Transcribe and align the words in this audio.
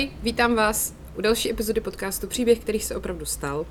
Ahoj, 0.00 0.10
vítám 0.22 0.54
vás 0.54 0.94
u 1.18 1.20
další 1.20 1.50
epizody 1.50 1.80
podcastu 1.80 2.26
Příběh, 2.26 2.58
který 2.58 2.80
se 2.80 2.96
opravdu 2.96 3.24
stal. 3.24 3.66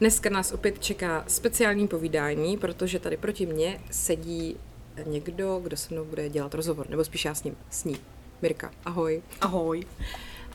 Dneska 0.00 0.30
nás 0.30 0.52
opět 0.52 0.78
čeká 0.78 1.24
speciální 1.28 1.88
povídání, 1.88 2.56
protože 2.56 2.98
tady 2.98 3.16
proti 3.16 3.46
mně 3.46 3.80
sedí 3.90 4.56
někdo, 5.06 5.60
kdo 5.62 5.76
se 5.76 5.94
mnou 5.94 6.04
bude 6.04 6.28
dělat 6.28 6.54
rozhovor, 6.54 6.90
nebo 6.90 7.04
spíš 7.04 7.24
já 7.24 7.34
s 7.34 7.44
ním, 7.44 7.56
s 7.70 7.84
ní. 7.84 7.96
Mirka, 8.42 8.70
ahoj. 8.84 9.22
Ahoj. 9.40 9.82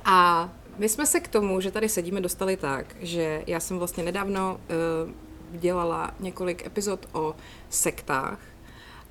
A 0.06 0.50
my 0.78 0.90
jsme 0.90 1.06
se 1.06 1.20
k 1.20 1.28
tomu, 1.28 1.62
že 1.62 1.72
tady 1.72 1.90
sedíme, 1.90 2.22
dostali 2.22 2.58
tak, 2.58 2.96
že 3.00 3.44
já 3.48 3.60
jsem 3.60 3.78
vlastně 3.78 4.04
nedávno 4.04 4.60
uh, 5.04 5.60
dělala 5.60 6.16
několik 6.20 6.66
epizod 6.66 7.10
o 7.12 7.36
sektách 7.70 8.40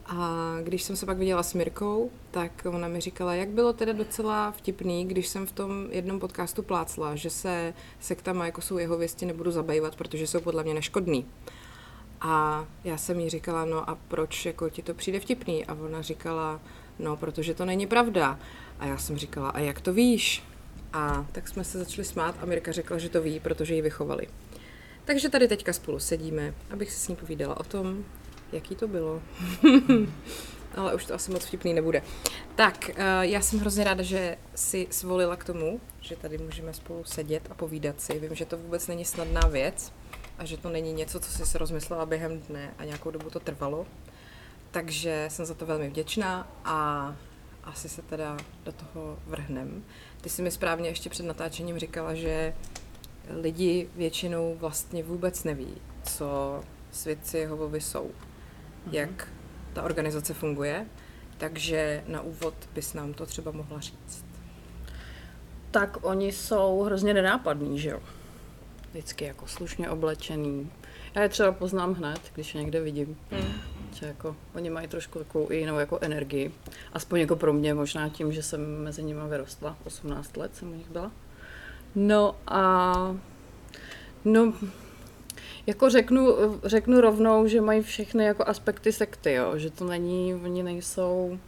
a 0.08 0.57
když 0.62 0.82
jsem 0.82 0.96
se 0.96 1.07
pak 1.07 1.18
viděla 1.18 1.43
s 1.43 1.54
Mirkou, 1.54 2.11
tak 2.30 2.67
ona 2.71 2.89
mi 2.89 3.00
říkala, 3.00 3.35
jak 3.35 3.48
bylo 3.48 3.72
teda 3.72 3.93
docela 3.93 4.50
vtipný, 4.50 5.04
když 5.04 5.29
jsem 5.29 5.46
v 5.46 5.53
tom 5.53 5.86
jednom 5.90 6.21
podcastu 6.21 6.62
plácla, 6.62 7.17
že 7.17 7.31
se 7.31 7.75
sektama, 8.00 8.46
jako 8.46 8.61
jsou 8.61 8.79
jeho 8.79 8.98
věsti, 8.98 9.26
nebudu 9.26 9.50
zabývat, 9.50 9.96
protože 9.96 10.26
jsou 10.26 10.40
podle 10.40 10.64
mě 10.64 10.75
neškodný. 10.75 11.26
A 12.21 12.64
já 12.84 12.96
jsem 12.96 13.21
jí 13.21 13.31
říkala, 13.31 13.64
no 13.64 13.90
a 13.90 13.98
proč 14.08 14.46
jako 14.46 14.71
ti 14.71 14.82
to 14.82 14.94
přijde 14.94 15.21
vtipný? 15.21 15.67
A 15.67 15.75
ona 15.75 16.03
říkala, 16.03 16.61
no 16.98 17.17
protože 17.17 17.54
to 17.54 17.64
není 17.64 17.86
pravda. 17.86 18.39
A 18.79 18.86
já 18.86 18.98
jsem 18.98 19.17
říkala, 19.17 19.50
a 19.50 19.59
jak 19.59 19.81
to 19.81 19.93
víš? 19.93 20.45
A 20.93 21.26
tak 21.32 21.48
jsme 21.48 21.64
se 21.64 21.79
začali 21.79 22.04
smát 22.04 22.34
a 22.40 22.46
Mirka 22.46 22.72
řekla, 22.72 22.98
že 22.98 23.09
to 23.09 23.22
ví, 23.22 23.40
protože 23.40 23.75
ji 23.75 23.82
vychovali. 23.82 24.29
Takže 25.04 25.29
tady 25.29 25.48
teďka 25.48 25.72
spolu 25.72 25.98
sedíme, 25.98 26.54
abych 26.70 26.93
se 26.93 26.98
s 26.98 27.09
ní 27.09 27.17
povídala 27.17 27.61
o 27.61 27.64
tom, 27.64 28.04
jaký 28.52 28.76
to 28.76 28.88
bylo. 28.88 29.22
Ale 30.76 30.94
už 30.94 31.04
to 31.04 31.14
asi 31.14 31.30
moc 31.30 31.44
vtipný 31.44 31.75
nebude. 31.75 32.02
Tak, 32.55 32.91
eh, 32.91 32.95
já 33.20 33.41
jsem 33.41 33.59
hrozně 33.59 33.84
ráda, 33.84 34.03
že 34.03 34.36
si 34.55 34.86
svolila 34.91 35.36
k 35.36 35.45
tomu, 35.45 35.81
že 36.00 36.17
tady 36.17 36.39
můžeme 36.39 36.75
spolu 36.75 37.05
sedět 37.05 37.48
a 37.50 37.55
povídat 37.55 38.00
si. 38.00 38.19
Vím, 38.19 38.34
že 38.34 38.45
to 38.45 38.56
vůbec 38.56 38.86
není 38.86 39.05
snadná 39.05 39.41
věc 39.41 39.92
a 40.39 40.45
že 40.45 40.56
to 40.56 40.69
není 40.69 40.92
něco, 40.92 41.20
co 41.20 41.31
jsi 41.31 41.47
si 41.47 41.58
rozmyslela 41.58 42.06
během 42.06 42.41
dne 42.41 42.75
a 42.78 42.84
nějakou 42.84 43.11
dobu 43.11 43.31
to 43.31 43.41
trvalo. 43.41 43.86
Takže 44.70 45.27
jsem 45.28 45.47
za 45.47 45.55
to 45.55 45.67
velmi 45.67 45.89
vděčná 45.89 46.48
a 46.64 47.17
asi 47.64 47.89
se 47.89 48.03
teda 48.03 48.36
do 48.64 48.73
toho 48.73 49.19
vrhnem. 49.27 49.84
Ty 50.20 50.28
jsi 50.28 50.42
mi 50.42 50.51
správně 50.51 50.89
ještě 50.89 51.11
před 51.11 51.27
natáčením 51.27 51.78
říkala, 51.78 52.14
že 52.14 52.55
lidi 53.30 53.89
většinou 53.97 54.56
vlastně 54.61 55.03
vůbec 55.03 55.45
neví, 55.45 55.75
co 56.03 56.61
svědci 56.91 57.39
Jehovovi 57.39 57.80
jsou, 57.80 58.11
mm-hmm. 58.89 58.94
jak 58.94 59.28
ta 59.72 59.83
organizace 59.83 60.34
funguje, 60.34 60.86
takže 61.39 62.05
na 62.06 62.20
úvod 62.20 62.55
bys 62.75 62.95
nám 62.95 63.14
to 63.14 63.27
třeba 63.27 63.50
mohla 63.50 63.80
říct. 63.80 64.25
Tak 65.70 65.97
oni 66.03 66.33
jsou 66.33 66.83
hrozně 66.83 67.14
nenápadní, 67.14 67.78
že 67.78 67.89
jo? 67.89 68.00
Vždycky 68.91 69.25
jako 69.25 69.47
slušně 69.47 69.91
oblečený. 69.91 70.70
Já 71.14 71.22
je 71.22 71.28
třeba 71.28 71.53
poznám 71.53 71.95
hned, 71.95 72.20
když 72.34 72.55
je 72.55 72.61
někde 72.61 72.80
vidím. 72.80 73.17
Mm. 73.30 73.53
Že 73.95 74.06
jako, 74.06 74.36
oni 74.55 74.70
mají 74.70 74.89
trošku 74.89 75.19
takovou 75.19 75.52
jinou 75.52 75.78
jako 75.78 75.98
energii. 76.00 76.55
Aspoň 76.92 77.20
jako 77.20 77.36
pro 77.36 77.52
mě, 77.52 77.75
možná 77.75 78.08
tím, 78.08 78.33
že 78.33 78.42
jsem 78.42 78.83
mezi 78.83 79.02
nimi 79.02 79.20
vyrostla. 79.28 79.77
18 79.84 80.36
let 80.36 80.56
jsem 80.56 80.70
u 80.70 80.75
nich 80.75 80.91
byla. 80.91 81.12
No 81.95 82.36
a 82.47 82.92
no, 84.25 84.52
jako 85.69 85.91
řeknu, 85.91 86.34
řeknu 86.64 87.00
rovnou, 87.00 87.47
že 87.47 87.61
mají 87.61 87.83
všechny 87.83 88.24
jako 88.24 88.48
aspekty 88.48 88.92
sekty, 88.92 89.33
jo? 89.33 89.58
že 89.58 89.70
to 89.70 89.84
není, 89.84 90.34
oni 90.34 90.62
nejsou, 90.62 91.38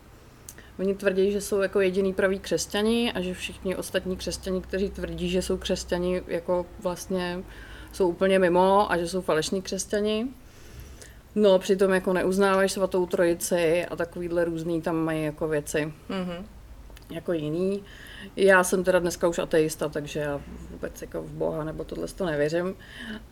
oni 0.78 0.94
tvrdí, 0.94 1.32
že 1.32 1.40
jsou 1.40 1.60
jako 1.60 1.80
jediný 1.80 2.12
praví 2.12 2.38
křesťani 2.38 3.12
a 3.12 3.20
že 3.20 3.34
všichni 3.34 3.76
ostatní 3.76 4.16
křesťani, 4.16 4.60
kteří 4.60 4.90
tvrdí, 4.90 5.28
že 5.28 5.42
jsou 5.42 5.56
křesťani, 5.56 6.22
jako 6.26 6.66
vlastně 6.82 7.42
jsou 7.92 8.08
úplně 8.08 8.38
mimo 8.38 8.92
a 8.92 8.98
že 8.98 9.08
jsou 9.08 9.20
falešní 9.20 9.62
křesťani. 9.62 10.26
No, 11.34 11.58
přitom 11.58 11.90
jako 11.90 12.12
neuznávají 12.12 12.68
svatou 12.68 13.06
trojici 13.06 13.86
a 13.90 13.96
takovýhle 13.96 14.44
různý 14.44 14.82
tam 14.82 14.96
mají 14.96 15.24
jako 15.24 15.48
věci 15.48 15.92
mm-hmm. 16.10 16.44
jako 17.10 17.32
jiný. 17.32 17.82
Já 18.36 18.64
jsem 18.64 18.84
teda 18.84 18.98
dneska 18.98 19.28
už 19.28 19.38
ateista, 19.38 19.88
takže 19.88 20.20
já 20.20 20.40
vůbec 20.70 21.02
jako 21.02 21.22
v 21.22 21.32
Boha 21.32 21.64
nebo 21.64 21.84
tohle 21.84 22.08
to 22.08 22.26
nevěřím. 22.26 22.74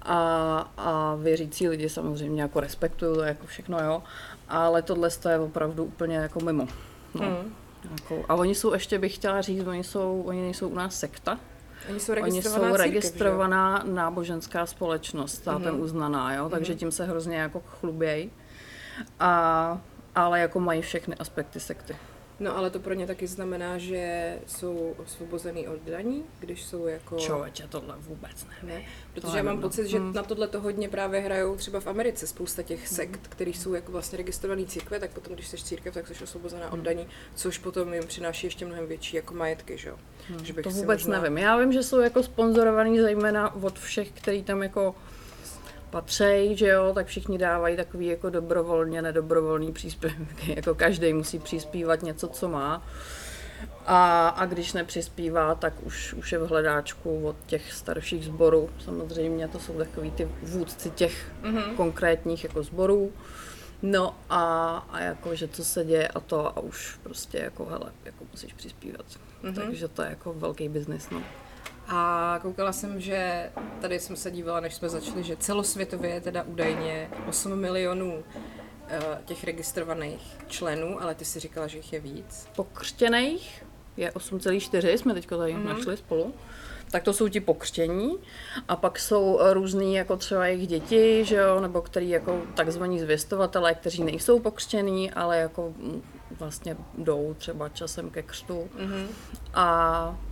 A, 0.02 0.70
a 0.76 1.14
věřící 1.14 1.68
lidi 1.68 1.88
samozřejmě 1.88 2.42
jako 2.42 2.60
respektuju 2.60 3.14
to 3.14 3.22
jako 3.22 3.46
všechno, 3.46 3.84
jo. 3.84 4.02
Ale 4.48 4.82
tohle 4.82 5.08
je 5.28 5.38
opravdu 5.38 5.84
úplně 5.84 6.16
jako 6.16 6.40
mimo. 6.40 6.68
No. 7.14 7.22
Mm. 7.22 7.54
Jako, 7.90 8.24
a 8.28 8.34
oni 8.34 8.54
jsou 8.54 8.72
ještě, 8.72 8.98
bych 8.98 9.14
chtěla 9.14 9.40
říct, 9.40 9.66
oni, 9.66 9.84
jsou, 9.84 10.22
oni 10.26 10.42
nejsou 10.42 10.68
u 10.68 10.74
nás 10.74 10.98
sekta, 10.98 11.38
Oni 11.88 12.00
jsou 12.00 12.14
registrovaná, 12.14 12.62
Oni 12.64 12.72
jsou 12.72 12.82
registrovaná 12.82 13.78
církev, 13.78 13.94
náboženská 13.94 14.66
společnost, 14.66 15.34
státem 15.34 15.74
mm-hmm. 15.74 15.82
uznaná, 15.82 16.34
jo? 16.34 16.48
takže 16.48 16.72
mm-hmm. 16.72 16.78
tím 16.78 16.92
se 16.92 17.04
hrozně 17.04 17.36
jako 17.36 17.62
chlubějí. 17.66 18.30
A, 19.20 19.80
ale 20.14 20.40
jako 20.40 20.60
mají 20.60 20.82
všechny 20.82 21.16
aspekty 21.16 21.60
sekty. 21.60 21.96
No 22.40 22.56
ale 22.56 22.70
to 22.70 22.80
pro 22.80 22.94
ně 22.94 23.06
taky 23.06 23.26
znamená, 23.26 23.78
že 23.78 24.34
jsou 24.46 24.94
osvobozený 24.98 25.68
od 25.68 25.82
daní, 25.82 26.24
když 26.40 26.64
jsou 26.64 26.86
jako... 26.86 27.16
Člověče, 27.16 27.66
tohle 27.68 27.94
vůbec 27.98 28.46
ne. 28.46 28.74
ne? 28.74 28.82
Protože 29.14 29.36
já 29.36 29.42
mám 29.42 29.60
pocit, 29.60 29.86
že 29.86 29.98
hmm. 29.98 30.12
na 30.12 30.22
tohle 30.22 30.48
to 30.48 30.60
hodně 30.60 30.88
právě 30.88 31.20
hrajou 31.20 31.56
třeba 31.56 31.80
v 31.80 31.86
Americe 31.86 32.26
spousta 32.26 32.62
těch 32.62 32.88
sekt, 32.88 33.16
hmm. 33.16 33.26
které 33.28 33.50
jsou 33.50 33.74
jako 33.74 33.92
vlastně 33.92 34.16
registrovaný 34.16 34.66
církve, 34.66 35.00
tak 35.00 35.10
potom, 35.10 35.34
když 35.34 35.48
jsi 35.48 35.56
církev, 35.56 35.94
tak 35.94 36.08
jsi 36.08 36.24
osvobozená 36.24 36.66
hmm. 36.66 36.80
od 36.80 36.84
daní, 36.84 37.06
což 37.34 37.58
potom 37.58 37.94
jim 37.94 38.06
přináší 38.06 38.46
ještě 38.46 38.66
mnohem 38.66 38.86
větší 38.86 39.16
jako 39.16 39.34
majetky, 39.34 39.78
že 39.78 39.88
jo? 39.88 39.96
Hmm. 40.28 40.44
Že 40.44 40.52
bych 40.52 40.64
to 40.64 40.70
vůbec 40.70 41.00
možná... 41.00 41.20
nevím. 41.20 41.38
Já 41.38 41.56
vím, 41.56 41.72
že 41.72 41.82
jsou 41.82 42.00
jako 42.00 42.22
sponzorovaný 42.22 43.00
zejména 43.00 43.54
od 43.54 43.78
všech, 43.78 44.10
který 44.10 44.42
tam 44.42 44.62
jako 44.62 44.94
patřejí, 45.90 46.56
že 46.56 46.68
jo, 46.68 46.92
tak 46.94 47.06
všichni 47.06 47.38
dávají 47.38 47.76
takový 47.76 48.06
jako 48.06 48.30
dobrovolně, 48.30 49.02
nedobrovolný 49.02 49.72
příspěvky, 49.72 50.52
jako 50.56 50.74
každý 50.74 51.12
musí 51.12 51.38
přispívat 51.38 52.02
něco, 52.02 52.28
co 52.28 52.48
má. 52.48 52.82
A, 53.86 54.28
a 54.28 54.46
když 54.46 54.72
nepřispívá, 54.72 55.54
tak 55.54 55.72
už, 55.82 56.14
už 56.14 56.32
je 56.32 56.38
v 56.38 56.48
hledáčku 56.48 57.26
od 57.28 57.36
těch 57.46 57.72
starších 57.72 58.24
sborů. 58.24 58.70
Samozřejmě 58.84 59.48
to 59.48 59.58
jsou 59.58 59.72
takový 59.72 60.10
ty 60.10 60.28
vůdci 60.42 60.90
těch 60.90 61.32
mm-hmm. 61.42 61.76
konkrétních 61.76 62.44
jako 62.44 62.62
sborů. 62.62 63.12
No 63.82 64.14
a, 64.30 64.76
a 64.90 65.00
jako, 65.00 65.34
že 65.34 65.48
co 65.48 65.64
se 65.64 65.84
děje 65.84 66.08
a 66.08 66.20
to 66.20 66.46
a 66.46 66.60
už 66.60 66.98
prostě 67.02 67.38
jako 67.38 67.64
hele, 67.64 67.92
jako 68.04 68.24
musíš 68.32 68.52
přispívat. 68.52 69.04
Mm-hmm. 69.42 69.54
Takže 69.54 69.88
to 69.88 70.02
je 70.02 70.08
jako 70.08 70.32
velký 70.32 70.68
biznis, 70.68 71.10
no. 71.10 71.22
A 71.88 72.38
koukala 72.42 72.72
jsem, 72.72 73.00
že 73.00 73.50
tady 73.80 74.00
jsem 74.00 74.16
se 74.16 74.30
dívala, 74.30 74.60
než 74.60 74.74
jsme 74.74 74.88
začali, 74.88 75.22
že 75.22 75.36
celosvětově 75.36 76.10
je 76.10 76.20
teda 76.20 76.42
údajně 76.42 77.10
8 77.28 77.56
milionů 77.56 78.24
eh, 78.88 79.00
těch 79.24 79.44
registrovaných 79.44 80.36
členů, 80.46 81.02
ale 81.02 81.14
ty 81.14 81.24
si 81.24 81.40
říkala, 81.40 81.66
že 81.66 81.76
jich 81.76 81.92
je 81.92 82.00
víc. 82.00 82.48
Pokřtěných 82.56 83.64
je 83.96 84.10
8,4, 84.10 84.94
jsme 84.94 85.14
teď 85.14 85.26
tady 85.26 85.54
mm-hmm. 85.54 85.64
našli 85.64 85.96
spolu. 85.96 86.34
Tak 86.90 87.02
to 87.02 87.12
jsou 87.12 87.28
ti 87.28 87.40
pokřtění 87.40 88.18
a 88.68 88.76
pak 88.76 88.98
jsou 88.98 89.38
různý 89.52 89.94
jako 89.94 90.16
třeba 90.16 90.46
jejich 90.46 90.66
děti, 90.66 91.24
že 91.24 91.36
jo, 91.36 91.60
nebo 91.60 91.82
který 91.82 92.08
jako 92.08 92.42
takzvaní 92.54 93.00
zvěstovatelé, 93.00 93.74
kteří 93.74 94.04
nejsou 94.04 94.40
pokřtění, 94.40 95.10
ale 95.10 95.38
jako 95.38 95.74
mm, 95.76 96.02
vlastně 96.30 96.76
jdou 96.98 97.34
třeba 97.38 97.68
časem 97.68 98.10
ke 98.10 98.22
křtu. 98.22 98.68
Mm-hmm. 98.78 99.06
A 99.54 100.18
Eh, 100.18 100.27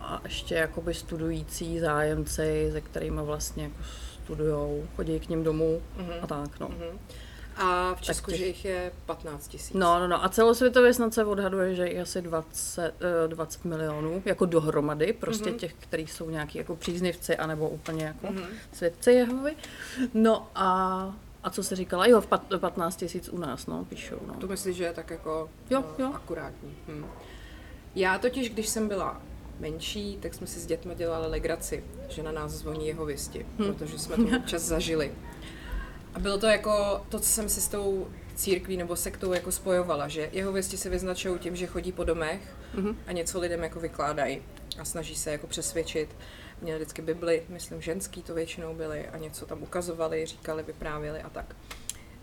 a 0.00 0.20
ještě 0.24 0.54
jakoby 0.54 0.94
studující 0.94 1.80
zájemci, 1.80 2.68
se 2.72 2.80
kterými 2.80 3.20
vlastně 3.22 3.62
jako 3.62 3.76
studujou, 4.24 4.86
chodí 4.96 5.20
k 5.20 5.28
ním 5.28 5.44
domů 5.44 5.82
mm-hmm. 5.98 6.18
a 6.22 6.26
tak, 6.26 6.60
no. 6.60 6.68
Mm-hmm. 6.68 6.98
A 7.56 7.94
v 7.94 8.00
Česku, 8.00 8.30
těch... 8.30 8.40
že 8.40 8.46
jich 8.46 8.64
je 8.64 8.92
15 9.06 9.48
tisíc. 9.48 9.72
No, 9.74 10.00
no, 10.00 10.08
no. 10.08 10.24
A 10.24 10.28
celosvětově 10.28 10.94
snad 10.94 11.14
se 11.14 11.24
odhaduje, 11.24 11.74
že 11.74 11.86
je 11.86 12.02
asi 12.02 12.22
20, 12.22 12.94
20 13.26 13.60
eh, 13.64 13.68
milionů, 13.68 14.22
jako 14.24 14.46
dohromady, 14.46 15.12
prostě 15.12 15.50
mm-hmm. 15.50 15.56
těch, 15.56 15.74
kteří 15.74 16.06
jsou 16.06 16.30
nějaký 16.30 16.58
jako 16.58 16.76
příznivci, 16.76 17.36
anebo 17.36 17.68
úplně 17.68 18.04
jako 18.04 18.26
mm-hmm. 18.26 18.46
svědci 18.72 19.12
Jehovy. 19.12 19.56
No 20.14 20.48
a 20.54 21.14
a 21.42 21.50
co 21.50 21.62
se 21.62 21.76
říkala? 21.76 22.06
Jo, 22.06 22.20
v 22.20 22.26
15 22.58 22.96
tisíc 22.96 23.28
u 23.28 23.38
nás, 23.38 23.66
no, 23.66 23.84
píšou. 23.84 24.18
No. 24.26 24.34
To 24.34 24.46
myslíš, 24.46 24.76
že 24.76 24.84
je 24.84 24.92
tak 24.92 25.10
jako 25.10 25.50
jo, 25.70 25.84
jo. 25.98 26.12
akurátní. 26.14 26.76
Hm. 26.88 27.04
Já 27.94 28.18
totiž, 28.18 28.50
když 28.50 28.68
jsem 28.68 28.88
byla 28.88 29.20
menší, 29.60 30.18
tak 30.22 30.34
jsme 30.34 30.46
si 30.46 30.60
s 30.60 30.66
dětmi 30.66 30.94
dělali 30.94 31.28
legraci, 31.28 31.84
že 32.08 32.22
na 32.22 32.32
nás 32.32 32.52
zvoní 32.52 32.86
jeho 32.86 33.04
věsti, 33.04 33.46
hmm. 33.58 33.74
protože 33.74 33.98
jsme 33.98 34.16
to 34.16 34.36
občas 34.36 34.62
zažili. 34.62 35.12
A 36.14 36.18
bylo 36.18 36.38
to 36.38 36.46
jako 36.46 37.04
to, 37.08 37.20
co 37.20 37.28
jsem 37.28 37.48
si 37.48 37.60
s 37.60 37.68
tou 37.68 38.06
církví 38.34 38.76
nebo 38.76 38.96
sektou 38.96 39.32
jako 39.32 39.52
spojovala, 39.52 40.08
že 40.08 40.30
jeho 40.32 40.52
věsti 40.52 40.76
se 40.76 40.90
vyznačují 40.90 41.38
tím, 41.38 41.56
že 41.56 41.66
chodí 41.66 41.92
po 41.92 42.04
domech 42.04 42.40
mm-hmm. 42.74 42.96
a 43.06 43.12
něco 43.12 43.40
lidem 43.40 43.62
jako 43.62 43.80
vykládají 43.80 44.42
a 44.78 44.84
snaží 44.84 45.14
se 45.14 45.32
jako 45.32 45.46
přesvědčit. 45.46 46.16
Měli 46.62 46.78
vždycky 46.78 47.02
Bibli, 47.02 47.42
myslím 47.48 47.80
ženský 47.80 48.22
to 48.22 48.34
většinou 48.34 48.74
byli 48.74 49.08
a 49.08 49.16
něco 49.16 49.46
tam 49.46 49.62
ukazovali, 49.62 50.26
říkali, 50.26 50.62
vyprávěli 50.62 51.22
a 51.22 51.28
tak. 51.28 51.56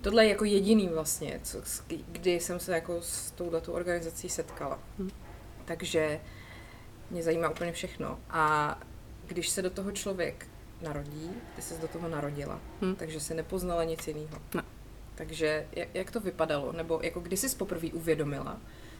Tohle 0.02 0.26
je 0.26 0.30
jako 0.30 0.46
jediný 0.46 0.88
vlastně, 0.88 1.40
co, 1.44 1.62
kdy 1.88 2.40
jsem 2.40 2.60
se 2.60 2.74
jako 2.74 3.02
s 3.02 3.32
touhletou 3.32 3.72
organizací 3.72 4.30
setkala. 4.30 4.80
Hmm. 4.98 5.10
Takže 5.66 6.20
mě 7.10 7.24
zajímá 7.24 7.50
úplně 7.50 7.72
všechno. 7.72 8.20
A 8.30 8.78
když 9.28 9.50
se 9.50 9.62
do 9.62 9.70
toho 9.70 9.92
člověk 9.92 10.48
narodí, 10.82 11.32
ty 11.56 11.62
se 11.62 11.78
do 11.78 11.88
toho 11.88 12.10
narodila, 12.10 12.60
hmm. 12.82 12.96
takže 12.96 13.20
se 13.20 13.34
nepoznala 13.34 13.84
nic 13.84 14.08
jiného. 14.08 14.42
Ne. 14.54 14.64
Takže 15.16 15.68
jak, 15.72 15.96
jak 15.96 16.12
to 16.12 16.20
vypadalo? 16.20 16.72
Nebo 16.72 17.00
jako 17.04 17.20
kdy 17.20 17.38
jsi 17.38 17.56
poprvé 17.56 17.88
uvědomila, 17.88 18.58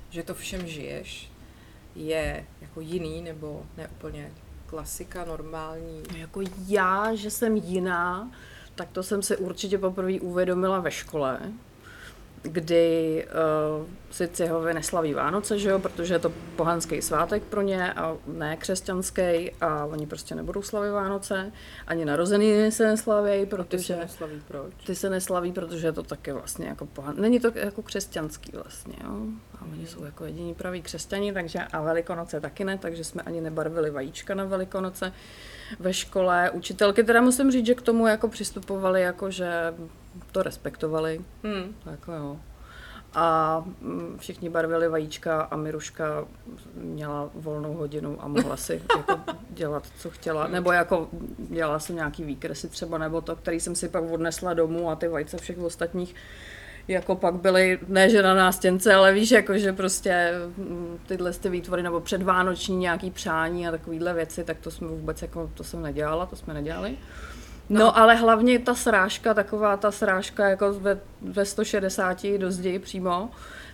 že 0.10 0.24
to 0.24 0.34
všem 0.34 0.68
žiješ, 0.68 1.32
je 1.96 2.46
jako 2.62 2.82
jiný 2.82 3.22
nebo 3.22 3.66
ne 3.78 3.88
úplně 3.88 4.32
klasika, 4.66 5.26
normální? 5.26 6.04
No 6.12 6.18
jako 6.18 6.42
já, 6.68 7.16
že 7.16 7.32
jsem 7.32 7.56
jiná, 7.56 8.32
tak 8.76 8.90
to 8.92 9.04
jsem 9.04 9.22
si 9.22 9.38
určitě 9.38 9.78
poprvé 9.78 10.20
uvědomila 10.20 10.80
ve 10.80 10.92
škole, 10.92 11.40
kdy 12.46 13.26
uh, 13.80 13.86
si 14.12 14.28
Cihovi 14.28 14.74
neslaví 14.74 15.14
Vánoce, 15.14 15.60
že 15.60 15.70
jo, 15.70 15.80
protože 15.80 16.14
je 16.14 16.20
to 16.20 16.32
pohanský 16.56 17.02
svátek 17.02 17.44
pro 17.44 17.62
ně 17.62 17.94
a 17.94 18.18
ne 18.28 18.58
křesťanský 18.58 19.52
a 19.62 19.86
oni 19.86 20.08
prostě 20.08 20.36
nebudou 20.36 20.62
slavit 20.62 20.92
Vánoce, 20.92 21.52
ani 21.88 22.06
narozeniny 22.06 22.72
se 22.72 22.88
neslaví, 22.88 23.46
protože... 23.46 23.76
A 23.76 23.78
ty 23.78 23.84
se 23.84 23.96
neslaví 23.96 24.42
proč? 24.48 24.74
Ty 24.86 24.96
se 24.96 25.10
neslaví, 25.10 25.52
protože 25.52 25.88
je 25.88 25.92
to 25.92 26.04
taky 26.04 26.32
vlastně 26.32 26.68
jako 26.68 26.86
pohan... 26.86 27.16
Není 27.18 27.40
to 27.40 27.52
jako 27.56 27.82
křesťanský 27.82 28.52
vlastně, 28.54 28.96
jo. 29.04 29.20
A 29.60 29.66
oni 29.72 29.82
mm. 29.82 29.88
jsou 29.88 30.04
jako 30.04 30.26
jediní 30.26 30.54
praví 30.54 30.82
křesťani, 30.82 31.34
takže 31.34 31.60
a 31.60 31.82
Velikonoce 31.82 32.42
taky 32.42 32.64
ne, 32.64 32.78
takže 32.78 33.04
jsme 33.04 33.22
ani 33.22 33.42
nebarvili 33.42 33.92
vajíčka 33.92 34.36
na 34.36 34.46
Velikonoce 34.46 35.14
ve 35.80 35.94
škole. 35.94 36.52
Učitelky 36.52 37.04
teda 37.04 37.22
musím 37.22 37.52
říct, 37.52 37.66
že 37.66 37.76
k 37.76 37.82
tomu 37.82 38.08
jako 38.08 38.28
přistupovali 38.28 39.02
jako, 39.02 39.32
že 39.32 39.74
to 40.32 40.44
respektovali. 40.44 41.22
Hmm. 41.44 41.76
Jako 41.92 42.12
jo. 42.12 42.38
A 43.14 43.64
mm, 43.82 44.18
všichni 44.20 44.50
barvili 44.50 44.88
vajíčka 44.88 45.42
a 45.42 45.56
Miruška 45.56 46.26
měla 46.74 47.30
volnou 47.34 47.74
hodinu 47.74 48.18
a 48.20 48.28
mohla 48.28 48.58
si 48.58 48.74
jako 48.98 49.20
dělat, 49.50 49.84
co 49.98 50.10
chtěla. 50.10 50.48
Nebo 50.48 50.72
jako 50.72 51.10
dělala 51.38 51.80
jsem 51.80 51.96
nějaký 51.96 52.24
výkresy 52.24 52.70
třeba, 52.70 52.98
nebo 52.98 53.22
to, 53.22 53.36
který 53.36 53.60
jsem 53.60 53.76
si 53.76 53.90
pak 53.90 54.04
odnesla 54.04 54.54
domů 54.54 54.90
a 54.90 54.96
ty 54.96 55.08
vajce 55.08 55.38
všech 55.38 55.60
ostatních 55.60 56.16
jako 56.88 57.16
pak 57.16 57.36
byly, 57.36 57.80
ne 57.88 58.10
že 58.10 58.24
na 58.24 58.34
nástěnce, 58.34 58.94
ale 58.94 59.14
víš, 59.14 59.32
jako 59.32 59.58
že 59.58 59.74
prostě 59.74 60.32
mm, 60.58 61.00
tyhle 61.08 61.34
ty 61.34 61.50
výtvory 61.50 61.84
nebo 61.84 62.02
předvánoční 62.02 62.78
nějaký 62.78 63.12
přání 63.12 63.68
a 63.68 63.72
takovýhle 63.72 64.14
věci, 64.14 64.44
tak 64.44 64.58
to 64.60 64.72
jsme 64.72 64.88
vůbec 64.88 65.22
jako, 65.22 65.52
to 65.54 65.64
jsem 65.64 65.82
nedělala, 65.82 66.26
to 66.26 66.36
jsme 66.36 66.54
nedělali. 66.54 66.98
No. 67.70 67.80
no, 67.80 67.98
ale 67.98 68.16
hlavně 68.16 68.60
ta 68.60 68.76
srážka, 68.76 69.34
taková 69.34 69.78
ta 69.78 69.92
srážka 69.92 70.50
jako 70.50 70.74
ve, 70.74 71.00
ve 71.22 71.46
160 71.46 72.28
do 72.38 72.52
zdi 72.52 72.80
přímo, 72.80 73.30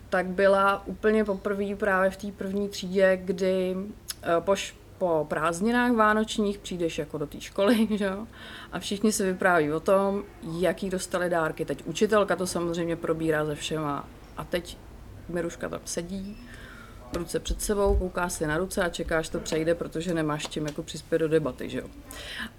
tak 0.10 0.26
byla 0.26 0.88
úplně 0.88 1.26
poprvé 1.26 1.76
právě 1.76 2.10
v 2.10 2.18
té 2.18 2.28
první 2.32 2.70
třídě, 2.70 3.20
kdy 3.24 3.76
eh, 4.24 4.28
po, 4.40 4.56
po 4.98 5.26
prázdninách 5.30 5.92
vánočních 5.92 6.58
přijdeš 6.58 6.98
jako 6.98 7.18
do 7.18 7.28
té 7.28 7.42
školy, 7.42 7.88
že 7.98 8.06
jo? 8.06 8.28
A 8.72 8.80
všichni 8.80 9.12
se 9.12 9.26
vypráví 9.26 9.72
o 9.72 9.80
tom, 9.80 10.24
jaký 10.60 10.90
dostali 10.90 11.30
dárky. 11.30 11.66
Teď 11.66 11.84
učitelka 11.86 12.36
to 12.36 12.48
samozřejmě 12.48 12.96
probírá 12.96 13.46
ze 13.46 13.56
všema. 13.56 14.08
A 14.38 14.44
teď 14.44 14.78
Miruška 15.30 15.70
tam 15.70 15.80
sedí 15.86 16.38
ruce 17.16 17.40
před 17.40 17.62
sebou, 17.62 17.96
kouká 17.96 18.30
si 18.30 18.48
na 18.48 18.58
ruce 18.58 18.84
a 18.84 18.90
čekáš, 18.90 19.30
to 19.30 19.40
přejde, 19.40 19.76
protože 19.76 20.14
nemáš 20.14 20.48
tím 20.48 20.66
jako 20.66 20.84
přispět 20.84 21.20
do 21.20 21.28
debaty, 21.28 21.70
že 21.70 21.80
jo. 21.80 21.88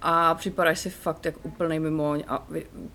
A 0.02 0.34
připadáš 0.34 0.78
si 0.78 0.90
fakt 0.90 1.24
jak 1.24 1.34
úplný 1.42 1.80
mimoň 1.80 2.24
a 2.28 2.46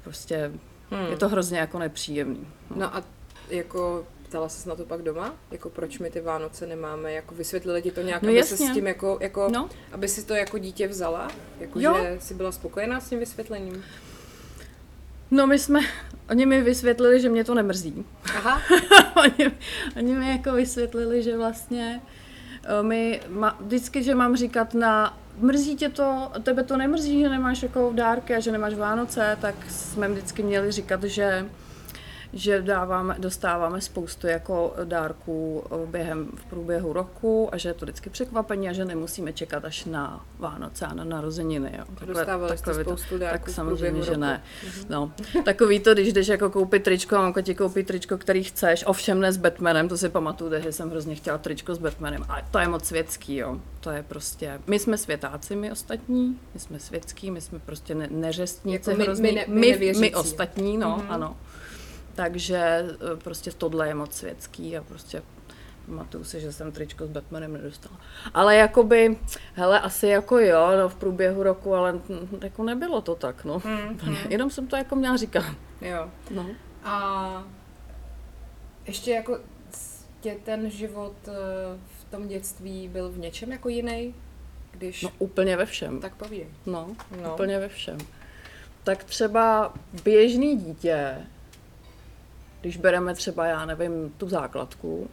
prostě 0.04 0.52
hmm. 0.92 1.06
je 1.10 1.18
to 1.18 1.30
hrozně 1.30 1.60
jako 1.60 1.80
nepříjemný. 1.80 2.48
No. 2.70 2.78
no 2.78 2.96
a 2.96 3.04
jako 3.50 4.06
ptala 4.30 4.50
ses 4.50 4.66
na 4.66 4.76
to 4.76 4.86
pak 4.86 5.02
doma? 5.02 5.34
Jako 5.52 5.70
proč 5.70 6.00
my 6.00 6.10
ty 6.10 6.22
Vánoce 6.22 6.68
nemáme? 6.68 7.12
Jako 7.12 7.36
vysvětlili 7.36 7.82
ti 7.82 7.92
to 7.92 8.02
nějak, 8.02 8.22
no, 8.22 8.30
aby 8.30 8.44
se 8.44 8.58
s 8.58 8.74
tím 8.74 8.88
jako, 8.88 9.18
jako 9.22 9.50
no. 9.52 9.70
aby 9.92 10.08
si 10.08 10.26
to 10.26 10.36
jako 10.36 10.58
dítě 10.58 10.88
vzala? 10.88 11.32
Jako, 11.60 11.80
jo. 11.80 11.98
že 12.02 12.18
jsi 12.20 12.34
byla 12.34 12.52
spokojená 12.52 13.00
s 13.00 13.10
tím 13.10 13.20
vysvětlením? 13.20 13.84
No 15.32 15.48
my 15.48 15.60
jsme, 15.60 15.80
oni 16.30 16.46
mi 16.46 16.62
vysvětlili, 16.62 17.22
že 17.22 17.30
mě 17.30 17.44
to 17.44 17.54
nemrzí. 17.54 18.06
Aha. 18.36 18.62
oni, 19.16 19.52
oni 19.96 20.16
mi 20.16 20.32
jako 20.32 20.52
vysvětlili, 20.52 21.24
že 21.24 21.38
vlastně 21.38 22.02
eh, 22.64 22.84
my, 22.84 23.22
ma, 23.30 23.58
vždycky, 23.60 24.04
že 24.04 24.16
mám 24.16 24.36
říkat 24.36 24.74
na 24.74 25.18
mrzí 25.38 25.76
tě 25.76 25.90
to, 25.90 26.32
tebe 26.44 26.64
to 26.64 26.78
nemrzí, 26.78 27.22
že 27.22 27.30
nemáš 27.30 27.64
jako 27.64 27.92
dárky 27.96 28.36
a 28.36 28.40
že 28.40 28.52
nemáš 28.52 28.74
Vánoce, 28.74 29.38
tak 29.42 29.56
jsme 29.70 30.10
vždycky 30.10 30.44
měli 30.44 30.72
říkat, 30.72 31.04
že 31.04 31.46
že 32.34 32.62
dáváme, 32.62 33.16
dostáváme 33.20 33.82
spoustu 33.82 34.28
jako 34.28 34.74
dárků 34.84 35.64
během 35.86 36.28
v 36.36 36.46
průběhu 36.46 36.94
roku 36.94 37.50
a 37.52 37.58
že 37.58 37.70
je 37.70 37.74
to 37.74 37.86
vždycky 37.86 38.10
překvapení 38.10 38.70
a 38.70 38.74
že 38.74 38.86
nemusíme 38.86 39.34
čekat 39.34 39.66
až 39.66 39.86
na 39.86 40.26
Vánoce 40.40 40.86
a 40.86 40.94
na 40.94 41.04
narozeniny. 41.04 41.72
Jo. 41.78 41.84
Takhle, 41.96 42.14
Dostávali 42.14 42.58
jste 42.58 42.74
spoustu 42.74 43.18
dárků 43.18 43.46
Tak 43.46 43.56
samozřejmě, 43.56 44.02
že 44.02 44.18
ne. 44.18 44.44
Mhm. 44.64 44.86
No. 44.90 45.12
Takový 45.46 45.80
to, 45.80 45.94
když 45.94 46.14
jdeš 46.14 46.28
jako 46.28 46.50
koupit 46.50 46.84
tričko 46.84 47.16
a 47.16 47.22
mamka 47.22 47.42
ti 47.42 47.56
koupí 47.56 47.84
tričko, 47.84 48.18
který 48.18 48.44
chceš, 48.44 48.84
ovšem 48.88 49.20
ne 49.20 49.32
s 49.32 49.38
Batmanem, 49.38 49.90
to 49.90 49.98
si 49.98 50.10
pamatuju, 50.10 50.52
že 50.62 50.72
jsem 50.72 50.90
hrozně 50.90 51.16
chtěla 51.16 51.38
tričko 51.38 51.76
s 51.76 51.78
Batmanem 51.78 52.24
a 52.30 52.42
to 52.52 52.60
je 52.60 52.68
moc 52.68 52.86
světský, 52.86 53.36
jo. 53.36 53.60
To 53.80 53.90
je 53.90 54.04
prostě, 54.04 54.60
my 54.68 54.80
jsme 54.80 54.98
světáci, 54.98 55.56
my 55.56 55.72
ostatní, 55.72 56.40
my 56.54 56.60
jsme 56.60 56.80
světský, 56.80 57.32
my 57.32 57.42
jsme 57.42 57.60
prostě 57.60 57.96
ne, 57.96 58.08
neřestníci 58.12 58.90
jako 58.90 59.00
my, 59.00 59.04
hrozný, 59.04 59.24
my, 59.24 59.36
ne, 59.36 59.46
my, 59.48 59.78
my, 59.80 59.94
my 60.00 60.16
ostatní, 60.16 60.78
no, 60.78 60.98
mm-hmm. 60.98 61.14
ano. 61.14 61.38
Takže 62.18 62.58
eh, 62.58 63.16
prostě 63.24 63.52
tohle 63.52 63.88
je 63.88 63.94
moc 63.94 64.14
světský 64.14 64.78
a 64.78 64.84
prostě 64.84 65.22
pamatuju 65.86 66.24
si, 66.24 66.42
že 66.42 66.54
jsem 66.54 66.72
tričko 66.72 67.06
s 67.06 67.10
Batmanem 67.10 67.54
nedostala. 67.54 67.98
Ale 68.34 68.56
jakoby, 68.56 69.18
hele, 69.54 69.80
asi 69.80 70.08
jako 70.08 70.40
jo, 70.40 70.68
no, 70.80 70.90
v 70.90 70.96
průběhu 70.96 71.44
roku, 71.44 71.76
ale 71.76 72.00
jako 72.44 72.64
nebylo 72.64 73.02
to 73.02 73.16
tak, 73.16 73.46
no. 73.46 73.60
Hmm, 73.60 73.98
hmm. 74.02 74.16
Jenom 74.30 74.50
jsem 74.50 74.68
to 74.68 74.76
jako 74.76 74.96
měla 74.96 75.18
říkat. 75.18 75.46
Jo. 75.82 76.10
No. 76.32 76.46
A 76.84 77.44
ještě 78.86 79.12
jako 79.12 79.40
tě 80.22 80.38
ten 80.44 80.70
život 80.70 81.16
eh, 81.28 81.32
v 82.00 82.12
tom 82.12 82.28
dětství 82.28 82.88
byl 82.88 83.10
v 83.10 83.18
něčem 83.18 83.52
jako 83.52 83.70
jiný? 83.70 84.16
Když... 84.72 85.04
No 85.04 85.10
úplně 85.20 85.58
ve 85.58 85.66
všem. 85.66 86.00
Tak 86.00 86.16
povídej. 86.16 86.48
No, 86.66 86.96
no, 87.24 87.34
úplně 87.34 87.60
ve 87.60 87.70
všem. 87.70 87.98
Tak 88.84 89.04
třeba 89.04 89.74
běžný 90.04 90.58
dítě 90.58 91.18
když 92.62 92.78
bereme 92.78 93.14
třeba, 93.14 93.46
já 93.46 93.66
nevím, 93.66 94.14
tu 94.18 94.30
základku, 94.30 95.10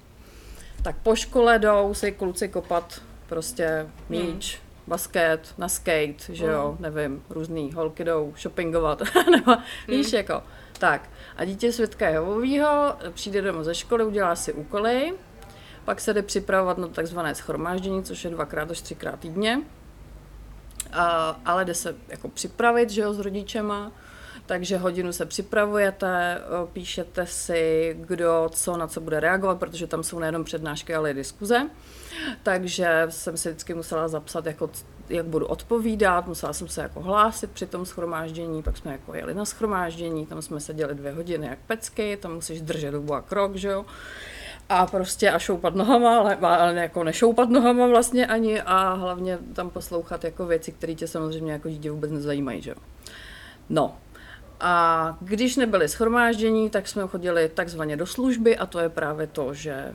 tak 0.82 0.96
po 1.02 1.16
škole 1.16 1.58
jdou 1.58 1.94
si 1.94 2.12
kluci 2.12 2.48
kopat 2.48 3.02
prostě 3.26 3.86
míč, 4.08 4.54
hmm. 4.54 4.64
basket, 4.86 5.54
na 5.58 5.68
skate, 5.68 6.24
že 6.28 6.46
jo, 6.46 6.68
hmm. 6.68 6.94
nevím, 6.94 7.22
různý 7.30 7.72
holky 7.72 8.04
jdou 8.04 8.34
shoppingovat, 8.38 9.02
nebo 9.30 9.52
hmm. 9.52 9.64
víš, 9.88 10.12
jako, 10.12 10.42
tak. 10.78 11.10
A 11.36 11.44
dítě 11.44 11.72
Světka 11.72 12.08
Jehovýho 12.08 12.96
přijde 13.14 13.42
domů 13.42 13.64
ze 13.64 13.74
školy, 13.74 14.04
udělá 14.04 14.36
si 14.36 14.52
úkoly, 14.52 15.14
pak 15.84 16.00
se 16.00 16.14
jde 16.14 16.22
připravovat 16.22 16.78
na 16.78 16.88
takzvané 16.88 17.34
schromáždění, 17.34 18.02
což 18.02 18.24
je 18.24 18.30
dvakrát 18.30 18.70
až 18.70 18.80
třikrát 18.80 19.20
týdně. 19.20 19.60
A, 20.92 21.40
ale 21.44 21.64
jde 21.64 21.74
se 21.74 21.96
jako 22.08 22.28
připravit, 22.28 22.90
že 22.90 23.02
jo, 23.02 23.14
s 23.14 23.18
rodičema 23.18 23.92
takže 24.46 24.76
hodinu 24.76 25.12
se 25.12 25.26
připravujete, 25.26 26.40
píšete 26.72 27.26
si, 27.26 27.96
kdo 28.00 28.48
co 28.52 28.76
na 28.76 28.86
co 28.86 29.00
bude 29.00 29.20
reagovat, 29.20 29.58
protože 29.58 29.86
tam 29.86 30.02
jsou 30.02 30.18
nejenom 30.18 30.44
přednášky, 30.44 30.94
ale 30.94 31.10
i 31.10 31.14
diskuze. 31.14 31.70
Takže 32.42 33.06
jsem 33.08 33.36
si 33.36 33.48
vždycky 33.48 33.74
musela 33.74 34.08
zapsat, 34.08 34.46
jako, 34.46 34.70
jak 35.08 35.26
budu 35.26 35.46
odpovídat, 35.46 36.26
musela 36.26 36.52
jsem 36.52 36.68
se 36.68 36.82
jako 36.82 37.00
hlásit 37.00 37.50
při 37.50 37.66
tom 37.66 37.86
schromáždění, 37.86 38.62
pak 38.62 38.76
jsme 38.76 38.92
jako 38.92 39.14
jeli 39.14 39.34
na 39.34 39.44
schromáždění, 39.44 40.26
tam 40.26 40.42
jsme 40.42 40.60
seděli 40.60 40.94
dvě 40.94 41.12
hodiny 41.12 41.46
jak 41.46 41.58
pecky, 41.66 42.16
tam 42.16 42.34
musíš 42.34 42.60
držet 42.60 42.90
dobu 42.90 43.14
a 43.14 43.22
krok, 43.22 43.56
že 43.56 43.68
jo 43.68 43.84
a 44.68 44.86
prostě 44.86 45.30
a 45.30 45.38
šoupat 45.38 45.74
nohama, 45.74 46.18
ale, 46.18 46.36
ale 46.36 46.74
jako 46.74 47.04
nešoupat 47.04 47.48
nohama 47.48 47.86
vlastně 47.86 48.26
ani 48.26 48.60
a 48.60 48.92
hlavně 48.92 49.38
tam 49.52 49.70
poslouchat 49.70 50.24
jako 50.24 50.46
věci, 50.46 50.72
které 50.72 50.94
tě 50.94 51.08
samozřejmě 51.08 51.52
jako 51.52 51.68
dítě 51.68 51.90
vůbec 51.90 52.10
nezajímají, 52.10 52.62
že 52.62 52.70
jo. 52.70 52.76
No, 53.68 53.96
a 54.66 55.16
když 55.21 55.56
nebyly 55.56 55.88
schromáždění, 55.88 56.71
tak 56.71 56.88
jsme 56.88 57.06
chodili 57.06 57.49
takzvaně 57.49 57.97
do 57.97 58.06
služby 58.06 58.56
a 58.56 58.66
to 58.66 58.78
je 58.78 58.88
právě 58.88 59.26
to, 59.26 59.54
že 59.54 59.94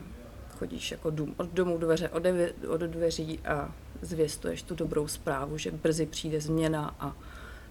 chodíš 0.58 0.90
jako 0.90 1.10
dům 1.10 1.34
od 1.36 1.46
domu 1.46 1.78
dveře 1.78 2.08
od, 2.08 2.22
dvě, 2.22 2.52
od 2.68 2.80
dveří 2.80 3.40
a 3.44 3.72
zvěstuješ 4.02 4.62
tu 4.62 4.74
dobrou 4.74 5.08
zprávu, 5.08 5.58
že 5.58 5.70
brzy 5.70 6.06
přijde 6.06 6.40
změna 6.40 6.94
a 7.00 7.12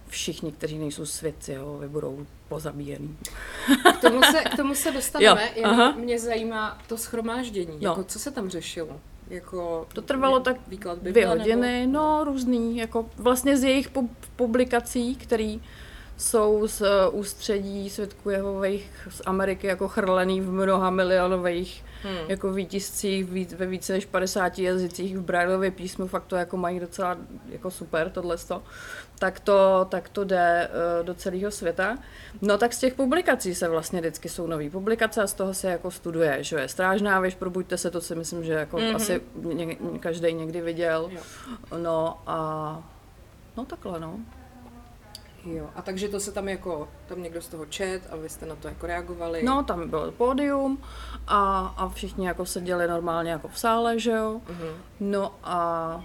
všichni, 0.07 0.51
kteří 0.51 0.79
nejsou 0.79 1.05
svědci, 1.05 1.53
jo, 1.53 1.81
budou 1.87 2.25
pozabíjení. 2.47 3.17
K 3.97 4.01
tomu 4.01 4.23
se, 4.23 4.43
k 4.43 4.55
tomu 4.55 4.75
se 4.75 4.91
dostaneme, 4.91 5.49
jo, 5.55 5.63
aha. 5.63 5.91
mě 5.91 6.19
zajímá 6.19 6.77
to 6.87 6.97
schromáždění, 6.97 7.77
no. 7.81 7.89
jako 7.89 8.03
co 8.03 8.19
se 8.19 8.31
tam 8.31 8.49
řešilo? 8.49 8.99
Jako 9.29 9.87
to 9.93 10.01
trvalo 10.01 10.39
tak 10.39 10.57
dvě 11.01 11.27
hodiny, 11.27 11.79
nebo? 11.79 11.91
no 11.91 12.23
různý, 12.23 12.77
jako 12.77 13.09
vlastně 13.17 13.57
z 13.57 13.63
jejich 13.63 13.89
publikací, 14.35 15.15
který 15.15 15.61
jsou 16.19 16.67
z 16.67 16.81
eh, 16.81 17.09
ústředí 17.09 17.89
svědků 17.89 18.29
Jehových 18.29 19.07
z 19.09 19.21
Ameriky 19.25 19.67
jako 19.67 19.87
chrlený 19.87 20.41
v 20.41 20.51
mnoha 20.51 20.89
milionových 20.89 21.85
hmm. 22.03 22.17
jako 22.27 22.51
výtiscích 22.51 23.25
víc, 23.25 23.53
ve 23.53 23.65
více 23.65 23.93
než 23.93 24.05
50 24.05 24.59
jazycích 24.59 25.17
v 25.17 25.21
Braillově 25.21 25.71
písmu, 25.71 26.07
fakt 26.07 26.25
to 26.25 26.35
jako 26.35 26.57
mají 26.57 26.79
docela 26.79 27.17
jako 27.49 27.71
super 27.71 28.09
tohle 28.09 28.37
tak 29.19 29.39
to, 29.39 29.87
tak 29.89 30.09
to 30.09 30.23
jde 30.23 30.69
uh, 30.69 31.05
do 31.05 31.13
celého 31.13 31.51
světa. 31.51 31.97
No 32.41 32.57
tak 32.57 32.73
z 32.73 32.79
těch 32.79 32.93
publikací 32.93 33.55
se 33.55 33.69
vlastně 33.69 33.99
vždycky 33.99 34.29
jsou 34.29 34.47
nové 34.47 34.69
publikace 34.69 35.23
a 35.23 35.27
z 35.27 35.33
toho 35.33 35.53
se 35.53 35.67
jako 35.71 35.91
studuje, 35.91 36.43
že 36.43 36.55
je 36.55 36.67
strážná 36.67 37.19
věž, 37.19 37.35
probuďte 37.35 37.77
se, 37.77 37.91
to 37.91 38.01
si 38.01 38.15
myslím, 38.15 38.43
že 38.43 38.53
jako 38.53 38.77
mm-hmm. 38.77 38.95
asi 38.95 39.21
ně, 39.43 39.77
každý 39.99 40.33
někdy 40.33 40.61
viděl. 40.61 41.09
Jo. 41.11 41.21
No 41.77 42.21
a 42.27 42.83
no 43.57 43.65
takhle 43.65 43.99
no. 43.99 44.19
Jo, 45.45 45.69
a 45.75 45.81
takže 45.81 46.09
to 46.09 46.19
se 46.19 46.31
tam 46.31 46.49
jako, 46.49 46.89
tam 47.07 47.23
někdo 47.23 47.41
z 47.41 47.47
toho 47.47 47.65
čet 47.65 48.01
a 48.11 48.15
vy 48.15 48.29
jste 48.29 48.45
na 48.45 48.55
to 48.55 48.67
jako 48.67 48.87
reagovali? 48.87 49.43
No, 49.43 49.63
tam 49.63 49.89
bylo 49.89 50.11
pódium 50.11 50.83
a, 51.27 51.59
a 51.77 51.89
všichni 51.89 52.27
jako 52.27 52.45
seděli 52.45 52.87
normálně 52.87 53.31
jako 53.31 53.47
v 53.47 53.59
sále, 53.59 53.99
že 53.99 54.11
jo. 54.11 54.41
Uh-huh. 54.49 54.73
No 54.99 55.35
a 55.43 56.03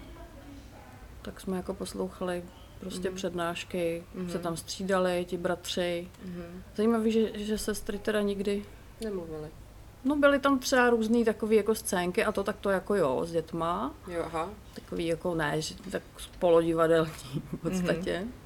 tak 1.23 1.41
jsme 1.41 1.57
jako 1.57 1.75
poslouchali 1.75 2.45
prostě 2.81 3.11
uh-huh. 3.11 3.15
přednášky, 3.15 4.05
uh-huh. 4.17 4.29
se 4.29 4.39
tam 4.39 4.57
střídali 4.57 5.25
ti 5.29 5.37
bratři. 5.37 6.09
Uh-huh. 6.27 6.63
Zajímavé, 6.77 7.11
že, 7.11 7.39
že 7.39 7.59
sestry 7.59 7.99
teda 7.99 8.21
nikdy 8.21 8.65
nemluvili. 9.01 9.49
No 10.05 10.17
byly 10.17 10.39
tam 10.39 10.59
třeba 10.59 10.91
různé 10.91 11.25
takové 11.25 11.55
jako 11.55 11.75
scénky 11.75 12.25
a 12.25 12.33
to 12.33 12.45
tak 12.45 12.57
to 12.57 12.71
jako 12.71 12.95
jo, 12.95 13.25
s 13.25 13.33
dětma. 13.33 13.95
Jo, 14.09 14.23
aha. 14.27 14.49
Takový 14.75 15.07
jako 15.07 15.35
ne, 15.35 15.63
že 15.63 15.75
tak 15.91 16.03
polodivadelní 16.39 17.13
v 17.53 17.57
podstatě. 17.63 18.23
Mm-hmm. 18.25 18.44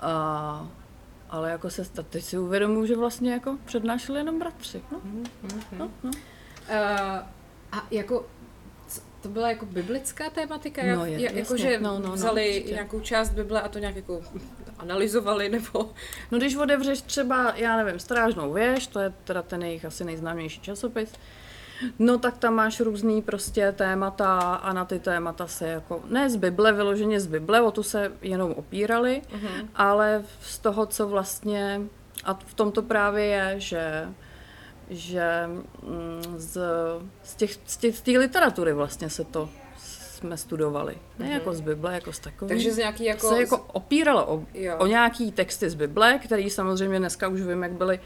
A, 0.00 0.68
ale 1.30 1.50
jako 1.50 1.70
se 1.70 1.84
teď 1.84 2.24
si 2.24 2.38
uvědomuji, 2.38 2.86
že 2.86 2.96
vlastně 2.96 3.32
jako 3.32 3.58
přednášeli 3.64 4.18
jenom 4.18 4.38
bratři. 4.38 4.82
No. 4.92 4.98
Mm-hmm. 4.98 5.28
no, 5.78 5.90
no. 6.02 6.10
Uh, 6.10 6.16
a 7.72 7.86
jako 7.90 8.26
to 9.26 9.32
byla 9.32 9.48
jako 9.48 9.66
biblická 9.66 10.30
tématika? 10.30 10.82
No, 10.96 11.04
je, 11.04 11.20
jak, 11.20 11.34
jako, 11.34 11.56
že 11.56 11.78
no, 11.80 11.98
no, 11.98 12.08
no, 12.08 12.12
vzali 12.12 12.62
no, 12.66 12.72
nějakou 12.72 13.00
část 13.00 13.30
Bible 13.30 13.62
a 13.62 13.68
to 13.68 13.78
nějak 13.78 13.96
jako 13.96 14.22
analyzovali, 14.78 15.48
nebo... 15.48 15.90
No 16.30 16.38
když 16.38 16.56
otevřeš 16.56 17.02
třeba, 17.02 17.52
já 17.56 17.76
nevím, 17.76 18.00
Strážnou 18.00 18.52
věž, 18.52 18.86
to 18.86 19.00
je 19.00 19.12
teda 19.24 19.42
ten 19.42 19.62
jejich 19.62 19.84
asi 19.84 20.04
nejznámější 20.04 20.60
časopis, 20.60 21.12
No 21.98 22.18
tak 22.18 22.38
tam 22.38 22.54
máš 22.54 22.80
různý 22.80 23.22
prostě 23.22 23.72
témata 23.72 24.38
a 24.54 24.72
na 24.72 24.84
ty 24.84 24.98
témata 24.98 25.46
se 25.46 25.68
jako, 25.68 26.02
ne 26.08 26.30
z 26.30 26.36
Bible, 26.36 26.72
vyloženě 26.72 27.20
z 27.20 27.26
Bible, 27.26 27.60
o 27.60 27.70
tu 27.70 27.82
se 27.82 28.12
jenom 28.22 28.52
opírali, 28.52 29.22
uh-huh. 29.32 29.68
ale 29.74 30.24
z 30.40 30.58
toho, 30.58 30.86
co 30.86 31.08
vlastně, 31.08 31.80
a 32.24 32.34
v 32.34 32.54
tom 32.54 32.72
to 32.72 32.82
právě 32.82 33.24
je, 33.24 33.54
že 33.60 34.08
že 34.90 35.48
mm, 35.82 36.22
z, 36.36 36.60
z, 37.22 37.34
těch, 37.34 37.52
z, 37.66 37.76
těch, 37.76 37.96
z 37.96 38.00
té 38.00 38.10
literatury 38.10 38.72
vlastně 38.72 39.10
se 39.10 39.24
to 39.24 39.48
jsme 40.16 40.36
studovali. 40.36 40.94
Ne 41.18 41.26
mm-hmm. 41.26 41.32
jako 41.32 41.54
z 41.54 41.60
Bible, 41.60 41.94
jako 41.94 42.12
z 42.12 42.18
takový. 42.18 42.48
Takže 42.48 42.72
z 42.72 42.76
nějaký 42.76 43.04
jako... 43.04 43.28
Se 43.28 43.40
jako 43.40 43.56
opíralo 43.56 44.26
o, 44.26 44.46
o 44.78 44.86
nějaký 44.86 45.32
texty 45.32 45.70
z 45.70 45.74
Bible, 45.74 46.18
který 46.18 46.50
samozřejmě 46.50 46.98
dneska 46.98 47.28
už 47.28 47.40
vím, 47.40 47.62
jak 47.62 47.72
byly 47.72 48.00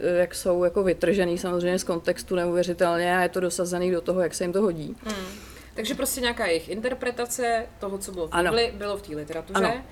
eh, 0.00 0.18
jak 0.18 0.34
jsou 0.34 0.64
jako 0.64 0.82
vytržený 0.82 1.38
samozřejmě 1.38 1.78
z 1.78 1.84
kontextu 1.84 2.34
neuvěřitelně 2.34 3.18
a 3.18 3.22
je 3.22 3.28
to 3.28 3.40
dosazený 3.40 3.90
do 3.90 4.00
toho, 4.00 4.20
jak 4.20 4.34
se 4.34 4.44
jim 4.44 4.52
to 4.52 4.62
hodí. 4.62 4.96
Mm. 5.06 5.12
Takže 5.74 5.94
prostě 5.94 6.20
nějaká 6.20 6.46
jejich 6.46 6.68
interpretace 6.68 7.66
toho, 7.78 7.98
co 7.98 8.12
bylo 8.12 8.28
v 8.28 8.30
Bibli, 8.42 8.72
bylo 8.76 8.96
v 8.96 9.02
té 9.02 9.16
literatuře 9.16 9.64
ano. 9.64 9.82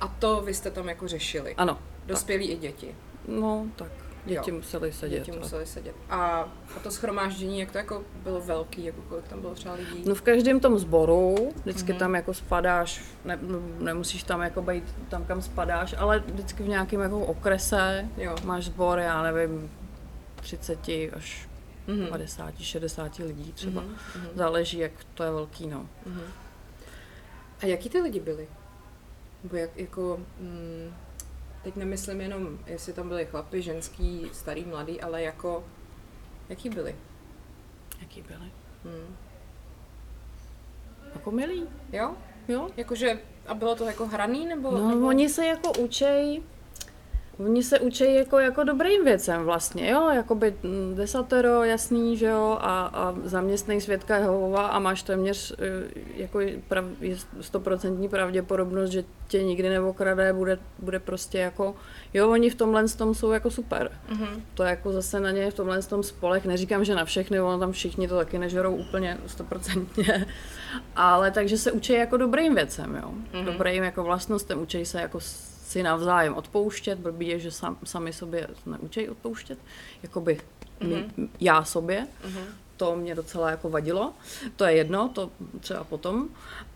a 0.00 0.08
to 0.08 0.40
vy 0.40 0.54
jste 0.54 0.70
tam 0.70 0.88
jako 0.88 1.08
řešili. 1.08 1.54
Ano. 1.54 1.78
Dospělí 2.06 2.48
tak. 2.48 2.56
i 2.56 2.60
děti. 2.60 2.94
No, 3.28 3.66
tak. 3.76 4.01
Děti 4.26 4.50
jo. 4.50 4.56
museli 4.56 4.92
sedět. 4.92 5.18
Děti 5.18 5.38
museli 5.38 5.66
sedět. 5.66 5.94
A, 6.10 6.18
a 6.76 6.80
to 6.82 6.90
schromáždění, 6.90 7.60
jak 7.60 7.72
to 7.72 7.78
jako 7.78 8.02
bylo 8.22 8.40
velký, 8.40 8.84
jako 8.84 9.02
kolik 9.02 9.28
tam 9.28 9.40
bylo 9.40 9.54
třeba 9.54 9.74
lidí? 9.74 10.04
No 10.06 10.14
v 10.14 10.22
každém 10.22 10.60
tom 10.60 10.78
sboru, 10.78 11.52
vždycky 11.60 11.92
mm-hmm. 11.92 11.98
tam 11.98 12.14
jako 12.14 12.34
spadáš, 12.34 13.02
ne, 13.24 13.38
nemusíš 13.78 14.22
tam 14.22 14.40
jako 14.40 14.62
být 14.62 14.84
tam, 15.08 15.24
kam 15.24 15.42
spadáš, 15.42 15.94
ale 15.98 16.18
vždycky 16.18 16.62
v 16.62 16.68
nějakém 16.68 17.00
jako 17.00 17.20
okrese 17.20 18.08
jo. 18.16 18.36
máš 18.44 18.64
sbor, 18.64 18.98
já 18.98 19.22
nevím, 19.22 19.70
30 20.36 20.78
až 21.16 21.48
mm-hmm. 21.88 22.08
50, 22.08 22.54
60 22.58 23.18
lidí 23.18 23.52
třeba. 23.52 23.82
Mm-hmm. 23.82 24.28
Záleží, 24.34 24.78
jak 24.78 24.92
to 25.14 25.22
je 25.22 25.30
velký, 25.30 25.66
no. 25.66 25.88
Mm-hmm. 26.08 26.26
A 27.62 27.66
jaký 27.66 27.88
ty 27.88 28.00
lidi 28.00 28.20
byli? 28.20 28.48
Nebo 29.42 29.56
jak, 29.56 29.76
jako, 29.76 30.20
mm, 30.40 30.94
teď 31.62 31.76
nemyslím 31.76 32.20
jenom, 32.20 32.58
jestli 32.66 32.92
tam 32.92 33.08
byli 33.08 33.26
chlapi, 33.26 33.62
ženský, 33.62 34.30
starý, 34.32 34.64
mladý, 34.64 35.00
ale 35.00 35.22
jako, 35.22 35.64
jaký 36.48 36.68
byli? 36.68 36.96
Jaký 38.00 38.22
byli? 38.22 38.52
Hmm. 38.84 39.16
Jako 41.14 41.30
milí. 41.30 41.68
Jo? 41.92 42.14
Jo. 42.48 42.68
Jakože, 42.76 43.20
a 43.46 43.54
bylo 43.54 43.74
to 43.74 43.84
jako 43.84 44.06
hraný, 44.06 44.46
nebo? 44.46 44.70
No, 44.70 44.88
nebo... 44.88 45.06
oni 45.06 45.28
se 45.28 45.46
jako 45.46 45.72
učej, 45.72 46.42
Oni 47.38 47.62
se 47.62 47.80
učí 47.80 48.14
jako, 48.14 48.38
jako 48.38 48.64
dobrým 48.64 49.04
věcem 49.04 49.44
vlastně, 49.44 49.90
jo, 49.90 50.10
jako 50.10 50.34
by 50.34 50.54
mm, 50.62 50.94
desatero, 50.94 51.64
jasný, 51.64 52.16
že 52.16 52.26
jo, 52.26 52.58
a, 52.60 52.86
a 52.86 53.14
zaměstnej 53.24 53.80
svědka 53.80 54.16
Jehova 54.16 54.66
a 54.66 54.78
máš 54.78 55.02
téměř 55.02 55.52
e, 55.52 55.56
jako 56.16 56.40
prav, 56.68 56.84
stoprocentní 57.40 58.08
pravděpodobnost, 58.08 58.90
že 58.90 59.04
tě 59.28 59.42
nikdy 59.42 59.68
neokrade, 59.68 60.32
bude, 60.32 60.58
bude 60.78 60.98
prostě 60.98 61.38
jako, 61.38 61.74
jo, 62.14 62.30
oni 62.30 62.50
v 62.50 62.54
tomhle 62.54 62.88
tom 62.88 63.14
jsou 63.14 63.30
jako 63.30 63.50
super. 63.50 63.90
Mm-hmm. 64.12 64.42
To 64.54 64.62
je 64.62 64.70
jako 64.70 64.92
zase 64.92 65.20
na 65.20 65.30
ně 65.30 65.50
v 65.50 65.54
tomhle 65.54 65.82
tom 65.82 66.02
spolech, 66.02 66.44
neříkám, 66.44 66.84
že 66.84 66.94
na 66.94 67.04
všechny, 67.04 67.40
ono 67.40 67.58
tam 67.58 67.72
všichni 67.72 68.08
to 68.08 68.16
taky 68.16 68.38
nežerou 68.38 68.76
úplně 68.76 69.18
stoprocentně, 69.26 70.26
ale 70.96 71.30
takže 71.30 71.58
se 71.58 71.72
učí 71.72 71.92
jako 71.92 72.16
dobrým 72.16 72.54
věcem, 72.54 72.94
jo, 73.02 73.10
mm-hmm. 73.32 73.44
dobrým 73.44 73.84
jako 73.84 74.04
vlastnostem, 74.04 74.62
učí 74.62 74.84
se 74.84 75.00
jako 75.00 75.20
si 75.72 75.82
navzájem 75.82 76.34
odpouštět, 76.34 76.98
blbý 76.98 77.28
je, 77.28 77.38
že 77.38 77.50
sam, 77.50 77.76
sami 77.84 78.12
sobě 78.12 78.48
neučej 78.66 79.10
odpouštět, 79.10 79.58
jakoby 80.02 80.40
mm-hmm. 80.80 81.28
já 81.40 81.64
sobě. 81.64 82.06
Mm-hmm. 82.24 82.44
To 82.76 82.96
mě 82.96 83.14
docela 83.14 83.50
jako 83.50 83.70
vadilo. 83.70 84.12
To 84.56 84.64
je 84.64 84.72
jedno, 84.72 85.08
to 85.08 85.30
třeba 85.60 85.84
potom. 85.84 86.28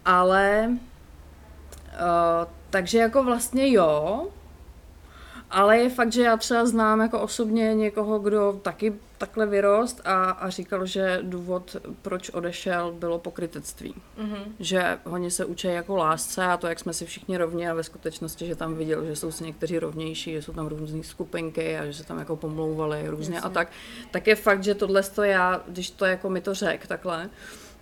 Ale 0.05 0.69
uh, 0.71 0.79
takže 2.71 2.99
jako 2.99 3.25
vlastně 3.25 3.73
jo, 3.73 4.29
ale 5.51 5.79
je 5.79 5.91
fakt, 5.91 6.13
že 6.13 6.23
já 6.23 6.37
třeba 6.37 6.67
znám 6.67 7.01
jako 7.01 7.21
osobně 7.21 7.75
někoho, 7.75 8.19
kdo 8.19 8.61
taky 8.63 8.93
takhle 9.19 9.47
vyrost 9.47 10.01
a, 10.05 10.31
a 10.31 10.51
říkal, 10.51 10.87
že 10.87 11.19
důvod, 11.23 11.77
proč 12.03 12.31
odešel, 12.31 12.93
bylo 12.93 13.19
pokrytectví. 13.19 13.95
Mm-hmm. 14.19 14.45
Že 14.61 14.99
oni 15.05 15.31
se 15.31 15.45
učí 15.45 15.67
jako 15.67 15.97
lásce 15.97 16.45
a 16.45 16.57
to, 16.57 16.67
jak 16.67 16.79
jsme 16.79 16.93
si 16.93 17.07
všichni 17.07 17.37
rovní 17.37 17.69
a 17.69 17.75
ve 17.75 17.83
skutečnosti, 17.83 18.47
že 18.47 18.57
tam 18.57 18.75
viděl, 18.75 19.05
že 19.05 19.17
jsou 19.17 19.33
si 19.33 19.45
někteří 19.45 19.79
rovnější, 19.79 20.33
že 20.33 20.43
jsou 20.43 20.53
tam 20.53 20.67
různé 20.67 21.03
skupinky 21.03 21.79
a 21.79 21.87
že 21.87 21.95
se 21.95 22.05
tam 22.05 22.19
jako 22.19 22.37
pomlouvali 22.37 23.09
různě 23.09 23.35
Jasně. 23.35 23.51
a 23.51 23.53
tak. 23.53 23.69
Tak 24.11 24.27
je 24.27 24.35
fakt, 24.35 24.65
že 24.65 24.75
tohle 24.75 25.03
to 25.03 25.23
já, 25.23 25.63
když 25.69 25.91
to 25.91 26.05
jako 26.05 26.31
mi 26.31 26.41
to 26.41 26.55
řek 26.55 26.87
takhle, 26.87 27.31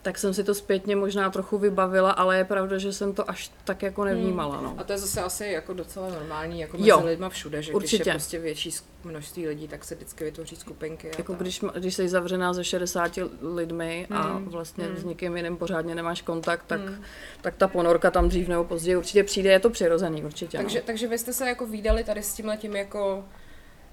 tak 0.04 0.18
jsem 0.18 0.34
si 0.34 0.44
to 0.44 0.54
zpětně 0.54 0.96
možná 0.96 1.30
trochu 1.30 1.58
vybavila, 1.58 2.10
ale 2.10 2.36
je 2.36 2.44
pravda, 2.44 2.78
že 2.78 2.92
jsem 2.92 3.12
to 3.12 3.30
až 3.30 3.50
tak 3.64 3.82
jako 3.82 4.04
nevnímala. 4.04 4.60
No. 4.60 4.74
A 4.78 4.84
to 4.84 4.92
je 4.92 4.98
zase 4.98 5.22
asi 5.22 5.46
jako 5.46 5.72
docela 5.72 6.08
normální, 6.08 6.60
jako 6.60 6.78
mezi 6.78 6.90
jo, 6.90 7.02
lidma 7.04 7.28
všude, 7.28 7.62
že 7.62 7.72
určitě. 7.72 7.96
když 7.96 8.06
je 8.06 8.12
prostě 8.12 8.38
větší 8.38 8.70
množství 9.04 9.48
lidí, 9.48 9.68
tak 9.68 9.84
se 9.84 9.94
vždycky 9.94 10.24
vytvoří 10.24 10.56
skupinky. 10.56 11.10
Jako 11.18 11.32
tak. 11.32 11.40
když, 11.40 11.60
když 11.78 11.94
jsi 11.94 12.08
zavřená 12.08 12.52
ze 12.52 12.64
60 12.64 13.18
lidmi 13.54 14.06
a 14.10 14.22
hmm. 14.22 14.48
vlastně 14.48 14.84
hmm. 14.84 14.96
s 14.96 15.04
někým 15.04 15.36
jiným 15.36 15.56
pořádně 15.56 15.94
nemáš 15.94 16.22
kontakt, 16.22 16.64
tak, 16.66 16.80
hmm. 16.80 17.02
tak 17.40 17.56
ta 17.56 17.68
ponorka 17.68 18.10
tam 18.10 18.28
dřív 18.28 18.48
nebo 18.48 18.64
později 18.64 18.96
určitě 18.96 19.24
přijde, 19.24 19.50
je 19.50 19.60
to 19.60 19.70
přirozený 19.70 20.24
určitě. 20.24 20.58
Takže, 20.58 20.78
no. 20.78 20.84
takže 20.86 21.08
vy 21.08 21.18
jste 21.18 21.32
se 21.32 21.48
jako 21.48 21.66
výdali 21.66 22.04
tady 22.04 22.22
s 22.22 22.34
tím 22.34 22.46
letím 22.46 22.76
jako 22.76 23.24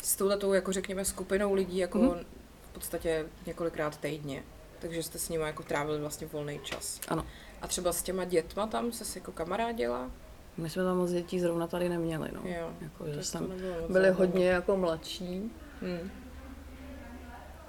s 0.03 0.15
touhletou, 0.15 0.53
jako 0.53 0.71
řekněme, 0.71 1.05
skupinou 1.05 1.53
lidí 1.53 1.77
jako 1.77 1.99
hmm. 1.99 2.25
v 2.61 2.73
podstatě 2.73 3.25
několikrát 3.45 3.97
týdně. 3.97 4.43
Takže 4.81 5.03
jste 5.03 5.19
s 5.19 5.29
nimi 5.29 5.43
jako 5.43 5.63
trávili 5.63 5.99
vlastně 5.99 6.27
volný 6.27 6.59
čas. 6.63 6.99
Ano. 7.07 7.25
A 7.61 7.67
třeba 7.67 7.93
s 7.93 8.03
těma 8.03 8.25
dětma 8.25 8.67
tam 8.67 8.91
se 8.91 9.19
jako 9.19 9.31
kamarádila? 9.31 10.11
My 10.57 10.69
jsme 10.69 10.83
tam 10.83 10.97
moc 10.97 11.11
dětí 11.11 11.39
zrovna 11.39 11.67
tady 11.67 11.89
neměli, 11.89 12.29
no. 12.33 12.41
Jo, 12.43 12.69
jako, 12.81 13.07
že 13.07 13.23
jsme 13.23 13.41
byli 13.89 14.09
hodně 14.09 14.49
jako 14.49 14.77
mladší. 14.77 15.51
Hmm. 15.81 16.11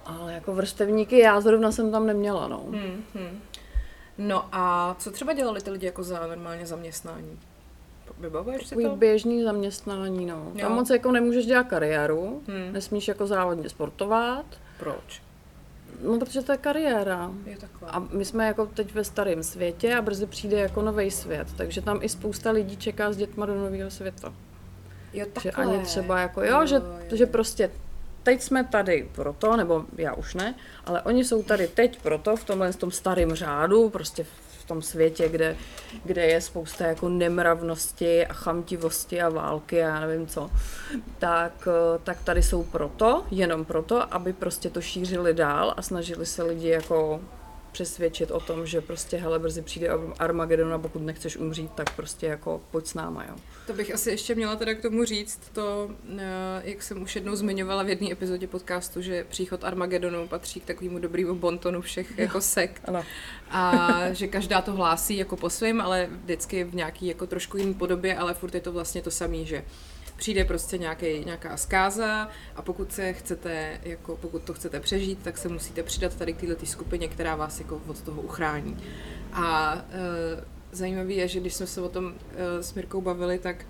Ale 0.04 0.34
jako 0.34 0.54
vrstevníky 0.54 1.18
já 1.18 1.40
zrovna 1.40 1.72
jsem 1.72 1.90
tam 1.90 2.06
neměla, 2.06 2.48
no. 2.48 2.58
Hmm, 2.58 3.04
hmm. 3.14 3.40
No 4.18 4.48
a 4.52 4.96
co 4.98 5.10
třeba 5.10 5.32
dělali 5.32 5.60
ty 5.60 5.70
lidi 5.70 5.86
jako 5.86 6.02
za 6.02 6.26
normálně 6.26 6.66
zaměstnání? 6.66 7.38
Vybavuješ 8.18 8.66
si 8.66 8.74
to? 8.82 8.96
běžný 8.96 9.42
zaměstnání, 9.42 10.26
no. 10.26 10.52
Jo. 10.54 10.60
Tam 10.60 10.74
moc 10.74 10.90
jako 10.90 11.12
nemůžeš 11.12 11.46
dělat 11.46 11.64
kariéru, 11.64 12.42
hmm. 12.48 12.72
nesmíš 12.72 13.08
jako 13.08 13.26
závodně 13.26 13.68
sportovat. 13.68 14.46
Proč? 14.78 15.22
No, 16.02 16.18
protože 16.18 16.42
to 16.42 16.52
je 16.52 16.58
kariéra. 16.58 17.30
Je 17.46 17.56
takhle. 17.56 17.88
A 17.90 17.98
my 17.98 18.24
jsme 18.24 18.46
jako 18.46 18.66
teď 18.66 18.94
ve 18.94 19.04
starém 19.04 19.42
světě 19.42 19.94
a 19.94 20.02
brzy 20.02 20.26
přijde 20.26 20.58
jako 20.60 20.82
nový 20.82 21.10
svět, 21.10 21.48
takže 21.56 21.80
tam 21.82 21.98
i 22.02 22.08
spousta 22.08 22.50
lidí 22.50 22.76
čeká 22.76 23.12
s 23.12 23.16
dětma 23.16 23.46
do 23.46 23.54
nového 23.54 23.90
světa. 23.90 24.34
Jo, 25.12 25.26
Že 25.42 25.50
takhle. 25.52 25.64
ani 25.76 25.84
třeba 25.84 26.18
jako, 26.20 26.42
jo, 26.42 26.66
že, 26.66 26.80
že 27.12 27.26
prostě 27.26 27.70
teď 28.22 28.42
jsme 28.42 28.64
tady 28.64 29.08
proto, 29.14 29.56
nebo 29.56 29.84
já 29.96 30.14
už 30.14 30.34
ne, 30.34 30.54
ale 30.86 31.02
oni 31.02 31.24
jsou 31.24 31.42
tady 31.42 31.68
teď 31.68 32.02
proto, 32.02 32.36
v 32.36 32.44
tomhle 32.44 32.72
v 32.72 32.76
tom 32.76 32.90
starém 32.90 33.34
řádu, 33.34 33.90
prostě 33.90 34.24
v 34.24 34.28
tom 34.72 34.82
světě, 34.82 35.28
kde, 35.28 35.56
kde 36.04 36.22
je 36.26 36.40
spousta 36.40 36.86
jako 36.86 37.08
nemravnosti 37.08 38.26
a 38.26 38.32
chamtivosti 38.32 39.22
a 39.22 39.28
války 39.28 39.82
a 39.82 39.88
já 39.88 40.00
nevím 40.00 40.26
co, 40.26 40.50
tak, 41.18 41.68
eh, 41.68 41.98
tak 42.04 42.24
tady 42.24 42.42
jsou 42.42 42.64
proto, 42.64 43.24
jenom 43.30 43.64
proto, 43.64 44.14
aby 44.14 44.32
prostě 44.32 44.70
to 44.70 44.80
šířili 44.80 45.34
dál 45.34 45.74
a 45.76 45.82
snažili 45.82 46.26
se 46.26 46.42
lidi 46.42 46.68
jako 46.68 47.20
přesvědčit 47.72 48.30
o 48.30 48.40
tom, 48.40 48.66
že 48.66 48.80
prostě 48.80 49.16
hele, 49.16 49.38
brzy 49.38 49.62
přijde 49.62 49.88
Armagedon 50.18 50.72
a 50.72 50.78
pokud 50.78 51.02
nechceš 51.02 51.36
umřít, 51.36 51.70
tak 51.72 51.96
prostě 51.96 52.26
jako 52.26 52.60
pojď 52.70 52.86
s 52.86 52.94
náma, 52.94 53.24
jo. 53.24 53.34
To 53.66 53.72
bych 53.72 53.94
asi 53.94 54.10
ještě 54.10 54.34
měla 54.34 54.56
teda 54.56 54.74
k 54.74 54.82
tomu 54.82 55.04
říct 55.04 55.40
to, 55.52 55.90
eh, 56.18 56.62
jak 56.64 56.82
jsem 56.82 57.02
už 57.02 57.14
jednou 57.16 57.36
zmiňovala 57.36 57.82
v 57.82 57.88
jedné 57.88 58.12
epizodě 58.12 58.46
podcastu, 58.46 59.02
že 59.02 59.24
příchod 59.24 59.64
Armagedonu 59.64 60.28
patří 60.28 60.60
k 60.60 60.64
takovému 60.64 60.98
dobrému 60.98 61.34
bontonu 61.34 61.80
všech 61.80 62.18
jako 62.18 62.40
sekt. 62.40 62.82
Ano. 62.84 63.04
A 63.50 63.98
že 64.12 64.28
každá 64.28 64.62
to 64.62 64.72
hlásí 64.72 65.16
jako 65.16 65.36
po 65.36 65.50
svém, 65.50 65.80
ale 65.80 66.08
vždycky 66.24 66.64
v 66.64 66.74
nějaký 66.74 67.06
jako 67.06 67.26
trošku 67.26 67.56
jiný 67.56 67.74
podobě, 67.74 68.16
ale 68.16 68.34
furt 68.34 68.54
je 68.54 68.60
to 68.60 68.72
vlastně 68.72 69.02
to 69.02 69.10
samé, 69.10 69.44
že 69.44 69.64
přijde 70.16 70.44
prostě 70.44 70.78
nějaký, 70.78 71.24
nějaká 71.24 71.56
zkáza 71.56 72.28
a 72.56 72.62
pokud 72.62 72.92
se 72.92 73.12
chcete, 73.12 73.80
jako 73.82 74.16
pokud 74.16 74.42
to 74.42 74.54
chcete 74.54 74.80
přežít, 74.80 75.18
tak 75.22 75.38
se 75.38 75.48
musíte 75.48 75.82
přidat 75.82 76.14
tady 76.16 76.32
k 76.32 76.40
této 76.40 76.66
skupině, 76.66 77.08
která 77.08 77.36
vás 77.36 77.58
jako 77.58 77.80
od 77.86 78.02
toho 78.02 78.22
uchrání. 78.22 78.76
A 79.32 79.74
e, 79.74 80.44
zajímavé 80.72 81.12
je, 81.12 81.28
že 81.28 81.40
když 81.40 81.54
jsme 81.54 81.66
se 81.66 81.80
o 81.80 81.88
tom 81.88 82.14
e, 82.36 82.62
s 82.62 82.74
Mirkou 82.74 83.00
bavili, 83.00 83.38
tak 83.38 83.66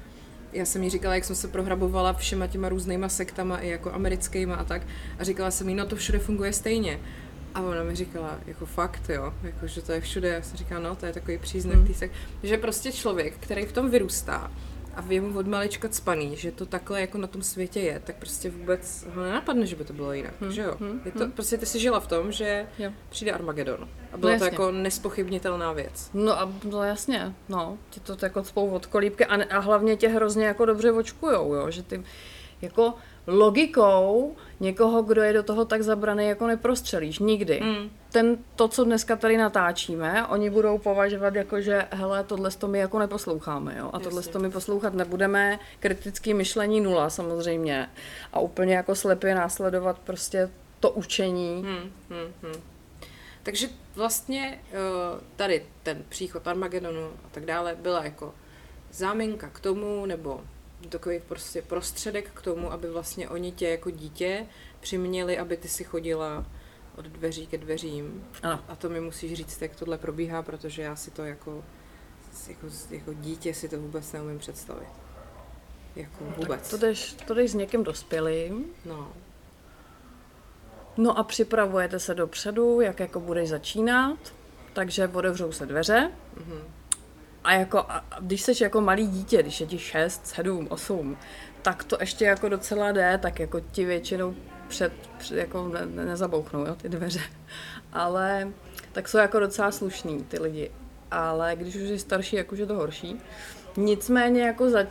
já 0.53 0.65
jsem 0.65 0.83
jí 0.83 0.91
říkala, 0.91 1.15
jak 1.15 1.25
jsem 1.25 1.37
se 1.37 1.49
prohrabovala 1.49 2.13
všema 2.13 2.47
těma 2.47 2.69
různýma 2.69 3.09
sektama, 3.09 3.59
i 3.59 3.69
jako 3.69 3.93
americkýma 3.93 4.55
a 4.55 4.65
tak. 4.65 4.83
A 5.19 5.25
říkala 5.25 5.51
jsem 5.51 5.69
jí, 5.69 5.75
no 5.75 5.87
to 5.87 5.97
všude 5.97 6.19
funguje 6.19 6.53
stejně. 6.53 7.01
A 7.55 7.61
ona 7.61 7.83
mi 7.83 7.95
říkala, 7.95 8.39
jako 8.47 8.67
fakt, 8.67 9.03
jo, 9.09 9.35
jako, 9.43 9.67
že 9.67 9.83
to 9.83 9.93
je 9.93 10.01
všude. 10.01 10.29
Já 10.29 10.43
jsem 10.43 10.57
říkala, 10.57 10.81
no, 10.81 10.97
to 10.97 11.07
je 11.07 11.13
takový 11.13 11.39
příznak 11.39 11.77
mm. 11.77 11.95
sekt. 11.95 12.13
Že 12.43 12.59
prostě 12.59 12.93
člověk, 12.93 13.35
který 13.41 13.67
v 13.67 13.73
tom 13.73 13.91
vyrůstá 13.91 14.51
a 14.97 15.01
mu 15.21 15.39
od 15.39 15.47
malička 15.47 15.89
cpaný, 15.89 16.37
že 16.37 16.53
to 16.53 16.67
takhle 16.67 17.01
jako 17.01 17.19
na 17.19 17.27
tom 17.27 17.43
světě 17.43 17.81
je, 17.81 18.01
tak 18.05 18.17
prostě 18.17 18.51
vůbec 18.51 19.07
ho 19.15 19.23
nenapadne, 19.23 19.67
že 19.67 19.77
by 19.77 19.85
to 19.85 19.93
bylo 19.93 20.13
jinak, 20.13 20.35
Hmm, 20.41 20.53
že 20.53 20.63
jo? 20.63 20.77
hmm, 20.81 21.01
Je 21.05 21.13
to, 21.13 21.19
hmm. 21.19 21.33
prostě 21.33 21.59
ty 21.59 21.67
jsi 21.67 21.79
žila 21.79 22.01
v 22.01 22.07
tom, 22.07 22.33
že 22.33 22.67
Jo. 22.79 22.91
přijde 23.09 23.33
Armagedon. 23.33 23.89
A 24.13 24.17
bylo 24.17 24.33
No 24.33 24.39
to 24.39 24.45
jako 24.45 24.71
nespochybnitelná 24.71 25.73
věc. 25.73 26.11
No 26.15 26.41
a 26.41 26.53
no 26.71 26.83
jasně, 26.83 27.35
no, 27.49 27.79
ti 27.91 28.01
to 28.01 28.17
jako 28.23 28.43
cpou 28.43 28.71
od 28.71 28.87
kolíbky 28.87 29.27
a, 29.27 29.57
a 29.57 29.59
hlavně 29.59 29.97
tě 29.97 30.09
hrozně 30.09 30.47
jako 30.47 30.65
dobře 30.65 30.93
očkujou, 30.93 31.55
jo, 31.55 31.71
že 31.71 31.83
ty 31.83 32.03
jako 32.63 32.95
logikou 33.27 34.37
někoho, 34.61 35.03
kdo 35.03 35.23
je 35.23 35.33
do 35.33 35.43
toho 35.43 35.65
tak 35.65 35.83
zabraný, 35.83 36.27
jako 36.27 36.47
neprostřelíš 36.47 37.19
nikdy. 37.19 37.61
Mm. 37.61 37.91
Ten, 38.13 38.39
to, 38.57 38.69
co 38.69 38.85
dneska 38.85 39.17
tady 39.17 39.37
natáčíme, 39.37 40.27
oni 40.27 40.51
budou 40.51 40.79
považovat 40.79 41.35
jako, 41.35 41.61
že 41.61 41.87
hele, 41.91 42.25
tohle 42.25 42.51
to 42.51 42.69
my 42.69 42.79
jako 42.79 42.99
neposloucháme, 42.99 43.77
jo, 43.79 43.91
a 43.93 43.99
tohle 43.99 44.19
Jasně. 44.19 44.33
to 44.33 44.39
my 44.39 44.51
poslouchat 44.51 44.95
nebudeme, 44.95 45.59
kritický 45.81 46.35
myšlení 46.35 46.81
nula 46.81 47.11
samozřejmě 47.11 47.91
a 48.33 48.41
úplně 48.41 48.75
jako 48.75 48.95
slepě 48.95 49.35
následovat 49.35 49.99
prostě 49.99 50.51
to 50.81 50.91
učení. 50.91 51.63
Hmm, 51.67 51.93
hmm, 52.11 52.33
hmm. 52.43 52.63
Takže 53.43 53.69
vlastně 53.95 54.61
eh, 54.73 54.75
tady 55.37 55.67
ten 55.83 56.05
příchod 56.09 56.49
Armagedonu 56.49 57.07
a 57.25 57.29
tak 57.31 57.45
dále 57.45 57.77
byla 57.83 58.05
jako 58.05 58.35
záminka 58.93 59.49
k 59.49 59.61
tomu, 59.61 60.07
nebo 60.07 60.41
takový 60.89 61.21
prostě 61.21 61.63
prostředek 61.63 62.31
k 62.35 62.43
tomu, 62.43 62.73
aby 62.73 62.91
vlastně 62.91 63.29
oni 63.29 63.53
tě 63.53 63.69
jako 63.69 63.91
dítě 63.91 64.47
přiměli, 64.81 65.39
aby 65.39 65.57
ty 65.57 65.69
si 65.69 65.85
chodila 65.85 66.47
od 66.97 67.05
dveří 67.05 67.47
ke 67.47 67.59
dveřím. 67.59 68.25
Ano. 68.43 68.61
A 68.69 68.77
to 68.77 68.89
mi 68.89 69.01
musíš 69.01 69.35
říct, 69.35 69.63
jak 69.63 69.77
tohle 69.77 69.99
probíhá, 69.99 70.43
protože 70.43 70.83
já 70.83 70.97
si 70.97 71.11
to 71.11 71.25
jako, 71.25 71.65
jako, 72.49 72.67
jako 72.91 73.13
dítě 73.13 73.55
si 73.55 73.69
to 73.69 73.81
vůbec 73.81 74.13
neumím 74.13 74.39
představit. 74.39 74.89
Jako 75.97 76.25
vůbec. 76.37 76.71
To 76.71 76.77
jdeš, 76.77 77.13
to 77.27 77.35
jdeš 77.35 77.51
s 77.51 77.55
někým 77.55 77.85
dospělým, 77.85 78.65
No. 78.85 79.13
No 80.97 81.19
a 81.19 81.25
připravujete 81.25 81.99
se 82.01 82.15
dopředu, 82.15 82.81
jak 82.81 83.01
jako 83.01 83.21
budeš 83.21 83.49
začínat, 83.49 84.19
takže 84.73 85.09
otevřou 85.09 85.53
se 85.53 85.67
dveře 85.67 86.11
Mhm. 86.37 86.63
A 87.45 87.53
jako, 87.53 87.79
a 87.79 88.05
když 88.21 88.43
jsi 88.43 88.65
jako 88.65 88.81
malý 88.81 89.07
dítě, 89.07 89.43
když 89.43 89.61
je 89.61 89.67
ti 89.67 89.79
6, 89.79 90.27
7, 90.27 90.67
8, 90.71 91.17
tak 91.63 91.85
to 91.85 91.97
ještě 92.01 92.25
jako 92.25 92.49
docela 92.49 92.93
jde, 92.93 93.19
tak 93.23 93.41
jako 93.41 93.61
ti 93.61 93.85
většinou 93.85 94.35
před, 94.69 94.93
před 95.19 95.37
jako 95.37 95.69
ne, 95.69 95.87
ne, 95.87 96.05
nezabouchnou, 96.05 96.67
jo, 96.67 96.75
ty 96.75 96.89
dveře. 96.89 97.21
Ale 97.93 98.49
tak 98.93 99.09
jsou 99.09 99.19
jako 99.19 99.41
docela 99.41 99.71
slušný 99.71 100.25
ty 100.25 100.39
lidi. 100.39 100.71
Ale 101.11 101.57
když 101.57 101.77
už 101.77 101.83
jsi 101.83 101.99
starší, 101.99 102.37
jak 102.37 102.53
už 102.53 102.59
je 102.59 102.67
to 102.67 102.75
horší. 102.75 103.21
Nicméně 103.77 104.43
jako 104.43 104.71
zač, 104.71 104.89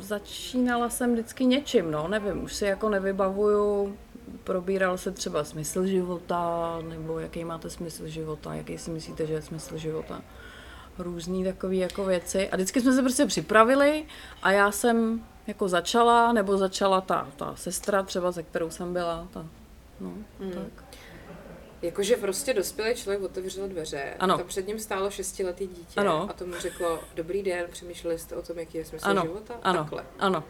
začínala 0.00 0.90
jsem 0.90 1.12
vždycky 1.12 1.44
něčím, 1.44 1.90
no, 1.90 2.08
nevím, 2.08 2.44
už 2.44 2.54
si 2.54 2.64
jako 2.64 2.88
nevybavuju, 2.88 3.96
probíral 4.44 4.98
se 4.98 5.10
třeba 5.10 5.44
smysl 5.44 5.86
života, 5.86 6.78
nebo 6.88 7.18
jaký 7.18 7.44
máte 7.44 7.70
smysl 7.70 8.06
života, 8.06 8.54
jaký 8.54 8.78
si 8.78 8.90
myslíte, 8.90 9.26
že 9.26 9.34
je 9.34 9.42
smysl 9.42 9.78
života. 9.78 10.22
Různý 10.98 11.44
takové 11.44 11.74
jako 11.76 12.04
věci. 12.04 12.48
A 12.48 12.56
vždycky 12.56 12.80
jsme 12.80 12.92
se 12.92 13.02
prostě 13.02 13.26
připravili 13.26 14.04
a 14.42 14.52
já 14.52 14.70
jsem 14.72 15.26
jako 15.46 15.68
začala, 15.68 16.32
nebo 16.32 16.56
začala 16.58 17.00
ta, 17.00 17.28
ta 17.36 17.56
sestra 17.56 18.02
třeba, 18.02 18.32
se 18.32 18.42
kterou 18.42 18.70
jsem 18.70 18.92
byla, 18.92 19.28
ta, 19.32 19.46
no, 20.00 20.08
Mm. 20.40 20.52
tak. 20.52 20.84
Jakože 21.82 22.16
prostě 22.16 22.54
dospělý 22.54 22.94
člověk 22.94 23.22
otevřel 23.22 23.68
dveře, 23.68 24.14
Ano. 24.18 24.38
tam 24.38 24.46
před 24.46 24.66
ním 24.68 24.78
stálo 24.78 25.10
šestiletý 25.10 25.66
dítě 25.66 26.00
Ano. 26.00 26.26
a 26.30 26.32
to 26.32 26.46
mu 26.46 26.52
řeklo, 26.58 26.98
dobrý 27.14 27.42
den, 27.42 27.64
přemýšleli 27.70 28.18
jste 28.18 28.36
o 28.36 28.42
tom, 28.42 28.58
jaký 28.58 28.78
je 28.78 28.84
smysl 28.84 29.08
Ano, 29.08 29.22
života? 29.22 29.54
ano, 29.62 29.78
Takhle. 29.78 30.04
ano. 30.18 30.44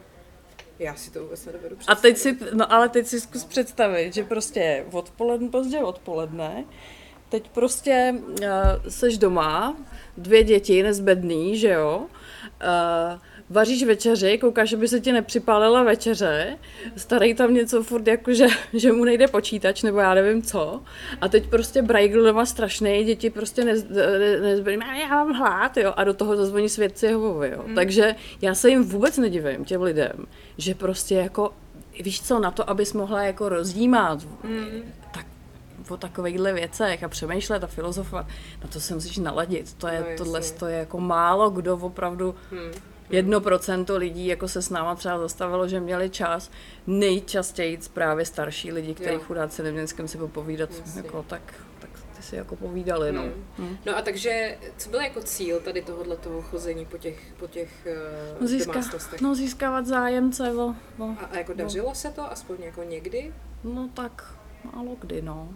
Já 0.79 0.95
si 0.95 1.11
to 1.11 1.23
vůbec 1.23 1.45
nedovedu 1.47 1.75
A 1.75 1.79
představit. 1.79 2.01
teď 2.03 2.19
si, 2.19 2.39
no 2.55 2.73
ale 2.73 2.89
teď 2.89 3.07
si 3.07 3.21
zkus 3.21 3.45
představit, 3.45 4.15
že 4.15 4.25
prostě 4.25 4.87
odpoledne, 4.93 5.49
pozdě 5.49 5.79
odpoledne, 5.79 6.65
teď 7.29 7.49
prostě 7.51 8.14
uh, 8.29 8.47
seš 8.88 9.19
doma, 9.19 9.77
dvě 10.17 10.45
děti 10.45 10.83
nezbedný, 10.83 11.57
že 11.59 11.69
jo, 11.69 11.99
uh, 12.03 13.19
vaříš 13.51 13.85
večeři, 13.85 14.38
koukáš, 14.38 14.73
aby 14.73 14.88
se 14.88 15.01
ti 15.01 15.12
nepřipálila 15.12 15.83
večeře, 15.83 16.59
starý 16.97 17.35
tam 17.35 17.55
něco 17.55 17.83
furt 17.83 18.07
jako, 18.07 18.33
že, 18.33 18.47
že 18.73 18.93
mu 18.93 19.05
nejde 19.05 19.29
počítač, 19.29 19.83
nebo 19.83 19.99
já 19.99 20.14
nevím 20.14 20.43
co, 20.43 20.83
a 21.21 21.29
teď 21.29 21.47
prostě 21.47 21.83
brajgl 21.83 22.23
doma 22.23 22.47
strašný, 22.47 23.05
děti 23.05 23.31
prostě 23.31 23.64
nez, 23.64 23.85
ne, 23.88 24.41
nezbedný, 24.41 24.85
"A 24.87 24.95
já 24.95 25.09
mám 25.09 25.33
hlad, 25.33 25.77
jo, 25.77 25.93
a 25.97 26.05
do 26.05 26.14
toho 26.14 26.37
zazvoní 26.37 26.69
svědci 26.69 27.07
Jehovovi, 27.07 27.51
jo, 27.51 27.64
takže 27.75 28.14
já 28.43 28.55
se 28.55 28.71
jim 28.71 28.85
vůbec 28.85 29.19
nedivím, 29.19 29.64
těm 29.64 29.83
lidem, 29.83 30.27
že 30.59 30.75
prostě 30.75 31.14
jako 31.14 31.53
víš 32.03 32.23
co, 32.23 32.38
na 32.38 32.51
to, 32.51 32.71
abys 32.71 32.93
mohla 32.93 33.23
jako 33.23 33.49
rozdímat, 33.49 34.19
Mm. 34.45 34.83
O 35.90 35.96
takovýchhle 35.96 36.53
věcech 36.53 37.05
a 37.05 37.09
přemýšlet 37.09 37.64
a 37.64 37.66
filozofovat, 37.66 38.27
na 38.62 38.68
to 38.68 38.81
se 38.81 38.94
musíš 38.94 39.18
naladit. 39.18 39.74
To 39.74 39.88
je, 39.88 40.01
No, 40.01 40.07
tohle 40.16 40.40
to 40.40 40.66
je 40.66 40.79
jako 40.79 41.01
málo 41.01 41.51
kdo 41.51 41.77
opravdu, 41.77 42.35
Hmm. 42.51 42.70
jedno 43.11 43.40
procento 43.40 43.96
lidí 43.96 44.27
jako 44.27 44.48
se 44.48 44.62
s 44.62 44.70
náma 44.70 44.94
třeba 44.94 45.18
zastavilo, 45.18 45.68
že 45.68 45.81
měli 45.81 46.11
čas, 46.11 46.51
nejčastěji 46.87 47.79
právě 47.94 48.24
starší 48.24 48.72
lidi, 48.72 48.94
kteří 48.94 49.18
chudáci 49.18 49.62
neměli 49.62 49.88
s 49.88 49.92
kým 49.92 50.09
si 50.09 50.18
popovídat, 50.18 50.70
Jasně. 50.81 51.03
jako, 51.05 51.22
tak, 51.29 51.55
tak 51.79 51.90
ty 52.16 52.22
si 52.22 52.37
jako 52.37 52.57
povídali, 52.57 53.12
no. 53.12 53.22
Hmm. 53.22 53.33
Hmm. 53.59 53.77
No 53.87 53.96
a 53.96 54.03
takže, 54.03 54.59
co 54.77 54.90
byl 54.90 55.01
jako 55.01 55.20
cíl 55.22 55.61
tady 55.61 55.83
tohohle 55.83 56.16
toho 56.16 56.42
chození 56.42 56.87
po 56.87 56.98
těch, 56.98 57.33
po 57.40 57.46
těch 57.46 57.87
uh, 58.40 58.48
No, 58.51 58.59
domácnostech? 58.66 59.20
no 59.20 59.35
získávat 59.35 59.87
zájemce, 59.87 60.51
o, 60.53 60.74
o, 60.98 61.05
A, 61.05 61.24
a 61.33 61.38
jako 61.38 61.53
dařilo 61.55 61.94
se 61.94 62.11
to, 62.11 62.33
aspoň 62.33 62.57
jako 62.62 62.83
někdy? 62.83 63.33
no 63.64 63.88
tak 63.94 64.35
málo 64.74 64.96
kdy, 65.01 65.22
no. 65.22 65.48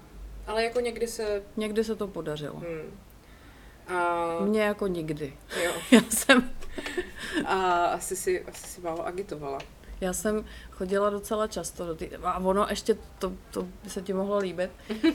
Ale 0.46 0.64
jako 0.64 0.80
někdy 0.80 1.06
se... 1.06 1.42
Někdy 1.56 1.84
se 1.84 1.96
to 1.96 2.08
podařilo. 2.08 2.56
Hmm. 2.56 3.00
A, 3.96 4.38
Mně 4.44 4.62
jako 4.62 4.86
nikdy. 4.86 5.32
jo. 5.64 5.72
Já 5.90 6.00
jsem 6.10 6.50
a 7.46 7.84
asi 7.84 8.16
si, 8.16 8.44
asi 8.44 8.66
si 8.66 8.80
málo 8.80 9.06
agitovala. 9.06 9.58
Já 10.00 10.12
jsem 10.12 10.44
chodila 10.70 11.10
docela 11.10 11.46
často 11.46 11.86
do 11.86 11.94
té, 11.94 12.06
a 12.22 12.38
ono 12.38 12.66
ještě, 12.70 12.96
to, 13.18 13.32
to 13.50 13.62
by 13.84 13.90
se 13.90 14.02
ti 14.02 14.12
mohlo 14.12 14.38
líbit, 14.38 14.70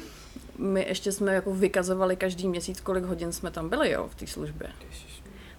my 0.58 0.86
ještě 0.88 1.12
jsme 1.12 1.34
jako 1.34 1.54
vykazovali 1.54 2.16
každý 2.16 2.48
měsíc, 2.48 2.82
kolik 2.82 3.04
hodin 3.04 3.32
jsme 3.32 3.52
tam 3.52 3.70
byli, 3.70 3.92
jo, 3.92 4.08
v 4.08 4.16
té 4.16 4.28
službě. 4.28 4.70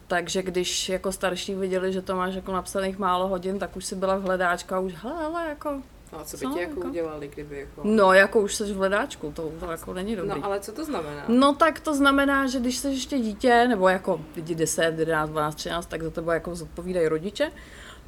Takže 0.07 0.43
když 0.43 0.89
jako 0.89 1.13
starší 1.13 1.55
viděli, 1.55 1.93
že 1.93 2.03
to 2.03 2.17
máš 2.17 2.35
jako 2.35 2.53
napsaných 2.53 2.99
málo 2.99 3.29
hodin, 3.29 3.59
tak 3.59 3.77
už 3.77 3.85
si 3.85 3.97
byla 3.97 4.17
v 4.17 4.23
hledáčku 4.23 4.75
a 4.75 4.79
už, 4.79 4.95
hele, 4.95 5.23
hele, 5.23 5.49
jako, 5.49 5.83
No 6.13 6.21
a 6.21 6.25
co 6.25 6.37
by 6.37 6.43
Co, 6.43 6.53
ti 6.53 6.61
jako 6.61 6.75
jako? 6.75 6.89
udělali, 6.89 7.29
kdyby 7.29 7.59
jako... 7.59 7.81
no, 7.85 8.13
jako 8.13 8.41
už 8.41 8.55
jsi 8.55 8.73
v 8.73 8.77
hledáčku, 8.77 9.33
to, 9.37 9.53
to 9.61 9.71
jako 9.71 9.95
není 9.95 10.17
dobrý. 10.17 10.41
No 10.41 10.47
ale 10.47 10.61
co 10.61 10.73
to 10.73 10.85
znamená? 10.85 11.25
No 11.29 11.55
tak 11.55 11.81
to 11.81 11.95
znamená, 11.95 12.47
že 12.47 12.61
když 12.61 12.77
jsi 12.79 12.89
ještě 12.89 13.19
dítě, 13.19 13.67
nebo 13.69 13.89
jako 13.89 14.21
lidi 14.37 14.55
10, 14.55 14.83
11, 14.99 15.31
12, 15.31 15.55
13, 15.55 15.87
tak 15.87 16.03
za 16.03 16.11
tebe 16.11 16.35
jako 16.35 16.55
zodpovídají 16.55 17.09
rodiče. 17.09 17.51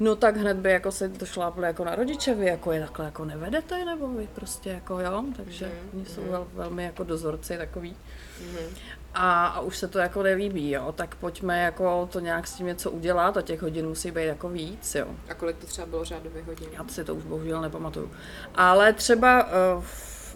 No 0.01 0.15
tak 0.15 0.37
hned 0.37 0.57
by 0.57 0.71
jako 0.71 0.91
se 0.91 1.09
to 1.09 1.25
šlápli 1.25 1.63
jako 1.63 1.85
na 1.85 1.95
rodiče, 1.95 2.33
vy 2.33 2.45
jako 2.45 2.71
je 2.71 2.81
takhle 2.81 3.05
jako 3.05 3.25
nevedete, 3.25 3.85
nebo 3.85 4.07
vy 4.07 4.29
prostě 4.35 4.69
jako 4.69 4.99
jo, 4.99 5.23
takže 5.37 5.65
mm. 5.65 5.89
oni 5.93 6.05
jsou 6.05 6.21
vel, 6.29 6.47
velmi 6.53 6.83
jako 6.83 7.03
dozorci 7.03 7.57
takový. 7.57 7.95
Mm. 8.41 8.75
A, 9.13 9.47
a 9.47 9.59
už 9.59 9.77
se 9.77 9.87
to 9.87 9.99
jako 9.99 10.23
nelíbí, 10.23 10.71
jo, 10.71 10.91
tak 10.91 11.15
pojďme 11.15 11.63
jako 11.63 12.09
to 12.11 12.19
nějak 12.19 12.47
s 12.47 12.53
tím 12.53 12.65
něco 12.65 12.91
udělat 12.91 13.37
a 13.37 13.41
těch 13.41 13.61
hodin 13.61 13.87
musí 13.87 14.11
být 14.11 14.25
jako 14.25 14.49
víc, 14.49 14.95
jo. 14.95 15.07
A 15.29 15.33
kolik 15.33 15.57
to 15.57 15.67
třeba 15.67 15.87
bylo 15.87 16.05
řádově 16.05 16.43
hodin? 16.43 16.69
Já 16.73 16.87
si 16.87 17.03
to 17.03 17.15
už 17.15 17.23
bohužel 17.23 17.61
nepamatuju. 17.61 18.11
Ale 18.55 18.93
třeba 18.93 19.47
uh, 19.75 19.83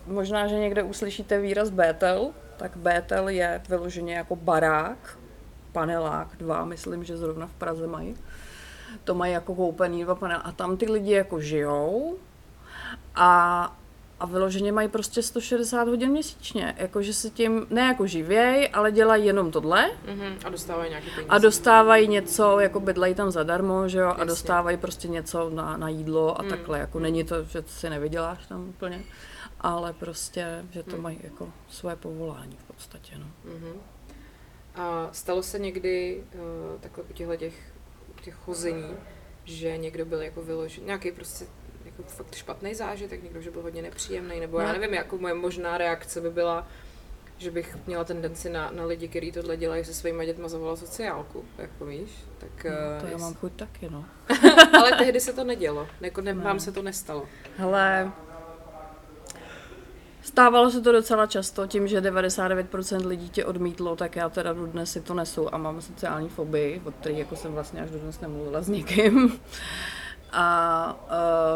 možná, 0.08 0.48
že 0.48 0.56
někde 0.56 0.84
uslyšíte 0.84 1.42
výraz 1.42 1.70
Bétel, 1.70 2.32
tak 2.58 2.78
Bétel 2.78 3.30
je 3.30 3.62
vyloženě 3.70 4.16
jako 4.16 4.36
barák, 4.36 5.18
panelák, 5.72 6.28
dva, 6.38 6.66
myslím, 6.66 7.04
že 7.04 7.18
zrovna 7.18 7.48
v 7.48 7.54
Praze 7.54 7.88
mají. 7.88 8.16
To 9.04 9.16
mají 9.16 9.34
jako 9.34 9.56
koupený 9.56 10.04
dva 10.04 10.16
panel 10.16 10.42
a 10.44 10.52
tam 10.52 10.78
ty 10.78 10.92
lidi 10.92 11.12
jako 11.12 11.40
žijou 11.40 12.18
a, 13.16 13.78
a 14.20 14.26
vyloženě 14.26 14.72
mají 14.72 14.88
prostě 14.88 15.22
160 15.22 15.88
hodin 15.88 16.10
měsíčně. 16.10 16.76
Jakože 16.78 17.14
se 17.14 17.30
tím, 17.30 17.68
ne 17.70 17.82
jako 17.82 18.08
živěj, 18.08 18.70
ale 18.74 18.92
dělají 18.92 19.26
jenom 19.26 19.52
tohle. 19.52 19.92
Mm-hmm. 20.06 20.36
A 20.46 20.50
dostávají 20.50 20.90
nějaký 20.90 21.10
peníze. 21.10 21.30
A 21.30 21.38
dostávají 21.38 22.08
něco, 22.08 22.60
jako 22.60 22.80
bydlejí 22.80 23.16
tam 23.16 23.32
zadarmo, 23.32 23.90
že 23.90 24.00
jo, 24.00 24.08
Jasně. 24.08 24.22
a 24.22 24.26
dostávají 24.26 24.78
prostě 24.78 25.08
něco 25.08 25.50
na, 25.50 25.78
na 25.78 25.90
jídlo 25.90 26.40
a 26.40 26.44
mm. 26.44 26.50
takhle. 26.50 26.80
Jako 26.80 27.00
není 27.00 27.24
to, 27.24 27.44
že 27.44 27.64
si 27.68 27.90
nevyděláš 27.90 28.46
tam 28.46 28.70
úplně, 28.70 29.04
ale 29.62 29.94
prostě, 29.94 30.66
že 30.72 30.84
to 30.84 30.96
mm. 30.96 31.04
mají 31.04 31.20
jako 31.24 31.50
své 31.70 31.96
povolání 31.96 32.58
v 32.58 32.74
podstatě, 32.74 33.18
no. 33.18 33.26
Mm-hmm. 33.52 33.76
A 34.76 35.10
stalo 35.12 35.44
se 35.44 35.60
někdy 35.60 36.24
uh, 36.34 36.82
takhle 36.82 37.04
po 37.04 37.14
těchto 37.14 37.36
těch, 37.36 37.75
těch 38.26 38.34
chození, 38.34 38.98
že 39.44 39.78
někdo 39.78 40.06
byl 40.06 40.22
jako 40.22 40.42
vyložen, 40.42 40.86
nějaký 40.86 41.12
prostě 41.12 41.46
jako 41.86 42.04
fakt 42.04 42.36
špatný 42.36 42.76
zážitek, 42.76 43.24
někdo, 43.24 43.42
že 43.42 43.52
byl 43.52 43.62
hodně 43.62 43.82
nepříjemný, 43.82 44.40
nebo 44.40 44.60
já 44.60 44.68
no. 44.68 44.74
nevím, 44.74 44.94
jako 44.94 45.18
moje 45.18 45.34
možná 45.34 45.78
reakce 45.78 46.22
by 46.22 46.30
byla, 46.30 46.68
že 47.38 47.52
bych 47.52 47.78
měla 47.88 48.04
tendenci 48.04 48.50
na, 48.50 48.72
na 48.72 48.86
lidi, 48.86 49.08
kteří 49.08 49.32
tohle 49.32 49.58
dělají 49.58 49.86
se 49.86 49.94
svými 49.94 50.26
dětmi, 50.26 50.50
zavolat 50.50 50.80
sociálku, 50.80 51.46
jako 51.58 51.86
víš. 51.86 52.12
Tak, 52.38 52.64
no, 52.64 52.72
to 53.00 53.06
uh, 53.06 53.12
já 53.12 53.18
mám 53.18 53.34
chuť 53.34 53.54
taky, 53.54 53.90
no. 53.90 54.06
ale 54.80 54.92
tehdy 54.98 55.20
se 55.20 55.34
to 55.34 55.44
nedělo, 55.44 55.88
jako 56.02 56.22
ne, 56.22 56.34
vám 56.34 56.60
se 56.60 56.72
to 56.72 56.82
nestalo. 56.82 57.26
Hele, 57.58 58.12
Stávalo 60.26 60.72
se 60.72 60.82
to 60.82 60.92
docela 60.92 61.26
často, 61.26 61.68
tím, 61.68 61.88
že 61.88 62.02
99% 62.02 63.08
lidí 63.08 63.30
tě 63.30 63.46
odmítlo, 63.46 63.96
tak 63.96 64.16
já 64.16 64.30
teda 64.30 64.54
dnes 64.54 64.92
si 64.92 65.02
to 65.02 65.14
nesu 65.14 65.56
a 65.56 65.58
mám 65.58 65.82
sociální 65.82 66.30
fobii, 66.30 66.82
od 66.86 66.94
které 66.96 67.16
jako 67.16 67.36
jsem 67.36 67.54
vlastně 67.54 67.82
až 67.82 67.90
dnes 67.90 68.22
nemluvila 68.22 68.62
s 68.62 68.68
nikým. 68.68 69.40
A 70.32 70.98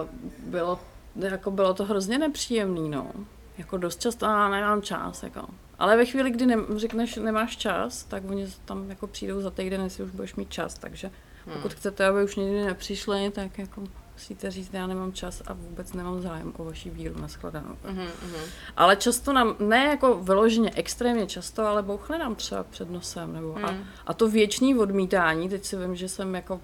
uh, 0.01 0.49
bylo, 0.49 0.79
jako 1.15 1.51
bylo 1.51 1.73
to 1.73 1.85
hrozně 1.85 2.17
nepříjemný, 2.17 2.89
no. 2.89 3.11
Jako 3.57 3.77
dost 3.77 4.01
často, 4.01 4.25
a 4.25 4.49
nemám 4.49 4.81
čas, 4.81 5.23
jako. 5.23 5.47
Ale 5.79 5.97
ve 5.97 6.05
chvíli, 6.05 6.31
kdy 6.31 6.45
ne, 6.45 6.55
řekneš, 6.75 7.15
nemáš 7.15 7.57
čas, 7.57 8.03
tak 8.03 8.23
oni 8.29 8.47
tam 8.65 8.89
jako 8.89 9.07
přijdou 9.07 9.41
za 9.41 9.51
týden, 9.51 9.81
jestli 9.81 10.03
už 10.03 10.11
budeš 10.11 10.35
mít 10.35 10.51
čas, 10.51 10.73
takže 10.73 11.11
pokud 11.43 11.71
hmm. 11.71 11.79
chcete, 11.79 12.05
aby 12.05 12.23
už 12.23 12.35
nikdy 12.35 12.65
nepřišli, 12.65 13.31
tak 13.31 13.57
jako 13.57 13.83
musíte 14.19 14.51
říct, 14.51 14.73
já 14.73 14.87
nemám 14.87 15.13
čas 15.13 15.41
a 15.47 15.53
vůbec 15.53 15.93
nemám 15.93 16.21
zájem 16.21 16.53
o 16.57 16.63
vaši 16.63 16.89
víru 16.89 17.21
na 17.21 17.27
skladanou. 17.27 17.75
Uh-huh, 17.85 18.07
uh-huh. 18.07 18.49
Ale 18.77 18.95
často 18.95 19.33
nám, 19.33 19.55
ne 19.59 19.85
jako 19.85 20.15
vyloženě 20.15 20.71
extrémně 20.75 21.27
často, 21.27 21.67
ale 21.67 21.83
bouchne 21.83 22.17
nám 22.17 22.35
třeba 22.35 22.63
před 22.63 22.89
nosem. 22.89 23.33
Nebo 23.33 23.47
uh-huh. 23.47 23.65
a, 23.65 23.71
hmm. 23.71 23.83
a 24.07 24.13
to 24.13 24.29
věčný 24.29 24.75
odmítání, 24.75 25.49
teď 25.49 25.65
si 25.65 25.77
vím, 25.77 25.95
že 25.95 26.09
jsem 26.09 26.35
jako, 26.35 26.61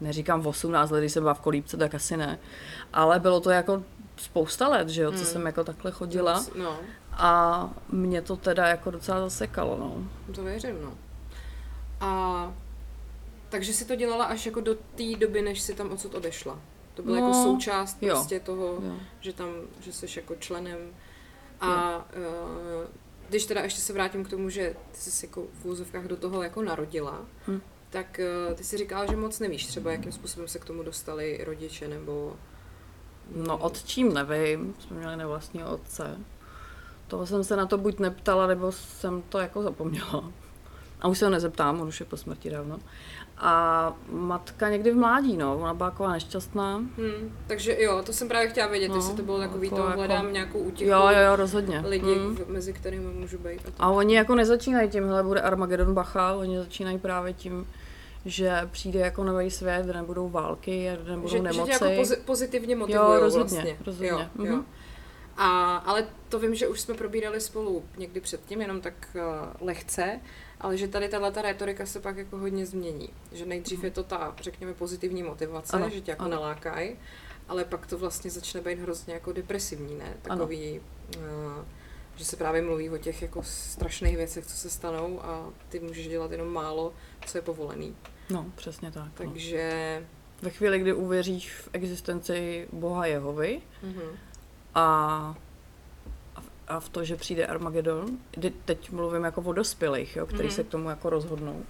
neříkám 0.00 0.40
v 0.40 0.46
18 0.46 0.90
let, 0.90 1.00
když 1.00 1.12
jsem 1.12 1.22
byla 1.22 1.34
v 1.34 1.40
kolípce, 1.40 1.76
tak 1.76 1.94
asi 1.94 2.16
ne, 2.16 2.38
ale 2.92 3.20
bylo 3.20 3.40
to 3.40 3.50
jako 3.50 3.84
spousta 4.16 4.68
let, 4.68 4.88
že 4.88 5.02
jo, 5.02 5.12
co 5.12 5.18
uh-huh. 5.18 5.24
jsem 5.24 5.46
jako 5.46 5.64
takhle 5.64 5.90
chodila. 5.90 6.44
No. 6.58 6.76
A 7.12 7.70
mě 7.88 8.22
to 8.22 8.36
teda 8.36 8.66
jako 8.68 8.90
docela 8.90 9.20
zasekalo, 9.20 9.76
no. 9.78 10.08
To 10.34 10.42
věřím, 10.42 10.82
no. 10.82 10.92
A 12.00 12.52
takže 13.52 13.72
si 13.72 13.84
to 13.84 13.96
dělala 13.96 14.24
až 14.24 14.46
jako 14.46 14.60
do 14.60 14.74
té 14.74 15.16
doby, 15.18 15.42
než 15.42 15.60
si 15.60 15.74
tam 15.74 15.90
odsud 15.92 16.14
odešla. 16.14 16.60
To 16.94 17.02
byla 17.02 17.16
jako 17.16 17.28
no, 17.28 17.38
jako 17.38 17.50
součást 17.50 18.02
jo, 18.02 18.14
prostě 18.14 18.40
toho, 18.40 18.66
jo. 18.66 18.96
že 19.20 19.32
tam, 19.32 19.48
že 19.80 19.92
jsi 19.92 20.06
jako 20.16 20.34
členem. 20.34 20.78
A 21.60 21.96
uh, 21.96 22.86
když 23.28 23.46
teda 23.46 23.60
ještě 23.60 23.80
se 23.80 23.92
vrátím 23.92 24.24
k 24.24 24.28
tomu, 24.28 24.50
že 24.50 24.76
ty 24.92 24.98
jsi 24.98 25.26
jako 25.26 25.46
v 25.52 25.66
úzovkách 25.66 26.04
do 26.04 26.16
toho 26.16 26.42
jako 26.42 26.62
narodila, 26.62 27.20
hm. 27.48 27.60
tak 27.90 28.20
uh, 28.48 28.54
ty 28.54 28.64
si 28.64 28.76
říkala, 28.76 29.06
že 29.06 29.16
moc 29.16 29.38
nevíš 29.38 29.66
třeba, 29.66 29.92
jakým 29.92 30.12
způsobem 30.12 30.48
se 30.48 30.58
k 30.58 30.64
tomu 30.64 30.82
dostali 30.82 31.40
rodiče, 31.44 31.88
nebo... 31.88 32.36
No 33.36 33.58
od 33.58 33.84
čím 33.84 34.14
nevím, 34.14 34.74
jsme 34.78 34.96
měli 34.96 35.16
nevlastního 35.16 35.70
otce. 35.70 36.18
Toho 37.08 37.26
jsem 37.26 37.44
se 37.44 37.56
na 37.56 37.66
to 37.66 37.78
buď 37.78 37.98
neptala, 37.98 38.46
nebo 38.46 38.72
jsem 38.72 39.22
to 39.22 39.38
jako 39.38 39.62
zapomněla. 39.62 40.32
A 41.00 41.08
už 41.08 41.18
se 41.18 41.24
ho 41.24 41.30
nezeptám, 41.30 41.80
on 41.80 41.88
už 41.88 42.00
je 42.00 42.06
po 42.06 42.16
smrti 42.16 42.50
dávno. 42.50 42.80
A 43.38 43.94
matka 44.10 44.70
někdy 44.70 44.90
v 44.90 44.96
mládí, 44.96 45.36
no, 45.36 45.58
ona 45.58 45.74
byla 45.74 45.90
taková 45.90 46.12
nešťastná. 46.12 46.76
Hmm, 46.76 47.36
takže 47.46 47.82
jo, 47.82 48.02
to 48.06 48.12
jsem 48.12 48.28
právě 48.28 48.48
chtěla 48.48 48.66
vědět, 48.66 48.88
no, 48.88 48.96
jestli 48.96 49.14
to 49.14 49.22
bylo 49.22 49.38
takový 49.38 49.66
jako, 49.66 49.76
to, 49.76 49.82
hledám 49.82 50.24
jako, 50.24 50.30
nějakou 50.30 50.58
útěchu. 50.58 50.90
Jo, 50.90 51.08
jo, 51.08 51.20
jo, 51.20 51.36
rozhodně. 51.36 51.82
Lidi, 51.86 52.14
hmm. 52.14 52.38
mezi 52.46 52.72
kterými 52.72 53.06
můžu 53.14 53.38
být. 53.38 53.60
A, 53.78 53.84
a 53.84 53.90
oni 53.90 54.16
jako 54.16 54.34
nezačínají 54.34 54.88
tímhle, 54.88 55.22
bude 55.22 55.40
Armageddon 55.40 55.94
Bacha, 55.94 56.34
oni 56.34 56.58
začínají 56.58 56.98
právě 56.98 57.32
tím, 57.32 57.66
že 58.24 58.60
přijde 58.70 59.00
jako 59.00 59.24
nový 59.24 59.50
svět, 59.50 59.82
kde 59.82 59.92
nebudou 59.92 60.28
války, 60.28 60.90
kde 61.02 61.10
nebudou 61.10 61.28
že, 61.28 61.42
nemoci. 61.42 61.72
Že 61.72 61.78
tě 61.78 61.84
jako 61.84 62.22
pozitivně 62.24 62.76
motivují 62.76 63.14
Jo, 63.14 63.20
rozhodně, 63.20 63.54
vlastně. 63.54 63.76
rozhodně. 63.86 64.08
Jo, 64.08 64.20
mm-hmm. 64.36 64.46
jo. 64.46 64.62
A, 65.36 65.76
ale 65.76 66.06
to 66.28 66.38
vím, 66.38 66.54
že 66.54 66.68
už 66.68 66.80
jsme 66.80 66.94
probírali 66.94 67.40
spolu 67.40 67.84
někdy 67.98 68.20
předtím, 68.20 68.60
jenom 68.60 68.80
tak 68.80 68.94
uh, 69.14 69.66
lehce, 69.66 70.20
ale 70.62 70.76
že 70.76 70.88
tady 70.88 71.08
tahle 71.08 71.32
ta 71.32 71.42
retorika 71.42 71.86
se 71.86 72.00
pak 72.00 72.16
jako 72.16 72.38
hodně 72.38 72.66
změní. 72.66 73.08
Že 73.32 73.46
nejdřív 73.46 73.78
mhm. 73.78 73.84
je 73.84 73.90
to 73.90 74.04
ta, 74.04 74.34
řekněme, 74.40 74.74
pozitivní 74.74 75.22
motivace, 75.22 75.76
ano, 75.76 75.90
že 75.90 76.00
tě 76.00 76.10
jako 76.10 76.24
ano. 76.24 76.30
nalákají, 76.30 76.96
ale 77.48 77.64
pak 77.64 77.86
to 77.86 77.98
vlastně 77.98 78.30
začne 78.30 78.60
být 78.60 78.78
hrozně 78.78 79.14
jako 79.14 79.32
depresivní, 79.32 79.94
ne? 79.94 80.14
Takový, 80.22 80.80
uh, 81.16 81.22
že 82.16 82.24
se 82.24 82.36
právě 82.36 82.62
mluví 82.62 82.90
o 82.90 82.98
těch 82.98 83.22
jako 83.22 83.42
strašných 83.42 84.16
věcech, 84.16 84.46
co 84.46 84.56
se 84.56 84.70
stanou 84.70 85.24
a 85.24 85.50
ty 85.68 85.80
můžeš 85.80 86.08
dělat 86.08 86.32
jenom 86.32 86.48
málo, 86.48 86.94
co 87.26 87.38
je 87.38 87.42
povolený. 87.42 87.96
No, 88.30 88.46
přesně 88.54 88.90
tak. 88.90 89.04
No. 89.04 89.10
Takže... 89.14 89.96
No. 90.00 90.06
Ve 90.42 90.50
chvíli, 90.50 90.78
kdy 90.78 90.92
uvěříš 90.92 91.52
v 91.52 91.68
existenci 91.72 92.68
Boha 92.72 93.06
Jehovy 93.06 93.62
mm-hmm. 93.84 94.16
a 94.74 95.36
a 96.72 96.80
v 96.80 96.88
to, 96.88 97.04
že 97.04 97.16
přijde 97.16 97.46
Armagedon, 97.46 98.18
teď 98.64 98.90
mluvím 98.90 99.24
jako 99.24 99.40
o 99.40 99.52
dospělých, 99.52 100.16
jo, 100.16 100.26
který 100.26 100.48
mm-hmm. 100.48 100.54
se 100.54 100.64
k 100.64 100.68
tomu 100.68 100.90
jako 100.90 101.10
rozhodnou, 101.10 101.62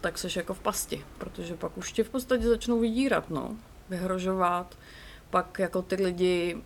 tak 0.00 0.18
seš 0.18 0.36
jako 0.36 0.54
v 0.54 0.60
pasti, 0.60 1.04
protože 1.18 1.54
pak 1.54 1.78
už 1.78 1.92
tě 1.92 2.04
v 2.04 2.10
podstatě 2.10 2.48
začnou 2.48 2.80
vydírat, 2.80 3.30
no, 3.30 3.56
vyhrožovat, 3.88 4.78
pak 5.30 5.58
jako 5.58 5.82
ty 5.82 5.94
lidi, 5.94 6.62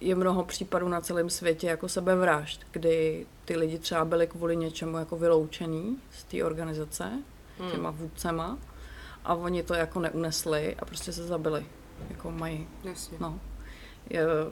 je 0.00 0.14
mnoho 0.14 0.44
případů 0.44 0.88
na 0.88 1.00
celém 1.00 1.30
světě 1.30 1.66
jako 1.66 1.88
sebevražd, 1.88 2.60
kdy 2.70 3.26
ty 3.44 3.56
lidi 3.56 3.78
třeba 3.78 4.04
byli 4.04 4.26
kvůli 4.26 4.56
něčemu 4.56 4.98
jako 4.98 5.16
vyloučený 5.16 5.98
z 6.10 6.24
té 6.24 6.44
organizace, 6.44 7.22
mm. 7.60 7.70
těma 7.70 7.90
vůdcema, 7.90 8.58
a 9.24 9.34
oni 9.34 9.62
to 9.62 9.74
jako 9.74 10.00
neunesli 10.00 10.76
a 10.76 10.84
prostě 10.84 11.12
se 11.12 11.26
zabili. 11.26 11.66
Jako 12.10 12.30
mají. 12.30 12.66
Jasně. 12.84 13.18
No. 13.20 13.40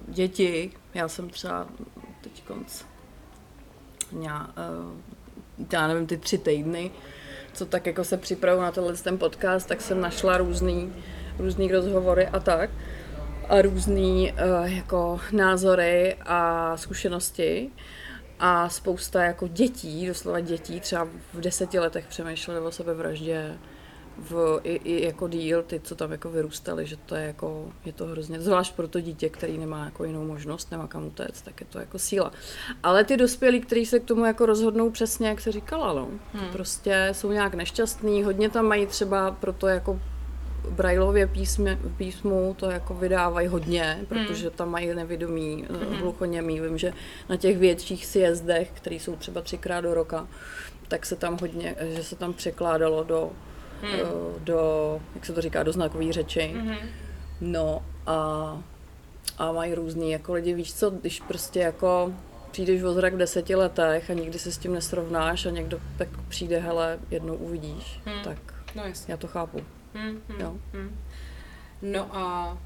Děti, 0.08 0.72
já 0.94 1.08
jsem 1.08 1.30
třeba 1.30 1.66
teď 2.28 2.42
konc. 2.44 2.84
Já, 4.20 4.46
uh, 4.46 5.00
já 5.72 5.88
nevím, 5.88 6.06
ty 6.06 6.16
tři 6.16 6.38
týdny, 6.38 6.90
co 7.52 7.66
tak 7.66 7.86
jako 7.86 8.04
se 8.04 8.16
připravu 8.16 8.60
na 8.60 8.72
tenhle 8.72 8.94
ten 8.94 9.18
podcast, 9.18 9.68
tak 9.68 9.80
jsem 9.80 10.00
našla 10.00 10.38
různý, 10.38 10.92
různý 11.38 11.72
rozhovory 11.72 12.26
a 12.26 12.40
tak 12.40 12.70
a 13.48 13.62
různý 13.62 14.32
uh, 14.32 14.72
jako 14.72 15.20
názory 15.32 16.16
a 16.26 16.76
zkušenosti 16.76 17.70
a 18.38 18.68
spousta 18.68 19.24
jako 19.24 19.48
dětí, 19.48 20.06
doslova 20.06 20.40
dětí, 20.40 20.80
třeba 20.80 21.08
v 21.32 21.40
deseti 21.40 21.78
letech 21.78 22.06
přemýšleli 22.06 22.60
o 22.60 22.72
sebevraždě, 22.72 23.58
v, 24.18 24.60
i, 24.64 24.74
i 24.84 25.04
jako 25.04 25.28
díl, 25.28 25.62
ty, 25.62 25.80
co 25.80 25.94
tam 25.94 26.12
jako 26.12 26.30
vyrůstali, 26.30 26.86
že 26.86 26.96
to 26.96 27.14
je 27.14 27.26
jako, 27.26 27.72
je 27.84 27.92
to 27.92 28.06
hrozně, 28.06 28.40
zvlášť 28.40 28.74
pro 28.74 28.88
to 28.88 29.00
dítě, 29.00 29.28
který 29.28 29.58
nemá 29.58 29.84
jako 29.84 30.04
jinou 30.04 30.26
možnost, 30.26 30.70
nemá 30.70 30.86
kam 30.86 31.06
utéct, 31.06 31.42
tak 31.42 31.60
je 31.60 31.66
to 31.66 31.78
jako 31.78 31.98
síla. 31.98 32.32
Ale 32.82 33.04
ty 33.04 33.16
dospělí, 33.16 33.60
kteří 33.60 33.86
se 33.86 34.00
k 34.00 34.04
tomu 34.04 34.24
jako 34.24 34.46
rozhodnou 34.46 34.90
přesně, 34.90 35.28
jak 35.28 35.40
se 35.40 35.52
říkala, 35.52 35.92
no, 35.92 36.08
hmm. 36.32 36.52
prostě 36.52 37.08
jsou 37.12 37.32
nějak 37.32 37.54
nešťastní, 37.54 38.22
hodně 38.22 38.50
tam 38.50 38.66
mají 38.66 38.86
třeba 38.86 39.30
proto 39.30 39.66
jako 39.66 40.00
Brailově 40.70 41.26
písme, 41.26 41.78
písmu 41.96 42.56
to 42.58 42.70
jako 42.70 42.94
vydávají 42.94 43.48
hodně, 43.48 43.98
protože 44.08 44.50
tam 44.50 44.70
mají 44.70 44.94
nevědomí, 44.94 45.66
hmm. 45.70 45.94
hluchoněmí. 45.94 46.60
Vím, 46.60 46.78
že 46.78 46.92
na 47.28 47.36
těch 47.36 47.58
větších 47.58 48.06
sjezdech, 48.06 48.70
které 48.74 48.96
jsou 48.96 49.16
třeba 49.16 49.40
třikrát 49.40 49.80
do 49.80 49.94
roka, 49.94 50.28
tak 50.88 51.06
se 51.06 51.16
tam 51.16 51.38
hodně, 51.40 51.76
že 51.80 52.04
se 52.04 52.16
tam 52.16 52.32
překládalo 52.32 53.04
do 53.04 53.30
hmm. 53.82 54.00
do, 54.44 55.00
jak 55.14 55.26
se 55.26 55.32
to 55.32 55.40
říká, 55.40 55.62
do 55.62 55.72
znakové 55.72 56.12
řeči. 56.12 56.54
Mhm. 56.56 56.76
No 57.40 57.82
a, 58.06 58.16
a 59.38 59.52
mají 59.52 59.74
různý 59.74 60.10
jako 60.10 60.32
lidi, 60.32 60.54
víš 60.54 60.74
co, 60.74 60.90
když 60.90 61.20
prostě 61.20 61.60
jako 61.60 62.12
přijdeš 62.50 62.82
o 62.82 62.92
zrak 62.92 63.14
v 63.14 63.16
deseti 63.16 63.54
letech 63.54 64.10
a 64.10 64.12
nikdy 64.12 64.38
se 64.38 64.52
s 64.52 64.58
tím 64.58 64.72
nesrovnáš 64.74 65.46
a 65.46 65.50
někdo 65.50 65.78
tak 65.98 66.08
přijde, 66.28 66.58
hele, 66.58 66.98
jednou 67.10 67.34
uvidíš, 67.34 68.00
Hmm. 68.04 68.22
tak 68.24 68.38
No 68.74 68.82
jasně. 68.84 69.12
já 69.12 69.16
to 69.16 69.26
chápu. 69.26 69.60
Hmm, 69.94 70.20
hmm, 70.28 70.40
Jo. 70.40 70.56
hmm. 70.72 70.96
No 71.82 72.16
a 72.16 72.58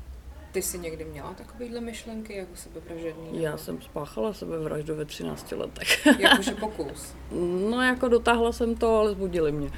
ty 0.52 0.62
jsi 0.62 0.78
někdy 0.78 1.04
měla 1.04 1.34
takovýhle 1.34 1.80
myšlenky 1.80 2.36
jako 2.36 2.50
sebevražedný? 2.56 3.42
Já 3.42 3.50
nebo- 3.50 3.62
jsem 3.62 3.82
spáchala 3.82 4.32
sebevraždu 4.32 4.94
ve 4.94 5.04
13 5.04 5.52
letech. 5.52 6.06
Jakože 6.18 6.50
pokus. 6.54 7.12
No 7.70 7.82
jako 7.82 8.08
dotáhla 8.08 8.52
jsem 8.52 8.74
to, 8.76 8.98
ale 8.98 9.10
zbudili 9.10 9.52
mě. 9.52 9.70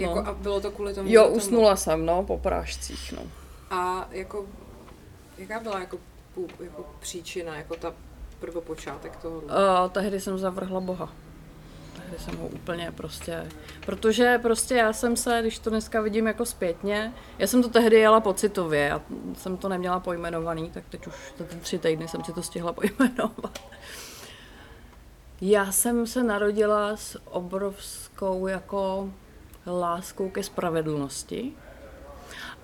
No. 0.00 0.08
Jako, 0.08 0.18
a 0.18 0.32
bylo 0.32 0.60
to 0.60 0.70
kvůli 0.70 0.94
tomu? 0.94 1.08
Jo, 1.12 1.24
tomu? 1.24 1.36
usnula 1.36 1.76
jsem, 1.76 2.06
no, 2.06 2.22
po 2.22 2.38
prášcích, 2.38 3.12
no. 3.12 3.22
A 3.70 4.08
jako, 4.10 4.46
jaká 5.38 5.60
byla 5.60 5.80
jako, 5.80 5.98
jako 6.60 6.86
příčina, 7.00 7.56
jako 7.56 7.76
ta 7.76 7.94
prvopočátek 8.40 9.16
toho? 9.16 9.36
Uh, 9.36 9.50
tehdy 9.92 10.20
jsem 10.20 10.38
zavrhla 10.38 10.80
Boha. 10.80 11.12
Tehdy 11.96 12.18
jsem 12.18 12.36
ho 12.36 12.46
úplně 12.48 12.92
prostě, 12.96 13.48
protože 13.86 14.38
prostě 14.42 14.74
já 14.74 14.92
jsem 14.92 15.16
se, 15.16 15.38
když 15.40 15.58
to 15.58 15.70
dneska 15.70 16.00
vidím 16.00 16.26
jako 16.26 16.46
zpětně, 16.46 17.12
já 17.38 17.46
jsem 17.46 17.62
to 17.62 17.68
tehdy 17.68 17.96
jela 17.96 18.20
pocitově, 18.20 18.80
já 18.80 19.00
jsem 19.36 19.56
to 19.56 19.68
neměla 19.68 20.00
pojmenovaný, 20.00 20.70
tak 20.70 20.84
teď 20.88 21.06
už 21.06 21.14
za 21.38 21.44
ty 21.44 21.56
tři 21.56 21.78
týdny 21.78 22.08
jsem 22.08 22.24
si 22.24 22.32
to 22.32 22.42
stihla 22.42 22.72
pojmenovat. 22.98 23.58
Já 25.40 25.72
jsem 25.72 26.06
se 26.06 26.22
narodila 26.22 26.96
s 26.96 27.20
obrovskou 27.24 28.46
jako 28.46 29.10
láskou 29.66 30.30
ke 30.30 30.42
spravedlnosti. 30.42 31.52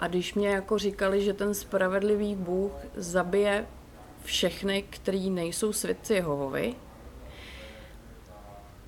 A 0.00 0.08
když 0.08 0.34
mě 0.34 0.48
jako 0.48 0.78
říkali, 0.78 1.24
že 1.24 1.32
ten 1.32 1.54
spravedlivý 1.54 2.34
Bůh 2.34 2.72
zabije 2.96 3.66
všechny, 4.24 4.82
který 4.82 5.30
nejsou 5.30 5.72
svědci 5.72 6.14
Jehovovi, 6.14 6.74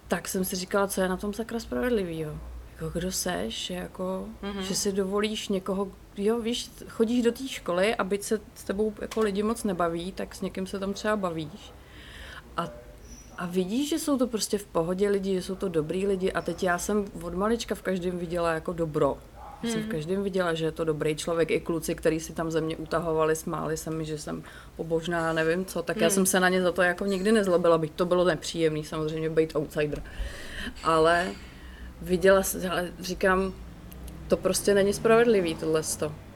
tak 0.09 0.29
jsem 0.29 0.45
si 0.45 0.57
říkala, 0.57 0.89
co 0.89 1.01
je 1.01 1.09
na 1.09 1.17
tom 1.17 1.33
sakra 1.33 1.61
spravedlivýho. 1.61 2.39
Jako 2.73 2.99
kdo 2.99 3.13
seš, 3.13 3.71
jako, 3.71 4.29
mm-hmm. 4.43 4.61
že 4.61 4.75
si 4.75 4.93
dovolíš 4.93 5.49
někoho, 5.49 5.89
jo, 6.17 6.41
víš, 6.41 6.71
chodíš 6.89 7.25
do 7.25 7.33
té 7.33 7.49
školy 7.49 7.95
a 7.95 8.05
byť 8.05 8.23
se 8.23 8.41
s 8.55 8.65
tebou 8.65 8.95
jako 9.01 9.21
lidi 9.21 9.43
moc 9.43 9.65
nebaví, 9.65 10.13
tak 10.13 10.35
s 10.35 10.41
někým 10.41 10.67
se 10.67 10.79
tam 10.79 10.93
třeba 10.93 11.17
bavíš. 11.17 11.73
A, 13.39 13.47
vidíš, 13.47 13.89
že 13.89 13.99
jsou 13.99 14.19
to 14.19 14.27
prostě 14.27 14.59
v 14.59 14.65
pohodě 14.67 15.09
lidi, 15.09 15.35
že 15.35 15.43
jsou 15.43 15.55
to 15.55 15.69
dobrý 15.69 16.07
lidi 16.07 16.33
a 16.33 16.43
teď 16.43 16.63
já 16.63 16.79
jsem 16.79 17.05
od 17.23 17.35
malička 17.35 17.75
v 17.75 17.83
každém 17.83 18.19
viděla 18.19 18.53
jako 18.53 18.73
dobro. 18.73 19.19
Já 19.63 19.71
jsem 19.71 19.83
v 19.83 19.89
každém 19.89 20.23
viděla, 20.23 20.55
že 20.55 20.65
je 20.65 20.73
to 20.73 20.85
dobrý 20.85 21.17
člověk. 21.17 21.51
I 21.51 21.61
kluci, 21.61 21.95
kteří 21.95 22.21
si 22.21 22.33
tam 22.33 22.51
ze 22.51 22.61
mě 22.61 22.77
utahovali, 22.77 23.37
smáli 23.37 23.77
se 23.77 23.91
mi, 23.91 24.05
že 24.05 24.19
jsem 24.19 24.43
pobožná, 24.77 25.33
nevím 25.33 25.65
co, 25.65 25.83
tak 25.83 25.97
já 26.01 26.11
jsem 26.11 26.27
se 26.27 26.41
na 26.41 26.49
ně 26.49 26.63
za 26.63 26.73
to 26.73 26.83
jako 26.83 27.07
nikdy 27.07 27.33
nezlobila, 27.33 27.79
byť 27.79 27.93
to 27.93 28.07
bylo 28.07 28.25
nepříjemný 28.25 28.85
samozřejmě 28.85 29.31
být 29.31 29.57
outsider. 29.57 30.03
Ale 30.85 31.27
viděla, 32.03 32.43
jsem- 32.43 32.71
ale 32.71 32.93
říkám, 33.01 33.55
to 34.29 34.37
prostě 34.37 34.75
není 34.75 34.93
spravedlivý 34.93 35.55
tohle. 35.55 35.83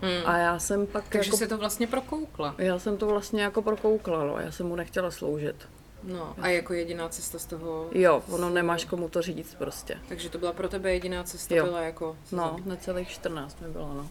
Hmm. 0.00 0.10
A 0.24 0.38
já 0.38 0.58
jsem 0.58 0.86
pak 0.86 1.04
Takže 1.08 1.28
jako, 1.28 1.36
jsi 1.36 1.46
to 1.46 1.58
vlastně 1.58 1.86
prokoukla. 1.86 2.54
já 2.58 2.78
jsem 2.78 2.96
to 2.96 3.06
vlastně 3.06 3.42
jako 3.42 3.62
prokoukla, 3.62 4.24
no. 4.24 4.38
já 4.38 4.52
jsem 4.52 4.66
mu 4.66 4.76
nechtěla 4.76 5.10
sloužit. 5.10 5.56
No 6.06 6.34
a 6.40 6.48
jako 6.48 6.74
jediná 6.74 7.08
cesta 7.08 7.38
z 7.38 7.46
toho... 7.46 7.88
Jo, 7.92 8.22
ono 8.30 8.50
nemáš 8.50 8.84
komu 8.84 9.08
to 9.08 9.22
říct 9.22 9.54
prostě. 9.54 9.98
Takže 10.08 10.30
to 10.30 10.38
byla 10.38 10.52
pro 10.52 10.68
tebe 10.68 10.92
jediná 10.92 11.24
cesta, 11.24 11.54
Jo. 11.54 11.64
byla 11.64 11.80
jako... 11.80 12.16
No, 12.32 12.56
necelých 12.64 13.08
14 13.08 13.60
mi 13.60 13.68
bylo, 13.68 13.94
no. 13.94 14.08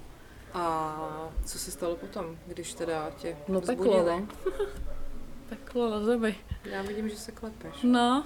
A 0.53 1.29
co 1.45 1.59
se 1.59 1.71
stalo 1.71 1.95
potom, 1.95 2.37
když 2.47 2.73
teda 2.73 3.11
tě 3.17 3.37
No 3.47 3.61
peklo, 3.61 4.03
no. 4.03 4.27
Peklo 5.49 5.89
na 5.89 5.99
zemi. 5.99 6.35
Já 6.63 6.81
vidím, 6.81 7.09
že 7.09 7.17
se 7.17 7.31
klepeš. 7.31 7.75
No, 7.83 8.23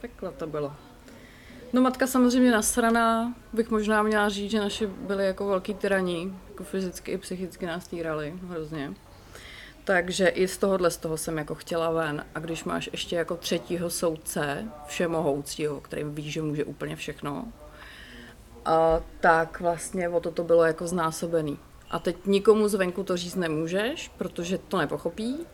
peklo 0.00 0.32
to 0.32 0.46
bylo. 0.46 0.72
No 1.72 1.82
matka 1.82 2.06
samozřejmě 2.06 2.50
nasraná, 2.50 3.34
bych 3.52 3.70
možná 3.70 4.02
měla 4.02 4.28
říct, 4.28 4.50
že 4.50 4.60
naši 4.60 4.86
byli 4.86 5.26
jako 5.26 5.46
velký 5.46 5.74
tyraní, 5.74 6.38
jako 6.48 6.64
fyzicky 6.64 7.12
i 7.12 7.18
psychicky 7.18 7.66
nás 7.66 7.88
týrali 7.88 8.34
hrozně. 8.48 8.92
Takže 9.84 10.28
i 10.28 10.48
z 10.48 10.58
tohohle 10.58 10.90
z 10.90 10.96
toho 10.96 11.16
jsem 11.16 11.38
jako 11.38 11.54
chtěla 11.54 11.90
ven. 11.90 12.24
A 12.34 12.38
když 12.38 12.64
máš 12.64 12.88
ještě 12.92 13.16
jako 13.16 13.36
třetího 13.36 13.90
soudce, 13.90 14.68
všemohoucího, 14.86 15.80
který 15.80 16.04
ví, 16.04 16.30
že 16.30 16.42
může 16.42 16.64
úplně 16.64 16.96
všechno, 16.96 17.52
a 18.64 19.00
tak 19.20 19.60
vlastně 19.60 20.08
o 20.08 20.20
to 20.20 20.30
to 20.30 20.44
bylo 20.44 20.64
jako 20.64 20.86
znásobený. 20.86 21.58
A 21.90 21.98
teď 21.98 22.16
nikomu 22.26 22.68
zvenku 22.68 23.04
to 23.04 23.16
říct 23.16 23.34
nemůžeš, 23.34 24.10
protože 24.18 24.58
to 24.58 24.78
nepochopí, 24.78 25.46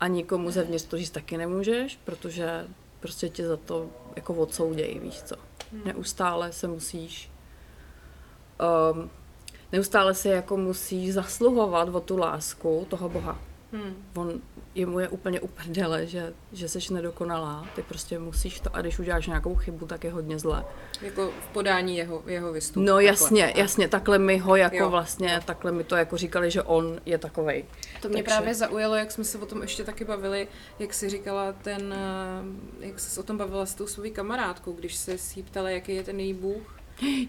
a 0.00 0.06
nikomu 0.06 0.50
zevnitř 0.50 0.84
to 0.84 0.98
říct 0.98 1.10
taky 1.10 1.36
nemůžeš, 1.36 1.98
protože 2.04 2.66
prostě 3.00 3.28
tě 3.28 3.46
za 3.46 3.56
to 3.56 3.90
jako 4.16 4.34
odsoudějí, 4.34 4.98
víš 4.98 5.22
co. 5.22 5.36
Neustále 5.84 6.52
se 6.52 6.68
musíš 6.68 7.30
um, 8.92 9.10
neustále 9.72 10.14
si 10.14 10.28
jako 10.28 10.56
musíš 10.56 11.14
zasluhovat 11.14 11.88
o 11.88 12.00
tu 12.00 12.16
lásku 12.16 12.86
toho 12.90 13.08
Boha. 13.08 13.38
Hmm. 13.82 13.94
On, 14.16 14.40
jemu 14.74 15.00
je 15.00 15.08
úplně 15.08 15.40
uprdele, 15.40 16.06
že, 16.06 16.32
že 16.52 16.68
jsi 16.68 16.94
nedokonalá, 16.94 17.66
ty 17.74 17.82
prostě 17.82 18.18
musíš 18.18 18.60
to 18.60 18.76
a 18.76 18.80
když 18.80 18.98
uděláš 18.98 19.26
nějakou 19.26 19.54
chybu, 19.54 19.86
tak 19.86 20.04
je 20.04 20.12
hodně 20.12 20.38
zlé. 20.38 20.64
Jako 21.02 21.30
v 21.40 21.48
podání 21.52 21.96
jeho, 21.96 22.22
jeho 22.26 22.52
vystupu. 22.52 22.80
No 22.80 22.86
takhle. 22.86 23.04
jasně, 23.04 23.52
jasně, 23.56 23.88
takhle 23.88 24.18
mi 24.18 24.38
ho 24.38 24.56
jako 24.56 24.76
Jo. 24.76 24.90
vlastně, 24.90 25.40
takhle 25.44 25.72
mi 25.72 25.84
to 25.84 25.96
jako 25.96 26.16
říkali, 26.16 26.50
že 26.50 26.62
on 26.62 27.00
je 27.06 27.18
takovej. 27.18 27.64
To 28.02 28.08
mě 28.08 28.22
Takže- 28.22 28.36
právě 28.36 28.54
zaujalo, 28.54 28.94
jak 28.94 29.12
jsme 29.12 29.24
se 29.24 29.38
o 29.38 29.46
tom 29.46 29.62
ještě 29.62 29.84
taky 29.84 30.04
bavili, 30.04 30.48
jak 30.78 30.94
jsi 30.94 31.08
říkala 31.08 31.52
ten, 31.52 31.94
eh, 32.80 32.86
jak 32.86 33.00
jsi 33.00 33.10
se 33.10 33.20
o 33.20 33.22
tom 33.22 33.38
bavila 33.38 33.66
s 33.66 33.74
tou 33.74 33.86
svou 33.86 34.10
kamarádkou, 34.12 34.72
když 34.72 34.94
se 34.96 35.16
jí 35.36 35.42
ptala, 35.42 35.70
jaký 35.70 35.94
je 35.94 36.04
ten 36.04 36.20
její 36.20 36.34
bůh. 36.34 36.76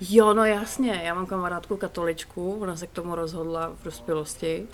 Jo, 0.09 0.33
no 0.33 0.45
jasně, 0.45 1.01
já 1.03 1.13
mám 1.13 1.25
kamarádku 1.25 1.77
katoličku, 1.77 2.57
ona 2.59 2.75
se 2.75 2.87
k 2.87 2.91
tomu 2.91 3.15
rozhodla 3.15 3.73
v 3.81 3.83
dospělosti, 3.83 4.67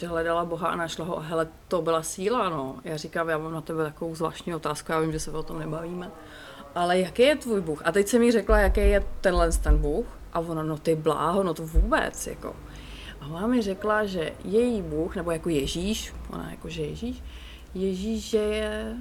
že 0.00 0.06
hledala 0.06 0.44
Boha 0.44 0.68
a 0.68 0.76
našla 0.76 1.04
ho 1.04 1.18
a 1.18 1.22
hele, 1.22 1.48
to 1.68 1.82
byla 1.82 2.02
síla, 2.02 2.48
no. 2.48 2.76
Já 2.84 2.96
říkám, 2.96 3.28
já 3.28 3.38
mám 3.38 3.52
na 3.52 3.60
tebe 3.60 3.84
takovou 3.84 4.14
zvláštní 4.14 4.54
otázku, 4.54 4.92
já 4.92 5.00
vím, 5.00 5.12
že 5.12 5.20
se 5.20 5.30
o 5.30 5.42
tom 5.42 5.58
nebavíme. 5.58 6.10
Ale 6.74 6.98
jaký 6.98 7.22
je 7.22 7.36
tvůj 7.36 7.60
Bůh? 7.60 7.82
A 7.84 7.92
teď 7.92 8.08
jsem 8.08 8.22
jí 8.22 8.32
řekla, 8.32 8.58
jaký 8.58 8.80
je 8.80 9.06
tenhle 9.20 9.52
ten 9.52 9.78
Bůh. 9.78 10.06
A 10.32 10.40
ona, 10.40 10.62
no 10.62 10.78
ty 10.78 10.94
bláho, 10.94 11.42
no 11.42 11.54
to 11.54 11.66
vůbec, 11.66 12.26
jako. 12.26 12.56
A 13.20 13.26
ona 13.26 13.46
mi 13.46 13.62
řekla, 13.62 14.04
že 14.04 14.32
její 14.44 14.82
Bůh, 14.82 15.16
nebo 15.16 15.30
jako 15.30 15.48
Ježíš, 15.48 16.14
ona 16.30 16.50
jako, 16.50 16.68
že 16.68 16.82
Ježíš, 16.82 17.22
Ježíš, 17.74 18.30
že 18.30 18.38
je, 18.38 18.96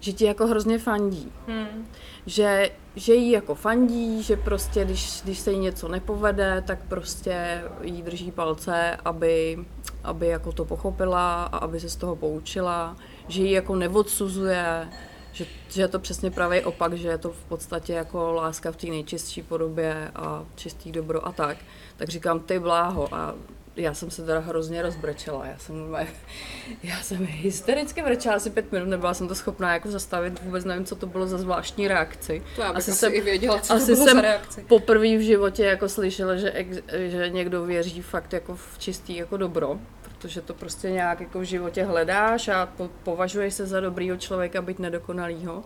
že 0.00 0.12
ti 0.12 0.24
jako 0.24 0.46
hrozně 0.46 0.78
fandí 0.78 1.32
Hmm. 1.46 1.86
že, 2.26 2.70
že 2.96 3.14
jí 3.14 3.30
jako 3.30 3.54
fandí, 3.54 4.22
že 4.22 4.36
prostě 4.36 4.84
když, 4.84 5.20
když 5.24 5.38
se 5.38 5.52
jí 5.52 5.58
něco 5.58 5.88
nepovede, 5.88 6.62
tak 6.66 6.78
prostě 6.88 7.64
jí 7.82 8.02
drží 8.02 8.30
palce, 8.30 8.96
aby, 9.04 9.64
aby 10.04 10.26
jako 10.26 10.52
to 10.52 10.64
pochopila 10.64 11.44
a 11.44 11.56
aby 11.56 11.80
se 11.80 11.90
z 11.90 11.96
toho 11.96 12.16
poučila, 12.16 12.96
že 13.28 13.42
ji 13.42 13.52
jako 13.52 13.76
neodsuzuje, 13.76 14.88
že, 15.32 15.46
že 15.68 15.82
je 15.82 15.88
to 15.88 15.98
přesně 15.98 16.30
pravý 16.30 16.60
opak, 16.60 16.94
že 16.94 17.08
je 17.08 17.18
to 17.18 17.30
v 17.30 17.44
podstatě 17.44 17.92
jako 17.92 18.32
láska 18.32 18.72
v 18.72 18.76
té 18.76 18.86
nejčistší 18.86 19.42
podobě 19.42 20.10
a 20.14 20.44
čistý 20.54 20.92
dobro 20.92 21.26
a 21.26 21.32
tak. 21.32 21.56
Tak 21.96 22.08
říkám, 22.08 22.40
ty 22.40 22.58
bláho 22.58 23.14
a 23.14 23.34
já 23.76 23.94
jsem 23.94 24.10
se 24.10 24.22
teda 24.24 24.38
hrozně 24.40 24.82
rozbrečela, 24.82 25.46
já 25.46 25.58
jsem, 25.58 25.96
já 26.82 26.96
jsem 27.00 27.26
hystericky 27.26 28.02
brečela 28.02 28.34
asi 28.36 28.50
pět 28.50 28.72
minut, 28.72 28.88
nebyla 28.88 29.14
jsem 29.14 29.28
to 29.28 29.34
schopná 29.34 29.72
jako 29.72 29.90
zastavit, 29.90 30.42
vůbec 30.42 30.64
nevím, 30.64 30.84
co 30.84 30.96
to 30.96 31.06
bylo 31.06 31.26
za 31.26 31.38
zvláštní 31.38 31.88
reakci. 31.88 32.42
To 32.56 32.60
já 32.62 32.68
bych 32.68 32.76
asi, 32.78 32.90
Asi 32.90 33.00
jsem- 33.00 33.14
i 33.14 33.20
věděla, 33.20 33.60
co 33.60 33.74
Asi 33.74 33.86
to 33.86 33.92
bylo 33.94 34.06
jsem 34.06 34.16
za 34.16 34.22
reakci. 34.22 34.64
poprvé 34.68 35.16
v 35.16 35.20
životě 35.24 35.64
jako 35.64 35.88
slyšela, 35.88 36.36
že, 36.36 36.50
ex, 36.52 36.76
že 37.08 37.28
někdo 37.30 37.64
věří 37.64 38.02
fakt 38.02 38.32
jako 38.32 38.56
v 38.56 38.78
čistý 38.78 39.16
jako 39.16 39.36
dobro, 39.36 39.78
protože 40.02 40.40
to 40.40 40.54
prostě 40.54 40.90
nějak 40.90 41.20
jako 41.20 41.38
v 41.40 41.42
životě 41.42 41.84
hledáš 41.84 42.48
a 42.48 42.66
po, 42.66 42.90
považuješ 43.02 43.54
se 43.54 43.66
za 43.66 43.80
dobrýho 43.80 44.16
člověka, 44.16 44.62
být 44.62 44.78
nedokonalýho, 44.78 45.64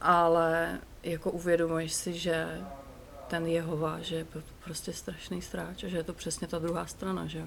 ale 0.00 0.78
jako 1.02 1.30
uvědomuješ 1.30 1.92
si, 1.92 2.12
že 2.12 2.46
ten 3.30 3.46
Jehova, 3.46 3.98
že 4.00 4.16
je 4.16 4.26
prostě 4.64 4.92
strašný 4.92 5.42
stráč 5.42 5.84
a 5.84 5.88
že 5.88 5.96
je 5.96 6.04
to 6.04 6.12
přesně 6.12 6.46
ta 6.48 6.58
druhá 6.58 6.86
strana, 6.86 7.26
že 7.26 7.38
jo. 7.38 7.46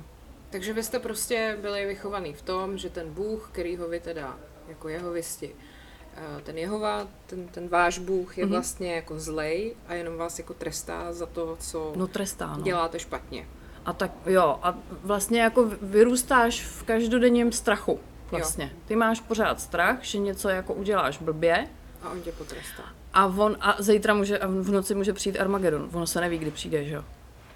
Takže 0.50 0.74
vy 0.74 0.84
jste 0.84 1.00
prostě 1.00 1.58
byli 1.62 1.86
vychovaný 1.86 2.34
v 2.34 2.42
tom, 2.42 2.78
že 2.78 2.90
ten 2.90 3.10
Bůh, 3.14 3.50
který 3.52 3.78
ho 3.78 3.88
vy 3.90 4.00
teda 4.00 4.38
jako 4.68 4.90
jehovisti, 4.90 5.56
eh, 6.18 6.42
ten 6.44 6.58
Jehova, 6.58 7.08
ten, 7.28 7.48
ten 7.48 7.68
váš 7.68 8.00
Bůh 8.00 8.38
je 8.38 8.46
Mhm. 8.46 8.52
vlastně 8.54 8.96
jako 8.96 9.20
zlej 9.20 9.76
a 9.88 9.94
jenom 9.94 10.18
vás 10.18 10.40
jako 10.40 10.54
trestá 10.54 11.14
za 11.14 11.26
to, 11.26 11.58
co 11.60 11.94
No 11.96 12.08
trestá, 12.08 12.56
no. 12.58 12.64
děláte 12.64 13.00
špatně. 13.00 13.48
A 13.86 13.94
tak 13.94 14.12
jo, 14.26 14.60
a 14.62 14.78
vlastně 15.04 15.42
jako 15.42 15.72
vyrůstáš 15.82 16.62
v 16.66 16.84
každodenním 16.84 17.52
strachu 17.52 18.00
vlastně. 18.32 18.74
Ty 18.86 18.96
máš 18.96 19.20
pořád 19.20 19.62
strach, 19.62 19.98
že 20.04 20.18
něco 20.18 20.50
jako 20.50 20.74
uděláš 20.74 21.18
blbě 21.18 21.68
A 22.02 22.10
on 22.10 22.22
tě 22.22 22.32
potrestá. 22.32 22.84
A 23.14 23.26
on, 23.26 23.58
a 23.62 23.76
zítra 23.80 24.14
může, 24.14 24.40
a 24.40 24.48
v 24.48 24.72
noci 24.72 24.96
může 24.96 25.14
přijít 25.14 25.40
Armagedon. 25.40 25.90
Ono 25.94 26.08
se 26.08 26.22
neví, 26.22 26.38
kdy 26.38 26.52
přijde, 26.52 26.84
že 26.84 26.96
jo. 26.96 27.04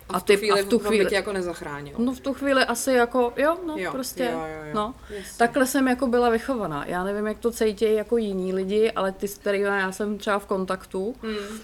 A 0.10 0.20
v 0.20 0.24
tu 0.24 0.36
chvíli, 0.38 0.60
a 0.60 0.64
v 0.64 0.68
tu 0.68 0.80
chvíli 0.80 1.06
tě 1.06 1.16
jako 1.16 1.34
nezachránil. 1.34 1.96
No 1.98 2.14
v 2.14 2.20
tu 2.20 2.34
chvíli 2.34 2.64
asi 2.64 2.92
jako, 2.92 3.34
jo, 3.38 3.58
no 3.68 3.78
jo, 3.78 3.92
prostě, 3.92 4.24
jo, 4.24 4.40
jo, 4.40 4.68
jo. 4.68 4.74
no. 4.74 4.96
Jasně. 5.10 5.38
Takhle 5.38 5.66
jsem 5.66 5.88
jako 5.88 6.08
byla 6.08 6.30
vychovaná. 6.30 6.86
Já 6.86 7.04
nevím, 7.04 7.28
jak 7.28 7.38
to 7.38 7.52
cítí 7.52 7.94
jako 7.94 8.18
jiní 8.18 8.54
lidi, 8.54 8.92
ale 8.92 9.12
ty, 9.12 9.28
s 9.28 9.38
kterými 9.38 9.66
já 9.66 9.92
jsem 9.92 10.18
třeba 10.18 10.40
v 10.40 10.46
kontaktu, 10.46 11.16
hmm. 11.22 11.60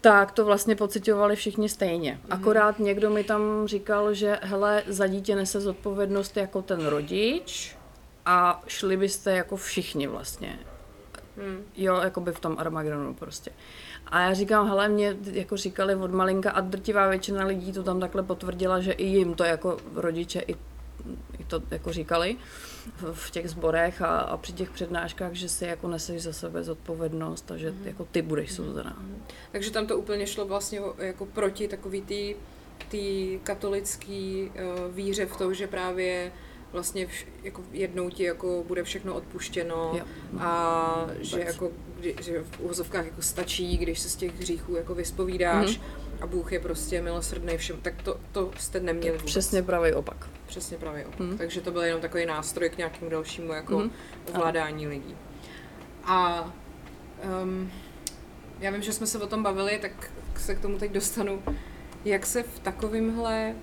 tak 0.00 0.32
to 0.32 0.44
vlastně 0.44 0.76
pocitovali 0.76 1.36
všichni 1.36 1.68
stejně. 1.68 2.12
Hmm. 2.12 2.32
Akorát 2.32 2.78
někdo 2.78 3.10
mi 3.10 3.24
tam 3.24 3.42
říkal, 3.66 4.14
že 4.14 4.38
hele, 4.42 4.82
za 4.86 5.06
dítě 5.06 5.36
nese 5.36 5.60
zodpovědnost 5.60 6.36
jako 6.36 6.62
ten 6.62 6.86
rodič 6.86 7.76
a 8.26 8.62
šli 8.66 8.96
byste 8.96 9.32
jako 9.32 9.56
všichni 9.56 10.06
vlastně. 10.06 10.58
Hmm. 11.36 11.62
Jo, 11.76 12.00
jako 12.00 12.20
by 12.20 12.32
v 12.32 12.40
tom 12.40 12.56
Armagedonu 12.58 13.14
prostě. 13.14 13.50
A 14.06 14.20
já 14.20 14.34
říkám, 14.34 14.68
hele, 14.68 14.88
mě 14.88 15.16
jako 15.32 15.56
říkali 15.56 15.94
od 15.94 16.10
malinka 16.10 16.50
a 16.50 16.60
drtivá 16.60 17.08
většina 17.08 17.46
lidí 17.46 17.72
to 17.72 17.82
tam 17.82 18.00
takhle 18.00 18.22
potvrdila, 18.22 18.80
že 18.80 18.92
i 18.92 19.04
jim 19.04 19.34
to 19.34 19.44
jako 19.44 19.76
rodiče 19.94 20.40
i, 20.40 20.52
i 21.38 21.44
to 21.46 21.62
jako 21.70 21.92
říkali 21.92 22.36
v 23.12 23.30
těch 23.30 23.50
zborech 23.50 24.02
a, 24.02 24.18
a 24.18 24.36
při 24.36 24.52
těch 24.52 24.70
přednáškách, 24.70 25.32
že 25.32 25.48
si 25.48 25.64
jako 25.64 25.88
neseš 25.88 26.22
za 26.22 26.32
sebe 26.32 26.64
zodpovědnost 26.64 27.50
a 27.50 27.56
že 27.56 27.70
mm. 27.70 27.86
jako 27.86 28.04
ty 28.04 28.22
budeš 28.22 28.48
mhm. 28.48 28.56
souzená. 28.56 28.96
Mm. 29.00 29.22
Takže 29.52 29.70
tam 29.70 29.86
to 29.86 29.98
úplně 29.98 30.26
šlo 30.26 30.46
vlastně 30.46 30.80
jako 30.98 31.26
proti 31.26 31.68
takový 31.68 32.02
tý, 32.02 32.34
tý 32.88 33.38
katolický 33.42 34.50
uh, 34.54 34.94
víře 34.94 35.26
v 35.26 35.36
tom, 35.36 35.54
že 35.54 35.66
právě 35.66 36.32
vlastně 36.74 37.06
vš, 37.06 37.26
jako 37.42 37.62
jednou 37.72 38.10
ti 38.10 38.22
jako 38.24 38.64
bude 38.66 38.84
všechno 38.84 39.14
odpuštěno 39.14 39.92
jo. 39.98 40.04
a 40.38 41.06
že 41.20 41.40
jako 41.40 41.70
že 42.20 42.42
v 42.42 42.60
úvozovkách 42.60 43.04
jako 43.04 43.22
stačí, 43.22 43.76
když 43.76 44.00
se 44.00 44.08
z 44.08 44.16
těch 44.16 44.40
hříchů 44.40 44.76
jako 44.76 44.94
vyspovídáš 44.94 45.66
mm-hmm. 45.66 45.82
a 46.20 46.26
Bůh 46.26 46.52
je 46.52 46.60
prostě 46.60 47.02
milosrdný 47.02 47.56
všem, 47.56 47.76
tak 47.82 48.02
to, 48.02 48.20
to 48.32 48.50
jste 48.58 48.80
neměli 48.80 49.16
vůbec. 49.18 49.30
Přesně 49.30 49.62
pravý 49.62 49.92
opak. 49.92 50.30
Přesně 50.46 50.76
pravý 50.76 51.04
opak. 51.04 51.20
Mm-hmm. 51.20 51.38
Takže 51.38 51.60
to 51.60 51.70
byl 51.70 51.82
jenom 51.82 52.00
takový 52.00 52.26
nástroj 52.26 52.70
k 52.70 52.78
nějakému 52.78 53.10
dalšímu 53.10 53.52
jako 53.52 53.78
mm-hmm. 53.78 53.90
ovládání 54.34 54.86
lidí. 54.86 55.16
A 56.04 56.50
um, 57.42 57.70
já 58.60 58.70
vím, 58.70 58.82
že 58.82 58.92
jsme 58.92 59.06
se 59.06 59.18
o 59.18 59.26
tom 59.26 59.42
bavili, 59.42 59.78
tak 59.82 60.10
se 60.36 60.54
k 60.54 60.60
tomu 60.60 60.78
teď 60.78 60.92
dostanu. 60.92 61.42
Jak 62.04 62.26
se 62.26 62.42
v 62.42 62.58
takovémhle 62.58 63.54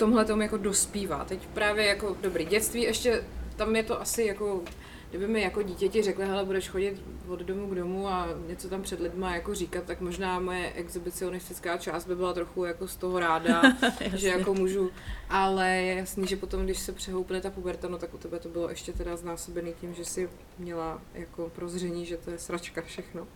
tomhle 0.00 0.24
tomu 0.24 0.42
jako 0.42 0.56
dospívá. 0.56 1.24
Teď 1.24 1.46
právě 1.46 1.86
jako 1.86 2.16
dobrý 2.20 2.44
dětství, 2.44 2.82
ještě 2.82 3.24
tam 3.56 3.76
je 3.76 3.82
to 3.82 4.00
asi 4.00 4.22
jako 4.22 4.62
kdyby 5.10 5.28
mi 5.28 5.42
jako 5.42 5.62
dítěti 5.62 6.02
řekli, 6.02 6.26
hele, 6.26 6.44
budeš 6.44 6.68
chodit 6.68 7.02
od 7.28 7.40
domu 7.40 7.66
k 7.66 7.74
domu 7.74 8.08
a 8.08 8.28
něco 8.48 8.68
tam 8.68 8.82
před 8.82 9.00
lidma 9.00 9.34
jako 9.34 9.54
říkat, 9.54 9.84
tak 9.84 10.00
možná 10.00 10.40
moje 10.40 10.72
exhibicionistická 10.72 11.76
část 11.76 12.06
by 12.06 12.16
byla 12.16 12.32
trochu 12.32 12.64
jako 12.64 12.88
z 12.88 12.96
toho 12.96 13.20
ráda, 13.20 13.62
že 14.14 14.28
jako 14.28 14.54
můžu, 14.54 14.90
ale 15.28 15.70
je 15.70 15.94
jasný, 15.94 16.26
že 16.26 16.36
potom, 16.36 16.64
když 16.64 16.78
se 16.78 16.92
přehoupne 16.92 17.40
ta 17.40 17.50
puberta, 17.50 17.88
no 17.88 17.98
tak 17.98 18.14
u 18.14 18.18
tebe 18.18 18.38
to 18.38 18.48
bylo 18.48 18.68
ještě 18.68 18.92
teda 18.92 19.16
znásobený 19.16 19.74
tím, 19.80 19.94
že 19.94 20.04
si 20.04 20.30
měla 20.58 21.02
jako 21.14 21.50
prozření, 21.54 22.06
že 22.06 22.16
to 22.16 22.30
je 22.30 22.38
sračka 22.38 22.82
všechno. 22.82 23.26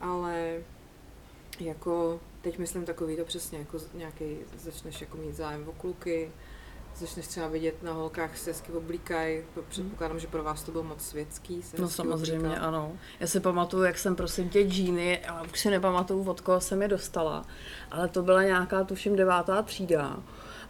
Ale 0.00 0.58
jako 1.66 2.20
teď 2.40 2.58
myslím 2.58 2.84
takový 2.84 3.16
to 3.16 3.24
přesně, 3.24 3.58
jako 3.58 3.78
nějaký, 3.94 4.36
začneš 4.58 5.00
jako 5.00 5.16
mít 5.16 5.34
zájem 5.34 5.68
o 5.68 5.72
kluky, 5.72 6.30
začneš 6.96 7.26
třeba 7.26 7.48
vidět 7.48 7.82
na 7.82 7.92
holkách 7.92 8.38
se 8.38 8.50
hezky 8.50 8.72
oblíkají. 8.72 9.42
Předpokládám, 9.68 10.18
že 10.18 10.26
pro 10.26 10.42
vás 10.42 10.62
to 10.62 10.72
bylo 10.72 10.84
moc 10.84 11.02
světský. 11.02 11.62
no 11.78 11.88
samozřejmě, 11.88 12.46
oblíkat. 12.46 12.64
ano. 12.64 12.92
Já 13.20 13.26
si 13.26 13.40
pamatuju, 13.40 13.82
jak 13.82 13.98
jsem 13.98 14.16
prosím 14.16 14.48
tě 14.48 14.62
džíny, 14.62 15.26
a 15.26 15.42
už 15.42 15.60
si 15.60 15.70
nepamatuju, 15.70 16.30
od 16.30 16.40
koho 16.40 16.60
jsem 16.60 16.82
je 16.82 16.88
dostala, 16.88 17.46
ale 17.90 18.08
to 18.08 18.22
byla 18.22 18.42
nějaká, 18.42 18.84
tuším, 18.84 19.16
devátá 19.16 19.62
třída. 19.62 20.22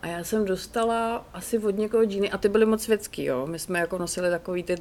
A 0.03 0.07
já 0.07 0.25
jsem 0.25 0.45
dostala 0.45 1.27
asi 1.33 1.59
od 1.59 1.71
někoho 1.71 2.05
džíny 2.05 2.31
a 2.31 2.39
ty 2.39 2.49
byly 2.49 2.67
moc 2.67 2.83
světský, 2.83 3.25
jo. 3.25 3.47
My 3.47 3.59
jsme 3.59 3.79
jako 3.79 3.99
nosili 3.99 4.31
takový 4.31 4.63
ty 4.63 4.77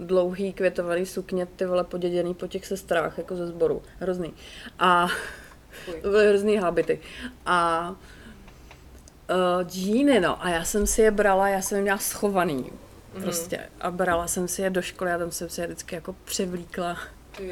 dlouhý 0.00 0.52
květovaný 0.52 1.06
sukně, 1.06 1.46
ty 1.46 1.66
vole 1.66 1.84
poděděný 1.84 2.34
po 2.34 2.46
těch 2.46 2.66
sestrách, 2.66 3.18
jako 3.18 3.36
ze 3.36 3.46
sboru. 3.46 3.82
Hrozný. 3.98 4.34
A 4.78 5.08
to 6.02 6.10
byly 6.10 6.28
hrozný 6.28 6.56
habity. 6.56 7.00
A 7.46 7.90
uh, 9.30 9.68
džíny, 9.68 10.20
no. 10.20 10.44
A 10.44 10.48
já 10.48 10.64
jsem 10.64 10.86
si 10.86 11.02
je 11.02 11.10
brala, 11.10 11.48
já 11.48 11.62
jsem 11.62 11.76
je 11.76 11.82
měla 11.82 11.98
schovaný. 11.98 12.64
Mm-hmm. 12.64 13.22
Prostě. 13.22 13.60
A 13.80 13.90
brala 13.90 14.26
jsem 14.26 14.48
si 14.48 14.62
je 14.62 14.70
do 14.70 14.82
školy 14.82 15.12
a 15.12 15.18
tam 15.18 15.30
jsem 15.30 15.48
si 15.48 15.60
je 15.60 15.66
vždycky 15.66 15.94
jako 15.94 16.16
převlíkla 16.24 16.98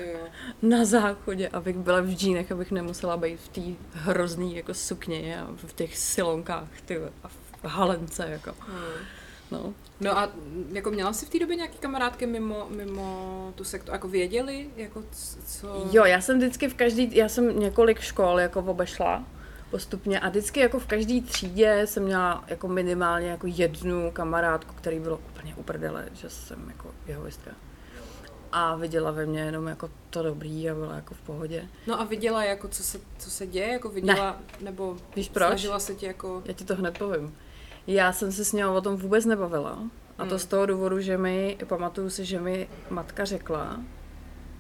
na 0.63 0.85
záchodě, 0.85 1.49
abych 1.49 1.77
byla 1.77 2.01
v 2.01 2.11
džínech, 2.11 2.53
abych 2.53 2.71
nemusela 2.71 3.17
být 3.17 3.41
v 3.41 3.49
té 3.49 3.61
hrozný 3.93 4.57
jako 4.57 4.75
sukně 4.75 5.41
a 5.41 5.49
v 5.67 5.73
těch 5.73 5.99
silonkách 5.99 6.69
ty, 6.85 6.99
a 7.23 7.29
v 7.29 7.65
halence 7.65 8.27
jako. 8.29 8.55
Mm. 8.69 8.75
No. 9.53 9.75
no 10.01 10.19
a 10.19 10.29
jako 10.73 10.91
měla 10.91 11.13
jsi 11.13 11.27
v 11.27 11.31
té 11.31 11.39
době 11.39 11.57
nějaký 11.57 11.79
kamarádky 11.79 12.27
mimo, 12.27 12.67
mimo 12.71 13.53
tu 13.55 13.65
sektu, 13.65 13.93
jako 13.93 14.09
věděli, 14.09 14.71
jako 14.77 15.03
co? 15.47 15.89
Jo, 15.93 16.05
já 16.05 16.21
jsem 16.21 16.39
vždycky 16.39 16.69
v 16.69 16.75
každý, 16.75 17.17
já 17.17 17.29
jsem 17.29 17.61
několik 17.61 18.01
škol 18.01 18.41
jako 18.41 18.61
obešla 18.61 19.25
postupně 19.71 20.21
a 20.21 20.29
vždycky 20.29 20.61
jako 20.61 20.79
v 20.79 20.87
každé 20.87 21.21
třídě 21.21 21.83
jsem 21.85 22.03
měla 22.03 22.45
jako 22.49 22.69
minimálně 22.69 23.29
jako 23.29 23.47
jednu 23.47 24.11
kamarádku, 24.11 24.75
který 24.75 25.01
bylo 25.01 25.21
úplně 25.31 25.55
uprdele, 25.55 26.09
že 26.13 26.31
jsem 26.31 26.69
jako 26.69 26.91
jehovistka. 27.07 27.51
A 28.53 28.77
viděla 28.77 29.11
ve 29.11 29.27
mně 29.27 29.41
jenom 29.41 29.67
jako 29.67 29.91
to 30.11 30.23
dobrý 30.23 30.71
a 30.71 30.75
byla 30.75 30.95
jako 30.95 31.15
v 31.15 31.21
pohodě. 31.21 31.69
No 31.87 32.01
a 32.01 32.05
viděla 32.05 32.45
jako 32.45 32.69
co 32.69 32.83
se, 32.83 33.01
co 33.19 33.31
se 33.31 33.47
děje, 33.47 33.69
jako 33.69 33.89
viděla, 33.89 34.31
ne. 34.31 34.65
nebo 34.65 34.97
Víš 35.17 35.29
proč? 35.29 35.47
snažila 35.47 35.79
se 35.79 35.95
ti 35.95 36.07
jako... 36.07 36.43
Já 36.45 36.53
ti 36.53 36.65
to 36.65 36.77
hned 36.77 36.99
povím. 36.99 37.37
Já 37.87 38.13
jsem 38.13 38.33
se 38.33 38.45
s 38.45 38.53
ní 38.53 38.65
o 38.65 38.81
tom 38.81 38.97
vůbec 38.97 39.25
nebavila. 39.25 39.79
A 40.19 40.25
to 40.25 40.31
hmm. 40.31 40.39
z 40.39 40.47
toho 40.47 40.67
důvodu, 40.67 41.01
že 41.01 41.19
mi, 41.19 41.59
pamatuju 41.69 42.11
si, 42.11 42.25
že 42.25 42.41
mi 42.41 42.69
matka 42.91 43.25
řekla, 43.25 43.81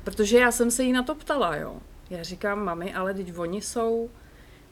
protože 0.04 0.38
já 0.38 0.52
jsem 0.52 0.70
se 0.70 0.82
jí 0.82 0.92
na 0.92 1.02
to 1.02 1.14
ptala, 1.14 1.56
jo. 1.56 1.76
Já 2.10 2.22
říkám, 2.22 2.64
mami, 2.64 2.94
ale 2.94 3.14
teď 3.14 3.38
oni 3.38 3.62
jsou 3.62 4.10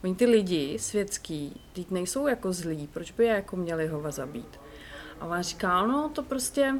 Oni 0.03 0.15
ty 0.15 0.25
lidi 0.25 0.79
světský, 0.79 1.61
teď 1.73 1.91
nejsou 1.91 2.27
jako 2.27 2.53
zlí, 2.53 2.89
proč 2.93 3.11
by 3.11 3.25
je 3.25 3.33
jako 3.33 3.55
měli 3.55 3.87
hova 3.87 4.11
zabít? 4.11 4.59
A 5.19 5.25
ona 5.25 5.41
říká, 5.41 5.85
no 5.85 6.09
to 6.09 6.23
prostě, 6.23 6.75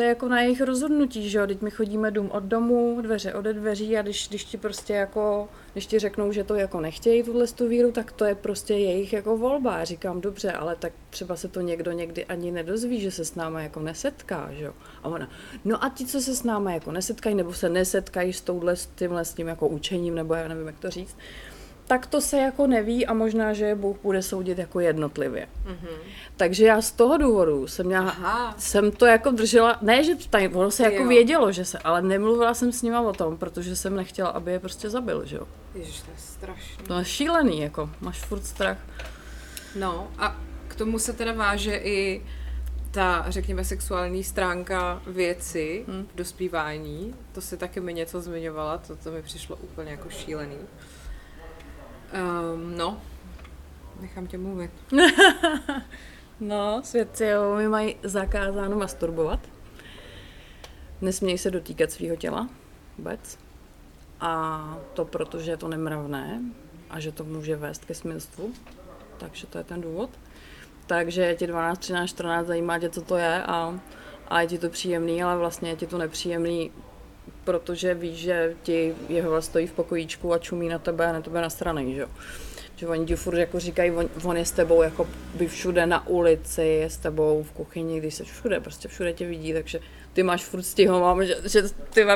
to 0.00 0.04
je 0.04 0.08
jako 0.08 0.28
na 0.28 0.40
jejich 0.40 0.60
rozhodnutí, 0.60 1.30
že 1.30 1.38
jo, 1.38 1.46
teď 1.46 1.62
my 1.62 1.70
chodíme 1.70 2.10
dům 2.10 2.30
od 2.30 2.42
domu, 2.42 3.00
dveře 3.00 3.34
ode 3.34 3.52
dveří 3.52 3.98
a 3.98 4.02
když, 4.02 4.28
když 4.28 4.44
ti 4.44 4.56
prostě 4.56 4.92
jako, 4.92 5.48
když 5.72 5.86
ti 5.86 5.98
řeknou, 5.98 6.32
že 6.32 6.44
to 6.44 6.54
jako 6.54 6.80
nechtějí 6.80 7.22
tuhle 7.22 7.46
tu 7.46 7.68
víru, 7.68 7.92
tak 7.92 8.12
to 8.12 8.24
je 8.24 8.34
prostě 8.34 8.74
jejich 8.74 9.12
jako 9.12 9.36
volba. 9.36 9.78
Já 9.78 9.84
říkám, 9.84 10.20
dobře, 10.20 10.52
ale 10.52 10.76
tak 10.76 10.92
třeba 11.10 11.36
se 11.36 11.48
to 11.48 11.60
někdo 11.60 11.92
někdy 11.92 12.24
ani 12.24 12.50
nedozví, 12.50 13.00
že 13.00 13.10
se 13.10 13.24
s 13.24 13.34
náma 13.34 13.60
jako 13.60 13.80
nesetká, 13.80 14.50
že 14.52 14.64
jo. 14.64 14.72
A 15.02 15.08
ona, 15.08 15.30
no 15.64 15.84
a 15.84 15.88
ti, 15.88 16.06
co 16.06 16.20
se 16.20 16.36
s 16.36 16.42
náma 16.42 16.72
jako 16.72 16.92
nesetkají, 16.92 17.34
nebo 17.34 17.52
se 17.52 17.68
nesetkají 17.68 18.32
s 18.32 18.40
touhle, 18.40 18.76
s 18.76 18.86
tímhle, 18.86 19.24
s 19.24 19.34
tím 19.34 19.48
jako 19.48 19.68
učením, 19.68 20.14
nebo 20.14 20.34
já 20.34 20.48
nevím, 20.48 20.66
jak 20.66 20.78
to 20.78 20.90
říct, 20.90 21.16
tak 21.90 22.06
to 22.06 22.20
se 22.20 22.38
jako 22.38 22.66
neví 22.66 23.06
a 23.06 23.14
možná, 23.14 23.52
že 23.52 23.74
Bůh 23.74 23.96
bude 24.02 24.22
soudit 24.22 24.58
jako 24.58 24.80
jednotlivě. 24.80 25.48
Mm-hmm. 25.66 25.96
Takže 26.36 26.66
já 26.66 26.82
z 26.82 26.92
toho 26.92 27.16
důvodu 27.16 27.66
jsem 27.66 27.86
měla, 27.86 28.10
Aha. 28.10 28.54
jsem 28.58 28.90
to 28.92 29.06
jako 29.06 29.30
držela, 29.30 29.78
ne, 29.82 30.04
že 30.04 30.14
tady, 30.30 30.48
ono 30.48 30.70
se 30.70 30.82
jako 30.82 31.02
jo. 31.02 31.08
vědělo, 31.08 31.52
že 31.52 31.64
se, 31.64 31.78
ale 31.78 32.02
nemluvila 32.02 32.54
jsem 32.54 32.72
s 32.72 32.82
nima 32.82 33.00
o 33.00 33.12
tom, 33.12 33.38
protože 33.38 33.76
jsem 33.76 33.96
nechtěla, 33.96 34.28
aby 34.28 34.52
je 34.52 34.58
prostě 34.58 34.90
zabil, 34.90 35.26
že 35.26 35.36
jo. 35.36 35.48
Ježiš, 35.74 36.00
to 36.00 36.10
je 36.10 36.16
strašné. 36.18 36.84
To 36.84 36.98
je 36.98 37.04
šílený, 37.04 37.60
jako, 37.60 37.90
máš 38.00 38.20
furt 38.20 38.44
strach. 38.44 38.78
No 39.76 40.08
a 40.18 40.36
k 40.68 40.74
tomu 40.74 40.98
se 40.98 41.12
teda 41.12 41.32
váže 41.32 41.76
i 41.76 42.22
ta, 42.90 43.24
řekněme, 43.28 43.64
sexuální 43.64 44.24
stránka 44.24 45.02
věci 45.06 45.84
hmm. 45.88 46.06
v 46.12 46.16
dospívání. 46.16 47.14
To 47.32 47.40
se 47.40 47.56
taky 47.56 47.80
mi 47.80 47.94
něco 47.94 48.20
zmiňovala, 48.20 48.78
to, 48.78 48.96
to 48.96 49.10
mi 49.10 49.22
přišlo 49.22 49.56
úplně 49.56 49.90
jako 49.90 50.10
šílený. 50.10 50.56
Um, 52.10 52.76
no, 52.76 53.00
nechám 54.00 54.26
tě 54.26 54.38
mluvit. 54.38 54.70
no, 56.40 56.82
svědci 56.84 57.24
mi 57.56 57.68
mají 57.68 57.96
zakázáno 58.02 58.76
masturbovat. 58.76 59.40
Nesmějí 61.00 61.38
se 61.38 61.50
dotýkat 61.50 61.90
svého 61.90 62.16
těla 62.16 62.48
vůbec. 62.98 63.38
A 64.20 64.78
to 64.94 65.04
proto, 65.04 65.38
že 65.40 65.50
je 65.50 65.56
to 65.56 65.68
nemravné 65.68 66.42
a 66.90 67.00
že 67.00 67.12
to 67.12 67.24
může 67.24 67.56
vést 67.56 67.84
ke 67.84 67.94
smilstvu. 67.94 68.52
Takže 69.18 69.46
to 69.46 69.58
je 69.58 69.64
ten 69.64 69.80
důvod. 69.80 70.10
Takže 70.86 71.34
ti 71.34 71.46
12, 71.46 71.78
13, 71.78 72.08
14 72.08 72.46
zajímá 72.46 72.78
tě, 72.78 72.90
co 72.90 73.02
to 73.02 73.16
je 73.16 73.42
a, 73.42 73.80
a 74.28 74.40
je 74.40 74.46
ti 74.46 74.58
to 74.58 74.68
příjemný, 74.68 75.22
ale 75.22 75.36
vlastně 75.36 75.70
je 75.70 75.76
ti 75.76 75.86
to 75.86 75.98
nepříjemný 75.98 76.70
protože 77.50 77.94
víš, 77.94 78.18
že 78.18 78.54
ti 78.62 78.94
jeho 79.08 79.42
stojí 79.42 79.66
v 79.66 79.72
pokojíčku 79.72 80.32
a 80.32 80.38
čumí 80.38 80.68
na 80.68 80.78
tebe 80.78 81.06
a 81.06 81.12
na 81.12 81.20
tebe 81.20 81.40
na 81.40 81.50
strany, 81.50 81.94
že 81.94 82.00
jo. 82.00 82.08
Že 82.76 82.88
oni 82.88 83.06
ti 83.06 83.16
furt 83.16 83.38
jako 83.38 83.60
říkají, 83.60 83.90
on, 83.90 84.08
on, 84.24 84.36
je 84.36 84.44
s 84.44 84.50
tebou 84.50 84.82
jako 84.82 85.08
by 85.34 85.48
všude 85.48 85.86
na 85.86 86.06
ulici, 86.06 86.62
je 86.62 86.90
s 86.90 86.96
tebou 86.96 87.42
v 87.42 87.52
kuchyni, 87.52 87.98
když 87.98 88.14
se 88.14 88.24
všude, 88.24 88.60
prostě 88.60 88.88
všude 88.88 89.12
tě 89.12 89.26
vidí, 89.26 89.52
takže 89.52 89.80
ty 90.12 90.22
máš 90.22 90.44
furt 90.44 90.64
mám, 90.88 91.24
že, 91.26 91.36
že 91.44 91.62
ty, 91.62 92.06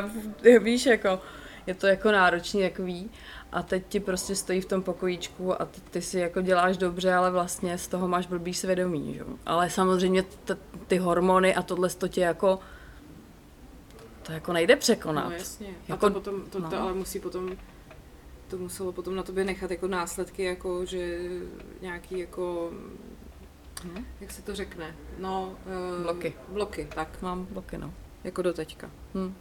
ty 0.40 0.58
víš 0.68 0.86
jako, 0.86 1.20
je 1.66 1.74
to 1.74 1.86
jako 1.86 2.12
náročný 2.12 2.62
takový 2.62 3.10
a 3.52 3.62
teď 3.62 3.82
ti 3.88 4.00
prostě 4.00 4.36
stojí 4.36 4.60
v 4.60 4.66
tom 4.66 4.82
pokojíčku 4.82 5.62
a 5.62 5.64
ty, 5.64 5.80
ty 5.90 6.02
si 6.02 6.18
jako 6.18 6.40
děláš 6.40 6.76
dobře, 6.76 7.14
ale 7.14 7.30
vlastně 7.30 7.78
z 7.78 7.88
toho 7.88 8.08
máš 8.08 8.26
blbý 8.26 8.54
svědomí, 8.54 9.14
že? 9.14 9.24
Ale 9.46 9.70
samozřejmě 9.70 10.22
t- 10.22 10.56
ty 10.86 10.96
hormony 10.96 11.54
a 11.54 11.62
tohle 11.62 11.88
to 11.88 12.08
tě 12.08 12.20
jako 12.20 12.58
to 14.26 14.32
jako 14.32 14.52
nejde 14.52 14.76
překonat. 14.76 15.24
No 15.24 15.30
jasně. 15.30 15.74
Jako- 15.88 16.06
a 16.06 16.08
to 16.10 16.14
potom, 16.14 16.42
to, 16.50 16.58
no. 16.58 16.70
to 16.70 16.80
ale 16.80 16.92
musí 16.94 17.20
potom, 17.20 17.50
to 18.48 18.58
muselo 18.58 18.92
potom 18.92 19.16
na 19.16 19.22
tobě 19.22 19.44
nechat 19.44 19.70
jako 19.70 19.88
následky, 19.88 20.44
jako 20.44 20.84
že 20.84 21.18
nějaký 21.80 22.18
jako, 22.18 22.70
Hm? 23.84 24.04
jak 24.20 24.30
se 24.30 24.42
to 24.42 24.54
řekne, 24.54 24.96
no... 25.18 25.56
eh, 25.98 26.02
Bloky. 26.02 26.34
Bloky, 26.48 26.88
tak, 26.94 27.22
Mám 27.22 27.44
bloky, 27.44 27.78
no. 27.78 27.94
jako 28.24 28.42
do 28.42 28.52
teďka. 28.52 28.90
Hm. 29.14 29.34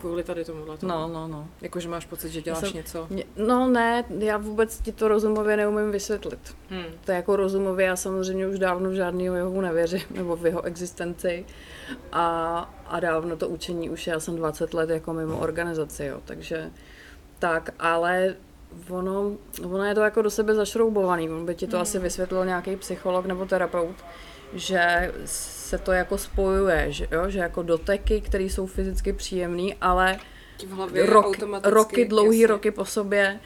Kvůli 0.00 0.22
tady 0.24 0.44
tomuhle. 0.44 0.76
tomu. 0.78 0.92
No, 0.92 1.08
no, 1.08 1.28
no. 1.28 1.48
Jakože 1.60 1.88
máš 1.88 2.06
pocit, 2.06 2.28
že 2.30 2.42
děláš 2.42 2.60
jsem- 2.60 2.72
něco. 2.74 3.06
Mě, 3.10 3.24
no 3.36 3.68
ne, 3.68 4.04
já 4.18 4.36
vůbec 4.38 4.78
ti 4.80 4.92
to 4.92 5.08
rozumově 5.08 5.56
neumím 5.56 5.90
vysvětlit. 5.90 6.56
Hmm. 6.70 6.84
To 7.04 7.12
je 7.12 7.16
jako 7.16 7.36
rozumově, 7.36 7.86
já 7.86 7.96
samozřejmě 7.96 8.46
už 8.46 8.58
dávno 8.58 8.90
v 8.90 8.94
žádného 8.94 9.36
Jehovu 9.36 9.60
nevěřím, 9.60 10.00
nebo 10.14 10.36
v 10.36 10.46
jeho 10.46 10.62
existenci. 10.62 11.44
A, 12.12 12.58
a 12.86 13.00
dávno 13.00 13.36
to 13.36 13.48
učení 13.48 13.90
už 13.90 14.06
je, 14.06 14.12
já 14.12 14.20
jsem 14.20 14.36
20 14.36 14.74
let 14.74 14.90
jako 14.90 15.12
mimo 15.12 15.38
organizaci, 15.38 16.04
jo, 16.04 16.20
takže 16.24 16.70
tak, 17.38 17.70
ale 17.78 18.34
ono, 18.90 19.32
ono 19.64 19.84
je 19.84 19.94
to 19.94 20.00
jako 20.00 20.22
do 20.22 20.30
sebe 20.30 20.54
zašroubovaný, 20.54 21.30
on 21.30 21.46
by 21.46 21.54
ti 21.54 21.66
to 21.66 21.78
asi 21.78 21.98
vysvětlil 21.98 22.44
nějaký 22.46 22.76
psycholog 22.76 23.26
nebo 23.26 23.44
terapeut, 23.46 23.96
že 24.54 25.12
se 25.72 25.78
to 25.78 25.92
jako 25.92 26.18
spojuje, 26.18 26.92
že, 26.92 27.08
jo, 27.12 27.30
že 27.30 27.38
jako 27.38 27.62
doteky, 27.62 28.20
které 28.20 28.44
jsou 28.44 28.66
fyzicky 28.66 29.12
příjemné, 29.12 29.74
ale 29.80 30.18
v 30.66 30.70
hlavě 30.70 31.06
rok, 31.06 31.26
automaticky, 31.26 31.74
roky, 31.74 32.04
dlouhý 32.04 32.40
jasně. 32.40 32.46
roky 32.46 32.70
po 32.70 32.84
sobě 32.84 33.40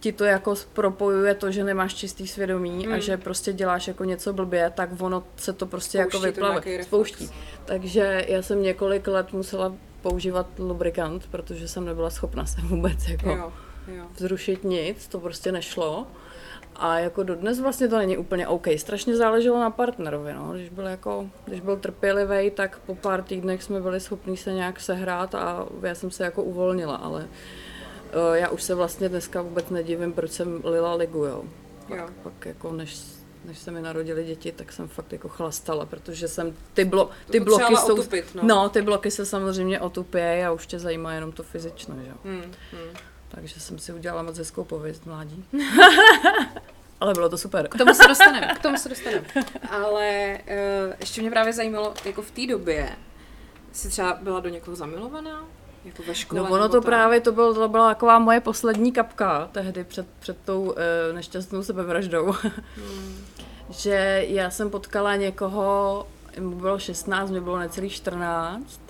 ti 0.00 0.12
to 0.12 0.24
jako 0.24 0.54
propojuje 0.72 1.34
to, 1.34 1.50
že 1.50 1.64
nemáš 1.64 1.94
čistý 1.94 2.26
svědomí 2.26 2.86
mm. 2.86 2.92
a 2.92 2.98
že 2.98 3.16
prostě 3.16 3.52
děláš 3.52 3.88
jako 3.88 4.04
něco 4.04 4.32
blbě, 4.32 4.72
tak 4.74 4.90
ono 5.00 5.24
se 5.36 5.52
to 5.52 5.66
prostě 5.66 5.98
jako 5.98 6.10
Spouští 6.10 6.40
nějaký 6.40 6.70
vyplave, 6.70 6.84
spouští. 6.84 7.30
Takže 7.64 8.24
já 8.28 8.42
jsem 8.42 8.62
několik 8.62 9.08
let 9.08 9.32
musela 9.32 9.74
používat 10.02 10.46
lubrikant, 10.58 11.26
protože 11.26 11.68
jsem 11.68 11.84
nebyla 11.84 12.10
schopna 12.10 12.46
se 12.46 12.60
vůbec 12.60 13.08
jako 13.08 13.30
Jo, 13.30 13.52
jo. 13.88 14.04
vzrušit 14.14 14.64
nic, 14.64 15.08
to 15.08 15.20
prostě 15.20 15.52
nešlo. 15.52 16.06
A 16.78 16.98
jako 16.98 17.22
dodnes 17.22 17.60
vlastně 17.60 17.88
to 17.88 17.98
není 17.98 18.16
úplně 18.16 18.48
OK. 18.48 18.66
Strašně 18.76 19.16
záleželo 19.16 19.60
na 19.60 19.70
partnerovi, 19.70 20.32
no. 20.34 20.52
Když 20.52 20.68
byl 20.68 20.86
jako, 20.86 21.30
když 21.44 21.60
byl 21.60 21.76
trpělivý, 21.76 22.50
tak 22.50 22.78
po 22.78 22.94
pár 22.94 23.22
týdnech 23.22 23.62
jsme 23.62 23.80
byli 23.80 24.00
schopni 24.00 24.36
se 24.36 24.52
nějak 24.52 24.80
sehrát 24.80 25.34
a 25.34 25.66
já 25.82 25.94
jsem 25.94 26.10
se 26.10 26.24
jako 26.24 26.42
uvolnila, 26.42 26.96
ale 26.96 27.24
uh, 27.24 28.34
já 28.34 28.48
už 28.48 28.62
se 28.62 28.74
vlastně 28.74 29.08
dneska 29.08 29.42
vůbec 29.42 29.70
nedivím, 29.70 30.12
proč 30.12 30.30
jsem 30.30 30.60
lila 30.64 30.94
ligu, 30.94 31.24
jo. 31.24 31.44
Pak, 31.88 31.98
Jo. 31.98 32.08
pak 32.22 32.46
jako 32.46 32.72
než, 32.72 33.00
než 33.44 33.58
se 33.58 33.70
mi 33.70 33.80
narodili 33.80 34.24
děti, 34.24 34.52
tak 34.52 34.72
jsem 34.72 34.88
fakt 34.88 35.12
jako 35.12 35.28
chlastala, 35.28 35.86
protože 35.86 36.28
jsem 36.28 36.54
ty, 36.74 36.84
blo, 36.84 37.10
ty 37.30 37.40
bloky 37.40 37.76
jsou... 37.76 37.92
otupit, 37.92 38.24
no. 38.34 38.42
no, 38.42 38.68
ty 38.68 38.82
bloky 38.82 39.10
se 39.10 39.26
samozřejmě 39.26 39.80
otupějí 39.80 40.42
a 40.44 40.52
už 40.52 40.66
tě 40.66 40.78
zajímá 40.78 41.14
jenom 41.14 41.32
to 41.32 41.42
fyzično, 41.42 41.96
že 42.02 42.08
jo. 42.08 42.16
Hmm, 42.24 42.42
hmm. 42.72 42.90
Takže 43.36 43.60
jsem 43.60 43.78
si 43.78 43.92
udělala 43.92 44.22
moc 44.22 44.38
hezkou 44.38 44.64
pověst 44.64 45.06
mládí. 45.06 45.44
Ale 47.00 47.14
bylo 47.14 47.28
to 47.28 47.38
super. 47.38 47.68
K 47.68 47.78
tomu 47.78 47.94
se 47.94 48.08
dostaneme, 48.08 48.54
k 48.54 48.58
tomu 48.58 48.76
se 48.76 48.88
dostaneme. 48.88 49.26
Ale 49.70 50.38
uh, 50.48 50.94
ještě 51.00 51.20
mě 51.20 51.30
právě 51.30 51.52
zajímalo, 51.52 51.94
jako 52.04 52.22
v 52.22 52.30
té 52.30 52.46
době, 52.46 52.96
jsi 53.72 53.88
třeba 53.88 54.18
byla 54.22 54.40
do 54.40 54.48
někoho 54.48 54.76
zamilovaná? 54.76 55.44
Jako 55.84 56.02
ve 56.02 56.14
škole? 56.14 56.40
No 56.40 56.50
ono 56.50 56.68
to 56.68 56.80
tak? 56.80 56.84
právě, 56.84 57.20
to, 57.20 57.32
byl, 57.32 57.54
to 57.54 57.68
byla 57.68 57.88
taková 57.88 58.18
moje 58.18 58.40
poslední 58.40 58.92
kapka 58.92 59.48
tehdy 59.52 59.84
před, 59.84 60.06
před 60.20 60.36
tou 60.44 60.62
uh, 60.62 60.74
nešťastnou 61.12 61.62
sebevraždou. 61.62 62.34
Hmm. 62.76 63.24
že 63.70 64.24
já 64.28 64.50
jsem 64.50 64.70
potkala 64.70 65.16
někoho, 65.16 66.06
mu 66.40 66.56
bylo 66.56 66.78
16, 66.78 67.30
mě 67.30 67.40
bylo 67.40 67.58
necelých 67.58 67.92
14 67.92 68.80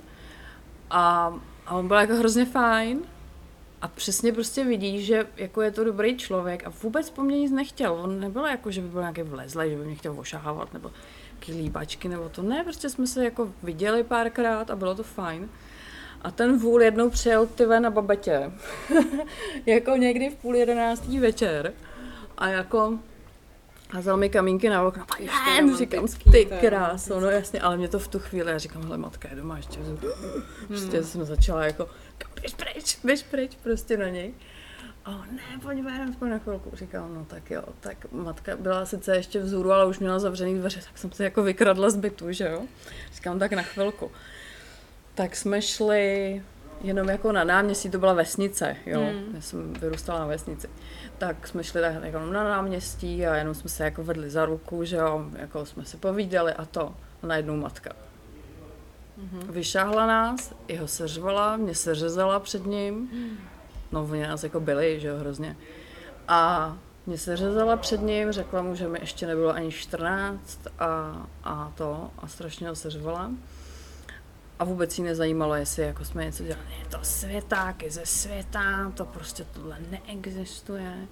a, 0.91 1.35
a 1.67 1.75
on 1.75 1.89
byl 1.89 1.97
jako 1.97 2.15
hrozně 2.15 2.45
fajn 2.45 3.03
a 3.87 3.89
přesně 3.89 4.33
prostě 4.33 4.65
vidíš, 4.65 5.07
že 5.07 5.27
jako 5.37 5.63
je 5.63 5.71
to 5.71 5.85
dobrý 5.85 6.17
člověk 6.17 6.67
a 6.67 6.73
vůbec 6.83 7.11
po 7.11 7.23
mně 7.23 7.39
nic 7.39 7.53
nechtěl. 7.53 7.93
On 7.93 8.21
nebyl 8.21 8.47
jako, 8.47 8.71
že 8.71 8.81
by 8.81 8.89
byl 8.89 9.01
nějaký 9.01 9.23
vlezlej, 9.23 9.71
že 9.71 9.77
by 9.77 9.85
mě 9.85 9.95
chtěl 9.95 10.21
ošahávat 10.21 10.73
nebo 10.73 10.91
líbačky 11.49 12.09
nebo 12.09 12.29
to. 12.29 12.43
Ne, 12.43 12.65
prostě 12.65 12.91
jsme 12.91 13.07
se 13.07 13.25
jako 13.25 13.53
viděli 13.63 14.05
párkrát 14.05 14.71
a 14.71 14.77
bylo 14.77 14.95
to 14.95 15.03
fajn. 15.03 15.49
A 16.23 16.31
ten 16.31 16.59
vůl 16.59 16.83
jednou 16.83 17.11
přijel 17.11 17.47
ty 17.47 17.67
na 17.67 17.91
babetě, 17.91 18.53
jako 19.67 19.91
někdy 19.97 20.31
v 20.31 20.35
půl 20.35 20.57
jedenáctý 20.57 21.19
večer. 21.19 21.73
A 22.39 22.49
jako 22.49 22.99
Házel 23.91 24.17
mi 24.17 24.29
kamínky 24.29 24.69
na 24.69 24.83
okno. 24.83 25.05
A 25.11 25.19
Ještě 25.19 25.77
říkám, 25.77 26.07
ty 26.33 26.45
kráso, 26.61 27.21
no 27.21 27.31
jasně, 27.31 27.61
ale 27.61 27.77
mě 27.77 27.89
to 27.89 27.99
v 27.99 28.09
tu 28.09 28.19
chvíli, 28.19 28.51
já 28.51 28.59
říkám, 28.59 28.83
hele, 28.83 28.99
matka 28.99 29.29
je 29.29 29.37
doma 29.37 29.57
ještě. 29.57 29.79
Prostě 30.67 31.05
jsem 31.05 31.25
začala 31.25 31.65
jako, 31.65 31.89
běž 32.41 32.55
pryč, 32.55 32.99
běž 33.05 33.23
pryč, 33.23 33.57
prostě 33.63 33.97
na 33.97 34.09
něj. 34.09 34.35
A 35.05 35.11
on, 35.11 35.37
ne, 35.37 35.61
pojď 35.63 35.85
ven, 35.85 36.11
aspoň 36.11 36.31
na 36.31 36.39
chvilku. 36.39 36.71
Říkám, 36.77 37.15
no 37.15 37.25
tak 37.25 37.51
jo, 37.51 37.63
tak 37.81 38.13
matka 38.13 38.57
byla 38.57 38.87
sice 38.87 39.17
ještě 39.17 39.41
vzhůru, 39.41 39.73
ale 39.73 39.87
už 39.87 39.99
měla 39.99 40.19
zavřený 40.19 40.59
dveře, 40.59 40.81
tak 40.81 40.99
jsem 40.99 41.13
se 41.13 41.25
jako 41.25 41.43
vykradla 41.43 41.91
z 41.91 41.97
bytu, 41.97 42.33
že 42.33 42.49
jo. 42.49 42.63
Říkám, 43.15 43.39
tak 43.39 43.53
na 43.53 43.63
chvilku. 43.63 44.11
Tak 45.15 45.37
jsme 45.37 45.63
šli 45.63 46.43
jenom 46.81 47.09
jako 47.09 47.33
na 47.33 47.45
náměstí, 47.45 47.91
to 47.91 47.99
byla 47.99 48.13
vesnice, 48.13 48.77
jo. 48.87 49.01
Hmm. 49.01 49.35
Já 49.35 49.41
jsem 49.41 49.73
vyrůstala 49.73 50.19
na 50.19 50.27
vesnici. 50.27 50.69
Tak 51.19 51.49
jsme 51.49 51.65
šli 51.65 51.81
tak 51.81 51.95
jako 52.03 52.19
na 52.19 52.45
náměstí 52.45 53.27
a 53.27 53.37
jenom 53.37 53.55
jsme 53.55 53.71
se 53.71 53.85
jako 53.85 54.05
vedli 54.05 54.31
za 54.31 54.45
ruku, 54.45 54.85
že 54.85 54.97
jo, 54.97 55.27
jako 55.37 55.67
jsme 55.67 55.85
se 55.85 55.97
povídali 55.97 56.53
a 56.53 56.65
to. 56.65 56.95
A 57.23 57.27
najednou 57.27 57.57
matka. 57.57 57.91
Mhm. 59.17 59.53
Vyšáhla 59.53 60.07
nás, 60.07 60.55
jeho 60.69 60.89
seřvala, 60.89 61.57
mě 61.57 61.75
se 61.75 61.95
řezala 61.95 62.41
před 62.41 62.67
ním. 62.67 63.11
No, 63.93 64.03
oni 64.11 64.23
nás 64.23 64.45
jako 64.45 64.61
byli, 64.61 65.01
že 65.01 65.09
jo, 65.09 65.17
hrozně. 65.19 65.57
A 66.29 66.77
mě 67.07 67.19
se 67.19 67.37
řezala 67.37 67.77
před 67.77 68.03
ním, 68.03 68.33
řekla 68.33 68.63
mu, 68.63 68.75
že 68.75 68.89
mi 68.89 68.99
ještě 69.01 69.27
nebylo 69.27 69.55
ani 69.55 69.73
14 69.73 70.67
a, 70.79 71.27
a 71.45 71.73
to, 71.75 72.11
a 72.19 72.27
strašně 72.27 72.69
ho 72.69 72.75
seřvala. 72.75 73.31
A 74.59 74.65
vůbec 74.65 74.99
jí 74.99 75.05
nezajímalo, 75.05 75.55
jestli 75.55 75.83
jako 75.83 76.05
jsme 76.05 76.25
něco 76.25 76.45
dělali. 76.45 76.67
Je 76.79 76.87
to 76.87 76.99
světáky 77.03 77.91
ze 77.91 78.07
světa, 78.07 78.93
to 78.95 79.05
prostě 79.05 79.45
tohle 79.53 79.79
neexistuje. 79.91 81.07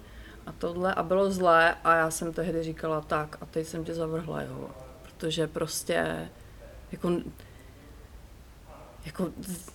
A 0.45 0.51
tohle, 0.51 0.93
a 0.93 1.03
bylo 1.03 1.31
zlé 1.31 1.75
a 1.83 1.95
já 1.95 2.11
jsem 2.11 2.33
tehdy 2.33 2.63
říkala 2.63 3.01
tak 3.01 3.37
a 3.41 3.45
teď 3.45 3.67
jsem 3.67 3.83
tě 3.83 3.93
zavrhla 3.93 4.41
jeho. 4.41 4.69
Protože 5.03 5.47
prostě 5.47 6.29
jako 6.91 7.11
jako 9.05 9.29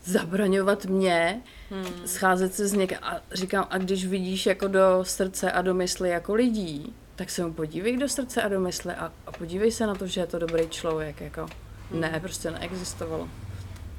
zabraňovat 0.05 0.85
mě, 0.85 1.41
Hmm. 1.71 2.07
scházet 2.07 2.55
se 2.55 2.69
s 2.69 2.73
někým 2.73 2.99
a 3.03 3.17
říkám, 3.33 3.67
a 3.71 3.79
když 3.79 4.07
vidíš 4.07 4.47
jako 4.47 4.69
do 4.69 4.81
srdce 5.03 5.53
a 5.53 5.63
do 5.63 5.75
mysli 5.75 6.09
jako 6.11 6.35
lidí, 6.35 6.95
tak 7.17 7.31
se 7.31 7.45
mu 7.47 7.53
podívej 7.53 7.97
do 7.97 8.09
srdce 8.09 8.43
a 8.43 8.49
do 8.49 8.61
mysli 8.61 8.93
a, 8.95 9.13
a 9.27 9.33
podívej 9.33 9.73
se 9.73 9.87
na 9.87 9.95
to, 9.95 10.07
že 10.07 10.21
je 10.21 10.27
to 10.27 10.39
dobrý 10.39 10.69
člověk, 10.69 11.21
jako 11.21 11.47
Hmm. 11.91 12.01
ne, 12.01 12.21
prostě 12.21 12.51
neexistovalo. 12.51 13.29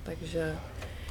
Takže 0.04 0.56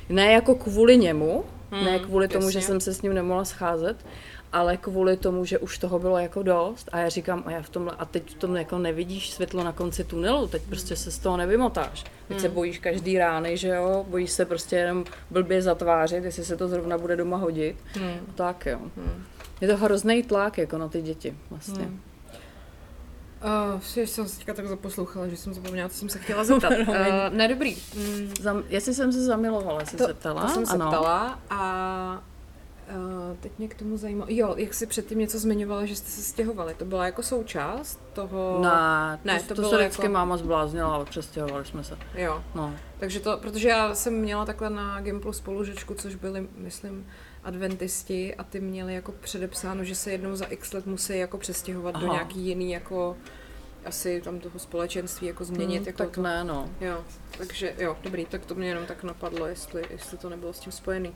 ne 0.08 0.32
jako 0.32 0.54
kvůli 0.54 0.96
němu, 0.96 1.44
Hmm, 1.70 1.84
ne 1.84 1.98
kvůli 1.98 2.28
tomu, 2.28 2.50
že 2.50 2.58
jasně. 2.58 2.66
jsem 2.66 2.80
se 2.80 2.94
s 2.94 3.02
ním 3.02 3.14
nemohla 3.14 3.44
scházet, 3.44 4.06
ale 4.52 4.76
kvůli 4.76 5.16
tomu, 5.16 5.44
že 5.44 5.58
už 5.58 5.78
toho 5.78 5.98
bylo 5.98 6.18
jako 6.18 6.42
dost 6.42 6.88
a 6.92 6.98
já 6.98 7.08
říkám, 7.08 7.42
a 7.46 7.50
já 7.50 7.62
v 7.62 7.68
tomhle, 7.68 7.94
a 7.98 8.04
teď 8.04 8.30
v 8.30 8.34
tom 8.34 8.56
jako 8.56 8.78
nevidíš 8.78 9.30
světlo 9.30 9.64
na 9.64 9.72
konci 9.72 10.04
tunelu, 10.04 10.46
teď 10.46 10.62
prostě 10.62 10.96
se 10.96 11.10
z 11.10 11.18
toho 11.18 11.36
nevymotáš. 11.36 12.04
Teď 12.28 12.40
se 12.40 12.46
Hmm. 12.46 12.54
bojíš 12.54 12.78
každý 12.78 13.18
rány, 13.18 13.56
že 13.56 13.68
jo, 13.68 14.06
bojíš 14.08 14.30
se 14.30 14.44
prostě 14.44 14.76
jenom 14.76 15.04
blbě 15.30 15.62
zatvářit, 15.62 16.24
jestli 16.24 16.44
se 16.44 16.56
to 16.56 16.68
zrovna 16.68 16.98
bude 16.98 17.16
doma 17.16 17.36
hodit. 17.36 17.76
Hmm. 17.94 18.20
Tak 18.34 18.66
jo. 18.66 18.78
Hmm. 18.96 19.24
Je 19.60 19.68
to 19.68 19.76
hrozný 19.76 20.22
tlak 20.22 20.58
jako 20.58 20.78
na 20.78 20.88
ty 20.88 21.02
děti 21.02 21.36
vlastně. 21.50 21.84
Hmm. 21.84 22.00
Uh, 23.74 23.80
že 23.80 24.06
jsem 24.06 24.28
se 24.28 24.36
teďka 24.36 24.54
tak 24.54 24.66
zaposlouchala, 24.68 25.28
že 25.28 25.36
jsem 25.36 25.54
zapomněla, 25.54 25.88
co 25.88 25.94
jsem 25.98 26.08
se 26.08 26.18
chtěla 26.18 26.44
zeptat. 26.50 26.72
uh, 26.88 26.94
ne, 27.30 27.48
dobrý. 27.48 27.76
Mm, 27.96 28.30
Zam, 28.40 28.62
jestli 28.68 28.94
jsem 28.94 29.12
se 29.12 29.24
zamilovala, 29.24 29.84
jsi 29.84 29.96
to, 29.96 30.06
se 30.06 30.14
ptala? 30.14 30.42
to 30.42 30.48
jsem 30.48 30.66
se 30.66 30.72
ano. 30.72 30.88
ptala 30.88 31.38
a 31.50 32.22
uh, 32.90 33.36
teď 33.40 33.52
mě 33.58 33.68
k 33.68 33.74
tomu 33.74 33.96
zajímalo. 33.96 34.26
Jo, 34.30 34.54
jak 34.58 34.74
jsi 34.74 34.86
předtím 34.86 35.18
něco 35.18 35.38
zmiňovala, 35.38 35.86
že 35.86 35.96
jste 35.96 36.10
se 36.10 36.22
stěhovali. 36.22 36.74
To 36.74 36.84
byla 36.84 37.06
jako 37.06 37.22
součást 37.22 38.00
toho... 38.12 38.58
Ne, 38.62 39.18
to, 39.22 39.28
Ne, 39.28 39.40
to, 39.40 39.46
to 39.48 39.54
to 39.54 39.60
bylo 39.60 39.70
se 39.70 39.78
vždycky 39.78 40.02
jako- 40.02 40.12
máma 40.12 40.36
zbláznila, 40.36 40.94
ale 40.94 41.04
přestěhovali 41.04 41.64
jsme 41.64 41.84
se. 41.84 41.98
Jo, 42.14 42.44
No. 42.54 42.74
takže 42.98 43.20
to, 43.20 43.38
protože 43.38 43.68
já 43.68 43.94
jsem 43.94 44.14
měla 44.14 44.44
takhle 44.44 44.70
na 44.70 45.00
Gimplu 45.00 45.32
spolužečku, 45.32 45.94
což 45.94 46.14
byli, 46.14 46.48
myslím, 46.56 47.06
adventisti 47.44 48.34
a 48.34 48.44
ty 48.44 48.60
měli 48.60 48.94
jako 48.94 49.12
předepsáno, 49.12 49.84
že 49.84 49.94
se 49.94 50.10
jednou 50.12 50.36
za 50.36 50.44
x 50.46 50.72
let 50.72 50.86
musí 50.86 51.18
jako 51.18 51.38
přestěhovat 51.38 51.94
do 51.96 52.06
Aha. 52.06 52.12
nějaký 52.14 52.40
jiný 52.40 52.70
jako 52.72 53.16
asi 53.86 54.20
tam 54.20 54.38
toho 54.40 54.58
společenství 54.58 55.26
jako 55.26 55.44
změnit. 55.44 55.76
Hmm, 55.78 55.86
jako 55.86 55.98
tak 55.98 56.10
to, 56.10 56.22
ne, 56.22 56.44
no. 56.44 56.68
Jo, 56.80 57.04
takže 57.38 57.74
jo, 57.78 57.96
dobrý, 58.02 58.26
tak 58.26 58.46
to 58.46 58.54
mě 58.54 58.68
jenom 58.68 58.86
tak 58.86 59.02
napadlo, 59.04 59.46
jestli, 59.46 59.84
jestli 59.90 60.18
to 60.18 60.28
nebylo 60.28 60.52
s 60.52 60.58
tím 60.60 60.72
spojený. 60.72 61.14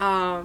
A 0.00 0.42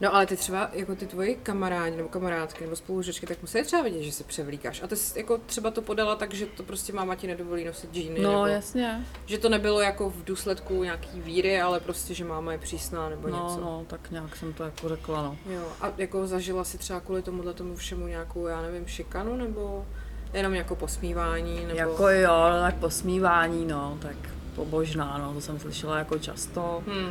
No 0.00 0.14
ale 0.14 0.26
ty 0.26 0.36
třeba, 0.36 0.70
jako 0.72 0.94
ty 0.96 1.06
tvoji 1.06 1.34
kamarádi 1.42 1.96
nebo 1.96 2.08
kamarádky 2.08 2.64
nebo 2.64 2.76
spolužečky, 2.76 3.26
tak 3.26 3.38
musí 3.42 3.62
třeba 3.62 3.82
vidět, 3.82 4.02
že 4.02 4.12
se 4.12 4.24
převlíkáš. 4.24 4.82
A 4.82 4.86
ty 4.86 4.96
jsi 4.96 5.18
jako 5.18 5.38
třeba 5.46 5.70
to 5.70 5.82
podala 5.82 6.16
tak, 6.16 6.34
že 6.34 6.46
to 6.46 6.62
prostě 6.62 6.92
máma 6.92 7.14
ti 7.14 7.26
nedovolí 7.26 7.64
nosit 7.64 7.92
džíny. 7.92 8.20
No 8.20 8.30
nebo, 8.32 8.46
jasně. 8.46 9.06
Že 9.26 9.38
to 9.38 9.48
nebylo 9.48 9.80
jako 9.80 10.10
v 10.10 10.24
důsledku 10.24 10.84
nějaký 10.84 11.20
víry, 11.20 11.60
ale 11.60 11.80
prostě, 11.80 12.14
že 12.14 12.24
máma 12.24 12.52
je 12.52 12.58
přísná 12.58 13.08
nebo 13.08 13.28
No, 13.28 13.42
něco. 13.48 13.60
no, 13.60 13.84
tak 13.86 14.10
nějak 14.10 14.36
jsem 14.36 14.52
to 14.52 14.62
jako 14.64 14.88
řekla, 14.88 15.22
no. 15.22 15.36
Jo, 15.54 15.62
a 15.80 15.92
jako 15.98 16.26
zažila 16.26 16.64
si 16.64 16.78
třeba 16.78 17.00
kvůli 17.00 17.22
tomuhle 17.22 17.54
tomu 17.54 17.76
všemu 17.76 18.06
nějakou, 18.06 18.46
já 18.46 18.62
nevím, 18.62 18.86
šikanu 18.86 19.36
nebo 19.36 19.86
jenom 20.32 20.54
jako 20.54 20.76
posmívání 20.76 21.64
nebo... 21.64 21.78
Jako 21.78 22.08
jo, 22.08 22.32
ale 22.32 22.60
tak 22.60 22.74
posmívání, 22.74 23.66
no, 23.66 23.98
tak 24.02 24.16
pobožná, 24.54 25.18
no, 25.18 25.34
to 25.34 25.40
jsem 25.40 25.58
slyšela 25.58 25.98
jako 25.98 26.18
často. 26.18 26.82
Hmm. 26.86 27.10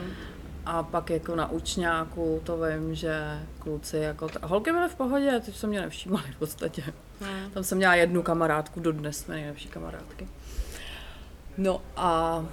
A 0.65 0.83
pak 0.83 1.09
jako 1.09 1.35
na 1.35 1.51
učňáku 1.51 2.41
to 2.43 2.57
vím, 2.57 2.95
že 2.95 3.39
kluci 3.59 3.97
jako, 3.97 4.27
t- 4.29 4.39
holky 4.43 4.71
byly 4.71 4.89
v 4.89 4.95
pohodě, 4.95 5.39
ty 5.45 5.53
se 5.53 5.67
mě 5.67 5.81
nevšímali 5.81 6.23
v 6.35 6.39
podstatě. 6.39 6.83
Hmm. 7.21 7.51
Tam 7.51 7.63
jsem 7.63 7.77
měla 7.77 7.95
jednu 7.95 8.23
kamarádku, 8.23 8.79
dodnes 8.79 9.17
jsme 9.17 9.35
nejlepší 9.35 9.67
kamarádky. 9.69 10.27
No 11.57 11.81
a, 11.97 12.45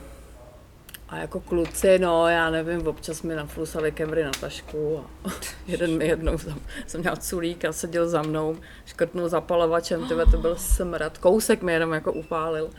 a 1.08 1.16
jako 1.16 1.40
kluci, 1.40 1.98
no 1.98 2.28
já 2.28 2.50
nevím, 2.50 2.86
občas 2.86 3.22
mi 3.22 3.34
naflusali 3.34 3.92
kemry 3.92 4.24
na 4.24 4.30
tašku 4.40 5.04
a 5.24 5.30
jeden 5.66 5.98
mi 5.98 6.06
jednou 6.06 6.38
tam, 6.38 6.58
jsem 6.86 7.00
měla 7.00 7.16
culík 7.16 7.64
a 7.64 7.72
seděl 7.72 8.08
za 8.08 8.22
mnou, 8.22 8.56
škrtnul 8.86 9.28
zapalovačem, 9.28 10.08
tyhle 10.08 10.26
to 10.26 10.36
byl 10.38 10.56
smrad, 10.56 11.18
kousek 11.18 11.62
mi 11.62 11.72
jenom 11.72 11.92
jako 11.92 12.12
upálil. 12.12 12.70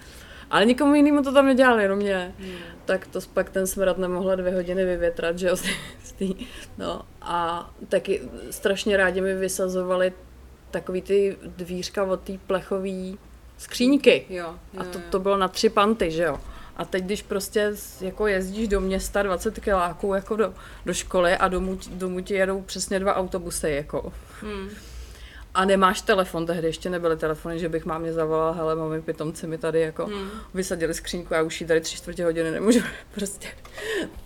Ale 0.50 0.66
nikomu 0.66 0.96
jinému 0.96 1.24
to 1.24 1.34
tam 1.34 1.46
nedělali, 1.46 1.84
jenom 1.84 2.00
mě. 2.00 2.36
Hmm. 2.40 2.56
Tak 2.86 3.08
to 3.08 3.20
pak 3.34 3.50
ten 3.50 3.68
smrad 3.68 3.98
nemohla 3.98 4.36
dvě 4.36 4.56
hodiny 4.56 4.86
vyvětrat, 4.86 5.40
že 5.40 5.48
jo, 5.48 5.56
no 6.78 7.02
a 7.22 7.70
taky 7.90 8.22
strašně 8.52 8.98
rádi 8.98 9.22
mi 9.22 9.36
vysazovali 9.36 10.14
takový 10.72 11.02
ty 11.02 11.38
dvířka 11.46 12.04
od 12.04 12.22
té 12.22 12.34
plechové 12.48 13.14
skříňky. 13.58 14.26
Jo, 14.30 14.56
jo, 14.74 14.82
A 14.82 14.84
to, 14.84 15.00
to 15.10 15.20
bylo 15.20 15.38
na 15.38 15.48
tři 15.48 15.70
panty, 15.70 16.12
že 16.12 16.24
jo. 16.24 16.40
A 16.78 16.86
teď, 16.86 17.04
když 17.04 17.22
prostě 17.22 17.74
jako 18.02 18.28
jezdíš 18.28 18.68
do 18.68 18.82
města 18.82 19.24
20 19.24 19.60
kiláků 19.60 20.14
jako 20.14 20.36
do, 20.36 20.54
do 20.86 20.94
školy 20.94 21.38
a 21.38 21.48
domů, 21.48 21.80
domů 21.92 22.22
ti 22.22 22.34
jedou 22.34 22.62
přesně 22.62 23.00
dva 23.00 23.16
autobusy, 23.16 23.70
jako. 23.70 24.14
Hmm. 24.42 24.70
A 25.56 25.66
nemáš 25.66 26.02
telefon, 26.02 26.46
tehdy 26.46 26.68
ještě 26.68 26.90
nebyly 26.90 27.18
telefony, 27.18 27.60
že 27.60 27.70
bych 27.70 27.86
mámě 27.86 28.14
zavolala, 28.14 28.52
hele, 28.52 28.76
mami, 28.76 29.02
pitomci 29.02 29.48
mi 29.48 29.58
tady 29.58 29.82
jako 29.82 30.06
Hmm. 30.06 30.30
vysadili 30.54 30.94
skřínku 30.94 31.36
a 31.36 31.42
už 31.42 31.62
ji 31.62 31.68
tady 31.68 31.82
tři 31.82 31.96
čtvrtě 31.98 32.26
hodiny 32.26 32.52
nemůžu 32.52 32.80
prostě 33.16 33.48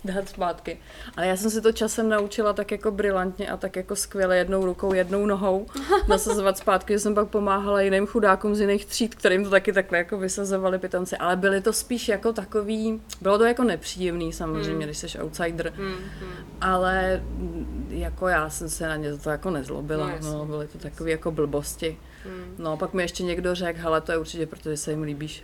dát 0.04 0.28
zpátky. 0.28 0.78
Ale 1.16 1.26
já 1.26 1.36
jsem 1.36 1.50
si 1.50 1.60
to 1.60 1.72
časem 1.72 2.08
naučila 2.08 2.52
tak 2.52 2.70
jako 2.72 2.90
brilantně 2.90 3.48
a 3.50 3.56
tak 3.56 3.76
jako 3.76 3.96
skvěle 3.96 4.36
jednou 4.36 4.64
rukou, 4.66 4.94
jednou 4.94 5.26
nohou 5.26 5.66
nasazovat 6.08 6.58
zpátky, 6.58 6.92
že 6.92 6.98
jsem 6.98 7.14
pak 7.14 7.28
pomáhala 7.28 7.80
jiným 7.80 8.06
chudákům 8.06 8.54
z 8.54 8.60
jiných 8.60 8.86
tříd, 8.86 9.14
kterým 9.14 9.44
to 9.44 9.50
taky 9.50 9.72
takhle 9.72 9.98
jako 9.98 10.18
vysazovali 10.18 10.78
pitomci. 10.78 11.16
Ale 11.16 11.36
byly 11.36 11.60
to 11.60 11.72
spíš 11.72 12.08
jako 12.08 12.32
takový, 12.32 13.02
bylo 13.20 13.38
to 13.38 13.44
jako 13.44 13.64
nepříjemný 13.64 14.32
samozřejmě, 14.32 14.70
Hmm. 14.70 14.82
když 14.82 14.98
jsi 14.98 15.18
outsider, 15.18 15.72
Hmm. 15.76 15.86
Hmm. 16.20 16.30
ale 16.60 17.22
jako 17.88 18.28
já 18.28 18.50
jsem 18.50 18.68
se 18.68 18.88
na 18.88 18.96
ně 18.96 19.12
za 19.14 19.18
to 19.22 19.30
jako 19.30 19.50
nezlobila, 19.50 20.10
No, 20.22 20.32
no, 20.32 20.44
byly 20.46 20.66
to 20.68 20.78
takové 20.78 21.17
jako 21.18 21.30
blbosti. 21.30 21.98
Hmm. 22.24 22.54
No, 22.58 22.76
pak 22.76 22.94
mi 22.94 23.02
ještě 23.02 23.22
někdo 23.22 23.54
řekl, 23.54 23.78
hele, 23.80 24.00
to 24.00 24.12
je 24.12 24.18
určitě, 24.18 24.46
protože 24.46 24.76
se 24.76 24.90
jim 24.90 25.02
líbíš. 25.02 25.42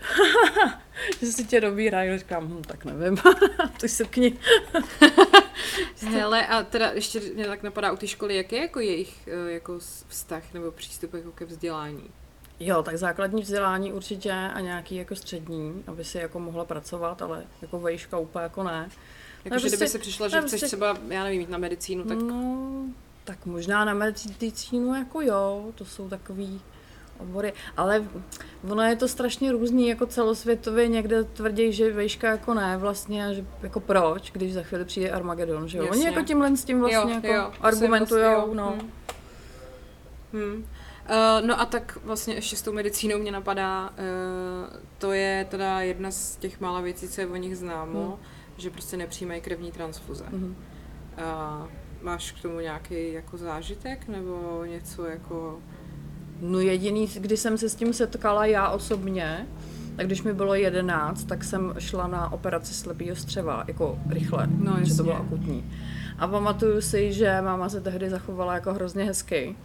že 1.21 1.27
si 1.27 1.45
tě 1.45 1.61
dobírají, 1.61 2.19
říkám, 2.19 2.45
hm, 2.49 2.63
tak 2.63 2.85
nevím, 2.85 3.17
to 3.81 3.89
se 3.89 4.05
kni. 4.05 4.37
Hele, 6.11 6.47
a 6.47 6.63
teda 6.63 6.91
ještě 6.91 7.21
mě 7.21 7.47
tak 7.47 7.63
napadá 7.63 7.93
u 7.93 7.97
té 7.97 8.07
školy, 8.07 8.37
jak 8.37 8.53
je 8.53 8.61
jako 8.61 8.81
jejich 8.81 9.29
eh, 9.29 9.53
jako 9.53 9.79
vztah 10.09 10.43
nebo 10.55 10.71
přístup 10.71 11.15
jako 11.15 11.33
ke 11.33 11.45
vzdělání? 11.45 12.05
Jo, 12.61 12.83
tak 12.83 12.97
základní 12.99 13.43
vzdělání 13.43 13.93
určitě 13.93 14.33
a 14.33 14.61
nějaký 14.61 14.97
jako 14.97 15.17
střední, 15.17 15.85
aby 15.87 16.05
si 16.05 16.19
jako 16.19 16.41
mohla 16.41 16.65
pracovat, 16.65 17.23
ale 17.23 17.45
jako 17.63 17.81
vejška 17.81 18.19
úplně 18.19 18.43
jako 18.43 18.63
ne. 18.63 18.89
Jako, 19.45 19.55
Ne, 19.55 19.61
že 19.61 19.67
kdyby 19.69 19.77
prostě- 19.79 19.89
si 19.89 19.99
přišla, 19.99 20.29
že 20.29 20.37
ne, 20.37 20.43
chceš 20.43 20.51
prostě- 20.61 20.67
třeba, 20.77 20.99
já 21.09 21.25
nevím, 21.25 21.41
jít 21.41 21.51
na 21.51 21.59
medicínu, 21.59 22.05
tak 22.05 22.19
No, 22.19 22.87
tak 23.25 23.47
možná 23.47 23.85
na 23.85 23.95
medicínu 23.95 24.95
jako 24.95 25.21
jo, 25.21 25.65
to 25.75 25.85
jsou 25.85 26.09
takový 26.09 26.61
obory, 27.19 27.53
ale 27.77 28.05
ono 28.71 28.83
je 28.83 28.97
to 28.97 29.09
strašně 29.09 29.53
různý, 29.53 29.89
jako 29.89 30.07
celosvětově 30.07 30.89
někde 30.89 31.25
tvrdí, 31.25 31.73
že 31.73 31.93
vejška 31.93 32.29
jako 32.31 32.55
ne 32.55 32.77
vlastně, 32.77 33.27
a 33.27 33.33
že 33.33 33.45
jako 33.63 33.81
proč, 33.81 34.31
když 34.31 34.53
za 34.55 34.63
chvíli 34.63 34.85
přijde 34.85 35.11
Armagedon, 35.11 35.69
že 35.69 35.79
jo? 35.79 35.85
Oni 35.85 35.91
Jasně. 35.91 36.07
jako 36.09 36.27
tímhle 36.27 36.57
s 36.57 36.65
tím 36.65 36.81
vlastně 36.81 37.15
Jo, 37.15 37.21
jako 37.23 37.27
jo, 37.27 37.45
to 37.47 37.57
si 37.57 37.63
argumentujou, 37.63 38.23
vlastně, 38.23 38.49
jo. 38.49 38.55
no. 38.55 38.75
Hmm. 38.79 38.91
Hmm. 40.33 40.65
Uh, 41.11 41.47
no 41.47 41.61
a 41.61 41.65
tak 41.67 41.99
vlastně 42.05 42.35
ještě 42.35 42.57
s 42.57 42.63
tou 42.63 42.73
medicínou 42.73 43.19
mě 43.19 43.33
napadá, 43.33 43.89
uh, 43.89 44.77
to 44.99 45.13
je 45.13 45.47
teda 45.51 45.81
jedna 45.81 46.11
z 46.11 46.37
těch 46.37 46.61
mála 46.61 46.81
věcí, 46.81 47.09
co 47.09 47.21
je 47.21 47.27
o 47.27 47.37
nich 47.37 47.57
známo, 47.59 48.01
Hmm. 48.01 48.17
že 48.57 48.71
prostě 48.71 48.97
nepřijímají 48.97 49.41
krevní 49.41 49.73
transfuze. 49.73 50.25
Mhm. 50.31 50.57
Uh, 51.63 51.67
máš 52.05 52.33
k 52.33 52.43
tomu 52.43 52.61
nějaký 52.61 53.13
jako 53.13 53.37
zážitek 53.37 54.09
nebo 54.09 54.65
něco 54.65 55.05
jako... 55.07 55.59
No 56.41 56.61
jediný, 56.61 57.07
kdy 57.07 57.37
jsem 57.37 57.59
se 57.59 57.69
s 57.69 57.75
tím 57.75 57.93
setkala 57.93 58.47
já 58.47 58.69
osobně, 58.69 59.47
tak 59.97 60.07
když 60.07 60.23
mi 60.23 60.35
bylo 60.35 60.55
11, 60.55 61.25
tak 61.25 61.45
jsem 61.45 61.75
šla 61.79 62.07
na 62.07 62.33
operaci 62.33 62.75
slepého 62.75 63.17
střeva, 63.17 63.65
jako 63.69 63.99
rychle, 64.09 64.47
No, 64.47 64.77
že 64.83 64.97
to 64.97 65.03
bylo 65.03 65.17
akutní. 65.17 65.71
A 66.19 66.29
pamatuju 66.29 66.81
si, 66.81 67.13
že 67.13 67.41
máma 67.41 67.69
se 67.69 67.81
tehdy 67.81 68.11
zachovala 68.11 68.55
jako 68.55 68.75
hrozně 68.75 69.05
hezky, 69.05 69.57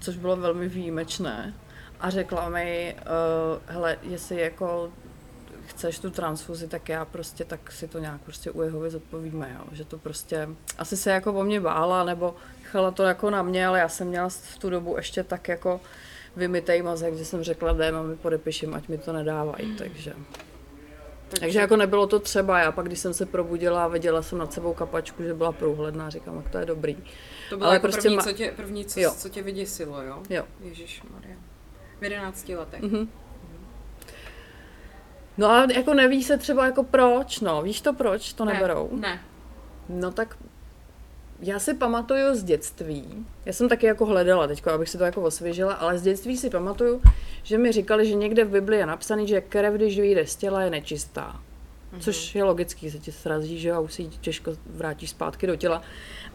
což 0.00 0.16
bylo 0.16 0.36
velmi 0.36 0.68
výjimečné. 0.68 1.54
A 2.00 2.10
řekla 2.10 2.48
mi, 2.48 2.96
uh, 2.98 3.74
hele, 3.74 3.96
jestli 4.02 4.40
jako 4.40 4.90
chceš 5.76 5.98
tu 5.98 6.10
transfuzi, 6.10 6.68
tak 6.68 6.88
já 6.88 7.04
prostě, 7.04 7.44
tak 7.44 7.72
si 7.72 7.88
to 7.88 7.98
nějak 7.98 8.20
prostě 8.20 8.50
u 8.50 8.62
Jehovy 8.62 8.90
zodpovíme, 8.90 9.56
jo. 9.58 9.64
že 9.72 9.84
to 9.84 9.98
prostě, 9.98 10.48
asi 10.78 10.96
se 10.96 11.10
jako 11.10 11.32
o 11.32 11.44
mě 11.44 11.60
bála, 11.60 12.04
nebo 12.04 12.34
chala 12.64 12.90
to 12.90 13.02
jako 13.02 13.30
na 13.30 13.42
mě, 13.42 13.66
ale 13.66 13.78
já 13.78 13.88
jsem 13.88 14.08
měla 14.08 14.28
v 14.28 14.58
tu 14.58 14.70
dobu 14.70 14.96
ještě 14.96 15.22
tak 15.24 15.48
jako 15.48 15.80
vymitej 16.36 16.82
mozek, 16.82 17.14
že 17.14 17.24
jsem 17.24 17.42
řekla, 17.42 17.72
ne, 17.72 17.92
mami, 17.92 18.16
podepiším, 18.16 18.74
ať 18.74 18.88
mi 18.88 18.98
to 18.98 19.12
nedávají, 19.12 19.74
takže. 19.76 20.12
Takže 21.40 21.58
jako 21.60 21.76
nebylo 21.76 22.06
to 22.06 22.18
třeba, 22.18 22.58
já 22.58 22.72
pak, 22.72 22.86
když 22.86 22.98
jsem 22.98 23.14
se 23.14 23.26
probudila 23.26 23.84
a 23.84 23.88
viděla 23.88 24.22
jsem 24.22 24.38
nad 24.38 24.52
sebou 24.52 24.74
kapačku, 24.74 25.22
že 25.22 25.34
byla 25.34 25.52
průhledná, 25.52 26.10
říkám, 26.10 26.36
jak 26.36 26.48
to 26.48 26.58
je 26.58 26.66
dobrý. 26.66 26.96
To 27.50 27.56
bylo 27.56 27.66
ale 27.66 27.76
jako 27.76 27.82
prostě 27.82 28.00
první, 28.02 28.16
ma- 28.18 28.22
co 28.22 28.32
tě, 28.32 28.52
první 28.56 28.84
co, 28.84 29.00
Jo. 29.00 29.14
co 29.16 29.28
tě 29.28 29.42
vyděsilo, 29.42 30.02
jo? 30.02 30.22
Jo. 30.30 30.44
Ježíš 30.60 31.02
Maria. 31.14 31.36
V 32.00 32.04
11 32.04 32.48
letech. 32.48 32.82
Mhm. 32.82 33.08
No 35.38 35.50
a 35.50 35.66
jako 35.72 35.94
neví 35.94 36.24
se 36.24 36.38
třeba 36.38 36.66
jako 36.66 36.82
proč, 36.82 37.40
no, 37.40 37.62
víš 37.62 37.80
to 37.80 37.92
proč 37.92 38.32
to 38.32 38.44
neberou? 38.44 38.88
Ne. 38.92 39.20
No 39.88 40.10
tak 40.10 40.36
já 41.40 41.58
si 41.58 41.74
pamatuju 41.74 42.34
z 42.34 42.42
dětství, 42.44 43.26
já 43.44 43.52
jsem 43.52 43.68
taky 43.68 43.86
jako 43.86 44.06
hledala 44.06 44.46
teď, 44.46 44.66
abych 44.66 44.88
si 44.88 44.98
to 44.98 45.04
jako 45.04 45.22
osvěžila, 45.22 45.74
ale 45.74 45.98
z 45.98 46.02
dětství 46.02 46.36
si 46.36 46.50
pamatuju, 46.50 47.02
že 47.42 47.58
mi 47.58 47.72
říkali, 47.72 48.06
že 48.06 48.14
někde 48.14 48.44
v 48.44 48.50
Biblii 48.50 48.80
je 48.80 48.86
napsaný, 48.86 49.28
že 49.28 49.40
krev, 49.40 49.74
když 49.74 50.00
vyjde 50.00 50.26
z 50.26 50.36
těla, 50.36 50.62
je 50.62 50.70
nečistá. 50.70 51.40
Mhm. 51.92 52.00
Což 52.00 52.34
je 52.34 52.44
logický, 52.44 52.90
se 52.90 52.98
ti 52.98 53.12
srazí, 53.12 53.58
že 53.58 53.72
a 53.72 53.80
už 53.80 53.94
si 53.94 54.02
ji 54.02 54.08
těžko 54.08 54.52
vrátíš 54.66 55.10
zpátky 55.10 55.46
do 55.46 55.56
těla. 55.56 55.82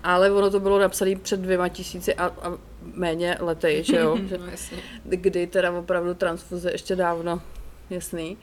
Ale 0.03 0.31
ono 0.31 0.49
to 0.49 0.59
bylo 0.59 0.79
napsané 0.79 1.15
před 1.15 1.39
dvěma 1.39 1.69
tisíci 1.69 2.15
a, 2.15 2.25
a 2.25 2.57
méně 2.81 3.37
lety, 3.39 3.83
že 3.83 3.97
jo, 3.97 4.17
No 4.39 4.45
jasně. 4.51 4.77
kdy 5.03 5.47
teda 5.47 5.71
opravdu 5.71 6.13
transfuze 6.13 6.71
ještě 6.71 6.95
dávno, 6.95 7.41
jasný. 7.89 8.37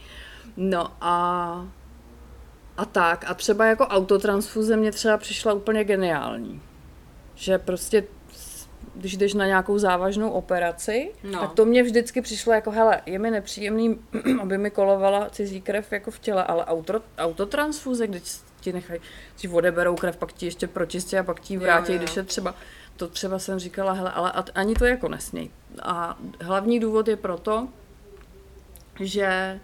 No 0.61 0.87
a, 1.01 1.67
a 2.77 2.85
tak. 2.85 3.25
A 3.29 3.35
třeba 3.35 3.67
jako 3.67 3.85
autotransfuze 3.87 4.77
mě 4.77 4.93
třeba 4.93 5.17
přišla 5.17 5.53
úplně 5.53 5.85
geniální. 5.85 6.63
Že 7.35 7.59
prostě 7.59 8.05
když 8.95 9.17
jdeš 9.17 9.35
na 9.35 9.47
nějakou 9.47 9.79
závažnou 9.79 10.31
operaci, 10.31 11.11
No. 11.25 11.41
tak 11.41 11.53
to 11.53 11.65
mě 11.65 11.83
vždycky 11.83 12.23
přišlo 12.23 12.53
jako, 12.53 12.71
hele, 12.71 13.01
je 13.07 13.19
mi 13.19 13.31
nepříjemný, 13.31 13.99
aby 14.43 14.59
mi 14.59 14.71
kolovala 14.71 15.31
cizí 15.31 15.61
krev 15.61 15.93
jako 15.93 16.11
v 16.11 16.19
těle, 16.19 16.45
ale 16.45 16.65
auto, 16.65 17.01
autotransfuze, 17.19 18.07
když 18.07 18.23
ti 18.61 18.73
nechají, 18.73 19.01
ti 19.37 19.49
odeberou 19.49 19.97
krev, 19.97 20.17
pak 20.17 20.33
ti 20.33 20.47
ještě 20.47 20.67
pročistí 20.67 21.17
a 21.19 21.23
pak 21.23 21.41
ti 21.41 21.55
ji 21.55 21.57
Jo, 21.57 21.63
vrátí, 21.63 21.93
jo. 21.93 21.99
když 21.99 22.17
je 22.17 22.23
třeba, 22.23 22.55
to 22.97 23.09
třeba 23.09 23.39
jsem 23.39 23.59
říkala, 23.59 23.93
hele, 23.93 24.11
ale 24.13 24.33
ani 24.55 24.75
to 24.75 24.85
jako 24.85 25.09
nesměj. 25.09 25.51
A 25.83 26.19
hlavní 26.41 26.81
důvod 26.81 27.09
je 27.09 27.17
proto, 27.17 27.69
že 29.01 29.61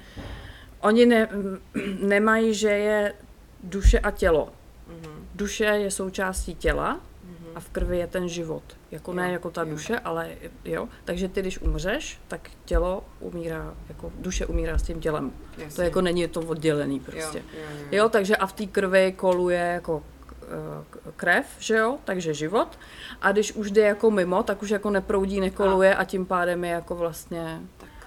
oni 0.84 1.06
ne, 1.06 1.28
nemají, 2.00 2.54
že 2.54 2.68
je 2.70 3.14
duše 3.62 3.98
a 3.98 4.10
tělo. 4.10 4.48
Mhm. 4.88 5.26
Duše 5.34 5.64
je 5.64 5.90
součástí 5.90 6.54
těla 6.54 7.00
Mhm. 7.24 7.46
a 7.54 7.60
v 7.60 7.68
krvi 7.70 7.98
je 7.98 8.06
ten 8.06 8.28
život. 8.28 8.62
Jako 8.90 9.10
Jo, 9.10 9.16
ne 9.16 9.32
jako 9.32 9.50
ta 9.50 9.62
jo. 9.62 9.68
duše, 9.70 9.98
ale 9.98 10.28
jo. 10.64 10.88
Takže 11.04 11.28
ty, 11.28 11.40
když 11.40 11.60
umřeš, 11.60 12.20
tak 12.28 12.50
tělo 12.64 13.04
umírá, 13.20 13.74
jako 13.88 14.12
duše 14.18 14.46
umírá 14.46 14.78
s 14.78 14.82
tím 14.82 15.00
tělem. 15.00 15.32
To 15.56 15.62
Jasně. 15.62 15.84
jako 15.84 16.00
není 16.00 16.28
to 16.28 16.40
oddělený 16.40 17.00
prostě. 17.00 17.38
Jo, 17.38 17.44
jo, 17.60 17.66
jo. 17.80 17.86
Jo, 17.90 18.08
takže 18.08 18.36
a 18.36 18.46
v 18.46 18.52
té 18.52 18.66
krvi 18.66 19.12
koluje 19.12 19.58
jako 19.74 20.02
eh, 20.42 21.10
krev, 21.16 21.46
že 21.58 21.76
jo, 21.76 21.98
takže 22.04 22.34
život. 22.34 22.78
A 23.22 23.32
když 23.32 23.52
už 23.52 23.70
jde 23.70 23.82
jako 23.82 24.10
mimo, 24.10 24.42
tak 24.42 24.62
už 24.62 24.70
jako 24.70 24.90
neproudí, 24.90 25.40
nekoluje 25.40 25.94
a 25.96 26.04
tím 26.04 26.26
pádem 26.26 26.64
je 26.64 26.70
jako 26.70 26.94
vlastně 26.94 27.60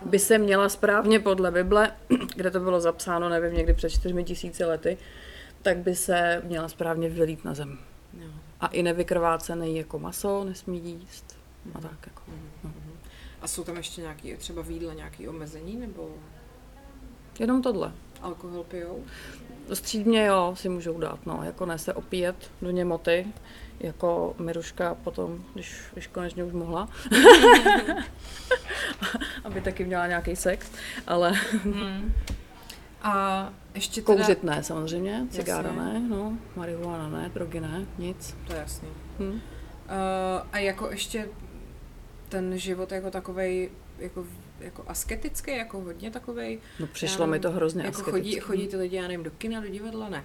by 0.06 0.20
se 0.20 0.38
měla 0.38 0.70
správně 0.70 1.20
podle 1.20 1.52
Bible, 1.52 1.92
kde 2.36 2.52
to 2.52 2.60
bylo 2.60 2.82
zapsáno, 2.82 3.30
nevím, 3.30 3.54
někdy 3.54 3.74
před 3.74 3.90
čtyřmi 3.90 4.24
tisíci 4.24 4.66
lety, 4.66 4.98
tak 5.62 5.78
by 5.78 5.96
se 5.96 6.42
měla 6.46 6.70
správně 6.70 7.10
vylít 7.10 7.46
na 7.46 7.54
zem. 7.54 7.80
Jo. 8.20 8.30
A 8.60 8.68
i 8.68 8.84
nevykrvácený 8.84 9.78
jako 9.78 10.00
maso 10.00 10.44
nesmí 10.44 10.80
jíst. 10.80 11.38
A 11.76 11.82
tak 11.82 11.98
jako. 12.08 12.22
No. 12.64 12.72
A 13.42 13.48
jsou 13.48 13.64
tam 13.64 13.78
ještě 13.78 14.02
nějaký, 14.02 14.36
třeba 14.38 14.62
v 14.64 14.72
jídle 14.72 14.96
nějaký 14.96 15.28
omezení, 15.28 15.76
nebo 15.76 16.10
Jenom 17.40 17.62
tohle. 17.62 17.92
alkohol 18.22 18.64
pijou? 18.64 19.04
Střídně 19.74 20.26
jo, 20.26 20.54
si 20.58 20.70
můžou 20.70 21.00
dát, 21.00 21.26
no, 21.26 21.40
jako 21.44 21.66
ne 21.66 21.80
se 21.80 21.94
opíjet 21.94 22.52
do 22.62 22.72
němoty, 22.72 23.28
jako 23.80 24.36
Miruška 24.40 24.96
potom, 24.96 25.44
když, 25.54 25.76
když 25.94 26.08
konečně 26.08 26.44
už 26.44 26.54
mohla. 26.54 26.90
Aby 29.44 29.62
taky 29.62 29.86
měla 29.86 30.08
nějaký 30.08 30.36
sex, 30.36 30.72
ale 31.08 31.34
A 33.02 33.50
ještě 33.76 34.02
teda... 34.02 34.18
kouřit 34.18 34.44
ne 34.44 34.64
samozřejmě, 34.64 35.28
cigára 35.30 35.72
ne, 35.72 36.00
no, 36.00 36.38
marihuana 36.56 37.10
ne, 37.10 37.30
drogy 37.34 37.60
ne, 37.60 37.86
nic. 37.98 38.36
To 38.48 38.54
je 38.54 38.60
jasný. 38.60 38.88
Hm. 39.20 39.32
Uh, 39.32 39.40
a 40.52 40.58
jako 40.60 40.90
ještě 40.90 41.30
ten 42.30 42.58
život 42.58 42.92
jako 42.92 43.12
takovej, 43.12 43.70
jako, 44.00 44.26
jako 44.60 44.84
asketický, 44.88 45.58
jako 45.58 45.82
hodně 45.82 46.12
takovej. 46.12 46.60
No 46.80 46.88
přišlo 46.88 47.24
já 47.24 47.26
mi 47.26 47.32
nevím, 47.32 47.42
to 47.42 47.52
hrozně 47.52 47.84
Jako 47.84 47.98
asketický. 47.98 48.20
chodí, 48.20 48.40
chodí 48.40 48.68
ty 48.68 48.78
lidi, 48.78 48.96
já 48.96 49.02
nevím, 49.02 49.24
do 49.24 49.32
kina, 49.32 49.60
do 49.62 49.68
divadla, 49.68 50.10
ne? 50.10 50.24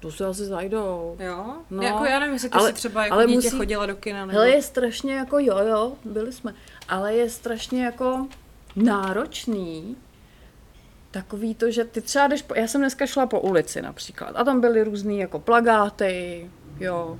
To 0.00 0.12
se 0.12 0.26
asi 0.26 0.44
zajdou. 0.44 1.16
Jo? 1.20 1.54
No, 1.70 1.82
jako 1.82 2.04
já 2.04 2.18
nevím, 2.18 2.32
jestli 2.34 2.48
ty 2.48 2.58
ale- 2.58 2.68
jsi 2.68 2.74
třeba 2.74 3.02
jako 3.04 3.14
ale 3.14 3.26
dítě 3.26 3.36
musí- 3.36 3.56
chodila 3.56 3.86
do 3.86 3.96
kina, 3.96 4.26
nebo... 4.26 4.32
Hele, 4.38 4.50
je 4.50 4.62
strašně 4.62 5.14
jako 5.14 5.38
jo, 5.38 5.58
jo, 5.58 5.92
byli 6.04 6.32
jsme, 6.32 6.54
ale 6.88 7.14
je 7.14 7.30
strašně 7.30 7.84
jako 7.84 8.28
náročný 8.76 9.96
takový 11.10 11.54
to, 11.54 11.70
že 11.70 11.84
ty 11.84 12.00
třeba 12.00 12.26
jdeš, 12.26 12.42
po, 12.42 12.54
já 12.54 12.66
jsem 12.66 12.80
dneska 12.80 13.06
šla 13.06 13.26
po 13.26 13.40
ulici 13.40 13.82
například 13.82 14.28
a 14.36 14.44
tam 14.44 14.60
byly 14.60 14.84
různý 14.84 15.18
jako 15.18 15.38
plagáty, 15.38 16.50
jo, 16.80 17.18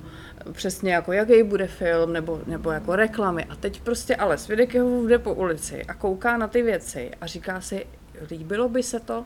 přesně 0.51 0.93
jako 0.93 1.13
jaký 1.13 1.43
bude 1.43 1.67
film, 1.67 2.13
nebo, 2.13 2.41
nebo 2.45 2.71
jako 2.71 2.95
reklamy 2.95 3.45
a 3.45 3.55
teď 3.55 3.81
prostě 3.81 4.15
ale 4.15 4.37
svědek 4.37 4.73
jde 5.07 5.19
po 5.19 5.33
ulici 5.33 5.85
a 5.85 5.93
kouká 5.93 6.37
na 6.37 6.47
ty 6.47 6.61
věci 6.61 7.11
a 7.21 7.27
říká 7.27 7.61
si, 7.61 7.87
líbilo 8.31 8.69
by 8.69 8.83
se 8.83 8.99
to, 8.99 9.25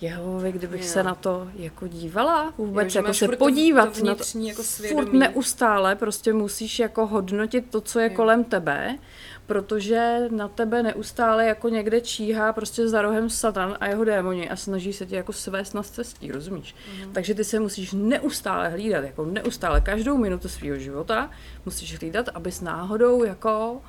Jehovi, 0.00 0.52
kdybych 0.52 0.80
Jo. 0.82 0.86
se 0.88 1.02
na 1.02 1.14
to 1.14 1.48
jako 1.54 1.86
dívala, 1.86 2.54
vůbec 2.58 2.94
Jo, 2.94 2.98
jako 3.02 3.14
se 3.14 3.28
to- 3.28 3.36
podívat 3.36 3.98
to 3.98 4.04
na 4.04 4.14
to, 4.14 4.24
jako 4.38 4.62
furt 4.62 5.12
neustále 5.12 5.96
prostě 5.96 6.32
musíš 6.32 6.78
jako 6.78 7.06
hodnotit 7.06 7.64
to, 7.70 7.80
co 7.80 8.00
je 8.00 8.08
Jo. 8.10 8.16
kolem 8.16 8.44
tebe, 8.44 8.98
protože 9.46 10.28
na 10.30 10.48
tebe 10.48 10.82
neustále 10.82 11.46
jako 11.46 11.68
někde 11.68 12.00
číhá 12.00 12.52
prostě 12.52 12.88
za 12.88 13.02
rohem 13.02 13.30
satan 13.30 13.76
a 13.80 13.86
jeho 13.86 14.04
démoni 14.04 14.50
a 14.50 14.56
snaží 14.56 14.92
se 14.92 15.06
tě 15.06 15.16
jako 15.16 15.32
svést 15.32 15.74
na 15.74 15.82
cestí, 15.82 16.32
rozumíš? 16.32 16.74
Mhm. 17.00 17.12
Takže 17.12 17.34
ty 17.34 17.44
se 17.44 17.60
musíš 17.60 17.92
neustále 17.92 18.68
hlídat, 18.68 19.04
jako 19.04 19.24
neustále, 19.24 19.80
každou 19.80 20.16
minutu 20.16 20.48
svého 20.48 20.78
života 20.78 21.30
musíš 21.64 21.98
hlídat, 21.98 22.28
abys 22.34 22.60
náhodou 22.60 23.24
jako 23.24 23.80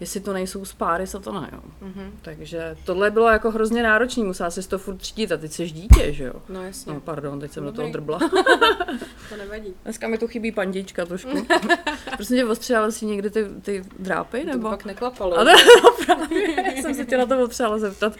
jestli 0.00 0.20
to 0.20 0.32
nejsou 0.32 0.64
spáry 0.64 1.06
satana, 1.06 1.48
jo. 1.52 1.60
Mhm. 1.80 2.12
Takže 2.22 2.76
tohle 2.84 3.10
bylo 3.10 3.28
jako 3.28 3.50
hrozně 3.50 3.82
náročný, 3.82 4.24
musela 4.24 4.50
si 4.50 4.68
to 4.68 4.78
furt 4.78 4.96
třídit 4.96 5.32
a 5.32 5.36
teď 5.36 5.52
jsi 5.52 5.70
dítě, 5.70 6.12
že 6.12 6.24
jo. 6.24 6.32
No 6.48 6.64
jasně, 6.64 6.92
No 6.92 7.00
pardon, 7.00 7.40
teď 7.40 7.52
jsem 7.52 7.64
do 7.64 7.72
toho 7.72 7.88
Dobrý. 7.88 7.92
drbla. 7.92 8.18
to 9.28 9.36
nevadí. 9.38 9.74
Dneska 9.84 10.08
mi 10.08 10.18
tu 10.18 10.26
chybí 10.26 10.52
pandička 10.52 11.06
trošku. 11.06 11.30
Prostě 12.16 12.34
tě 12.34 12.44
ostřela 12.44 12.90
si 12.90 13.06
někdy 13.06 13.30
ty, 13.30 13.46
ty 13.62 13.84
drápy, 13.98 14.40
To 14.40 14.46
nebo? 14.46 14.68
pak 14.70 14.84
neklapalo. 14.84 15.38
A 15.38 15.44
ne, 15.44 15.52
no 15.84 15.90
právě, 16.06 16.82
jsem 16.82 16.94
se 16.94 17.04
tě 17.04 17.18
na 17.18 17.26
to 17.26 17.36
potřebovala 17.36 17.78
zeptat. 17.78 18.12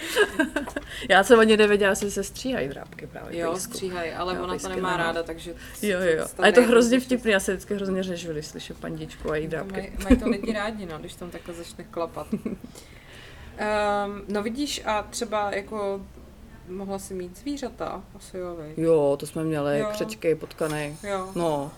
Já 1.09 1.25
jsem 1.25 1.41
ani 1.41 1.57
nevěděla, 1.57 1.91
jestli 1.91 2.11
se 2.11 2.25
stříhají 2.25 2.69
drápky 2.69 3.07
právě. 3.07 3.39
Jo, 3.41 3.57
stříhají, 3.57 4.11
ale 4.13 4.35
Jo, 4.37 4.43
ona 4.43 4.59
to 4.59 4.69
nemá 4.69 4.91
nemá. 4.91 4.97
ráda, 4.97 5.23
takže... 5.23 5.55
Jo, 5.83 5.99
jo, 6.01 6.27
A 6.39 6.47
je 6.47 6.53
to 6.53 6.63
hrozně 6.63 7.01
vtipný, 7.01 7.33
já 7.33 7.41
se 7.41 7.53
vždycky 7.53 7.75
hrozně 7.75 8.03
řežu, 8.03 8.33
když 8.33 8.47
slyším 8.47 8.77
pandičku 8.77 9.31
a 9.31 9.37
její 9.37 9.47
drápky. 9.49 9.81
Mají, 9.81 9.93
mají 10.05 10.17
to 10.17 10.29
lidi 10.31 10.53
rádi, 10.53 10.87
no, 10.87 10.99
když 10.99 11.15
tam 11.15 11.31
takhle 11.31 11.55
začne 11.55 11.85
klapat. 11.85 12.27
Um, 12.35 14.23
no 14.29 14.43
vidíš, 14.43 14.83
a 14.85 15.03
třeba 15.03 15.51
jako 15.55 16.01
mohla 16.69 16.99
si 16.99 17.15
mít 17.15 17.39
zvířata, 17.39 18.03
asi 18.15 18.39
jo, 18.39 18.57
vej. 18.57 18.75
Jo, 18.77 19.17
to 19.21 19.27
jsme 19.27 19.45
měli, 19.45 19.79
Jo. 19.79 19.89
křečky, 19.93 20.35
potkany. 20.35 20.97
Jo. 21.03 21.29
No, 21.35 21.73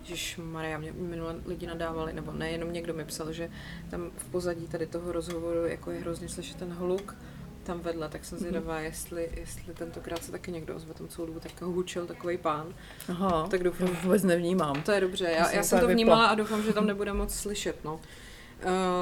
Ježíš 0.00 0.36
Maria, 0.42 0.78
mě 0.78 0.92
minule 0.92 1.34
lidi 1.46 1.66
nadávali, 1.66 2.12
nebo 2.12 2.32
nejenom 2.32 2.72
někdo 2.72 2.94
mi 2.94 3.04
psal, 3.04 3.32
že 3.32 3.50
tam 3.90 4.10
v 4.16 4.24
pozadí 4.30 4.68
tady 4.68 4.86
toho 4.86 5.12
rozhovoru 5.12 5.66
jako 5.66 5.90
je 5.90 6.00
hrozně 6.00 6.28
slyšet 6.28 6.56
ten 6.56 6.72
hluk 6.72 7.14
tam 7.62 7.80
vedle, 7.80 8.08
tak 8.08 8.24
jsem 8.24 8.38
zvědavá, 8.38 8.80
jestli, 8.80 9.30
jestli 9.36 9.74
tentokrát 9.74 10.24
se 10.24 10.32
taky 10.32 10.52
někdo 10.52 10.76
ozve 10.76 10.94
tam 10.94 11.08
celou 11.08 11.26
dobu, 11.26 11.40
tak 11.40 11.60
hučel 11.60 12.06
takový 12.06 12.38
pán. 12.38 12.74
aha, 13.08 13.46
Tak 13.50 13.62
doufám. 13.62 13.88
to 13.88 13.94
vůbec 14.02 14.22
nevnímám. 14.22 14.82
To 14.82 14.92
je 14.92 15.00
dobře, 15.00 15.24
já, 15.24 15.44
jsem 15.44 15.56
já 15.56 15.62
jsem 15.62 15.80
to 15.80 15.88
vnímala 15.88 16.26
a 16.26 16.34
doufám, 16.34 16.62
že 16.62 16.72
tam 16.72 16.86
nebude 16.86 17.12
moc 17.12 17.34
slyšet, 17.34 17.84
no. 17.84 18.00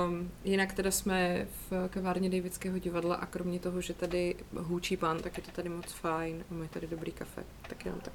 Um, 0.08 0.30
jinak 0.44 0.72
teda 0.72 0.90
jsme 0.90 1.46
v 1.70 1.88
kavárně 1.88 2.30
Davidského 2.30 2.78
divadla 2.78 3.14
a 3.14 3.26
kromě 3.26 3.58
toho, 3.58 3.80
že 3.80 3.94
tady 3.94 4.36
hůčí 4.56 4.96
pán, 4.96 5.18
tak 5.18 5.36
je 5.36 5.42
to 5.42 5.50
tady 5.50 5.68
moc 5.68 5.92
fajn 5.92 6.44
a 6.50 6.54
mají 6.54 6.68
tady 6.68 6.86
dobrý 6.86 7.12
kafe, 7.12 7.42
tak 7.68 7.84
jenom 7.84 8.00
tak 8.00 8.12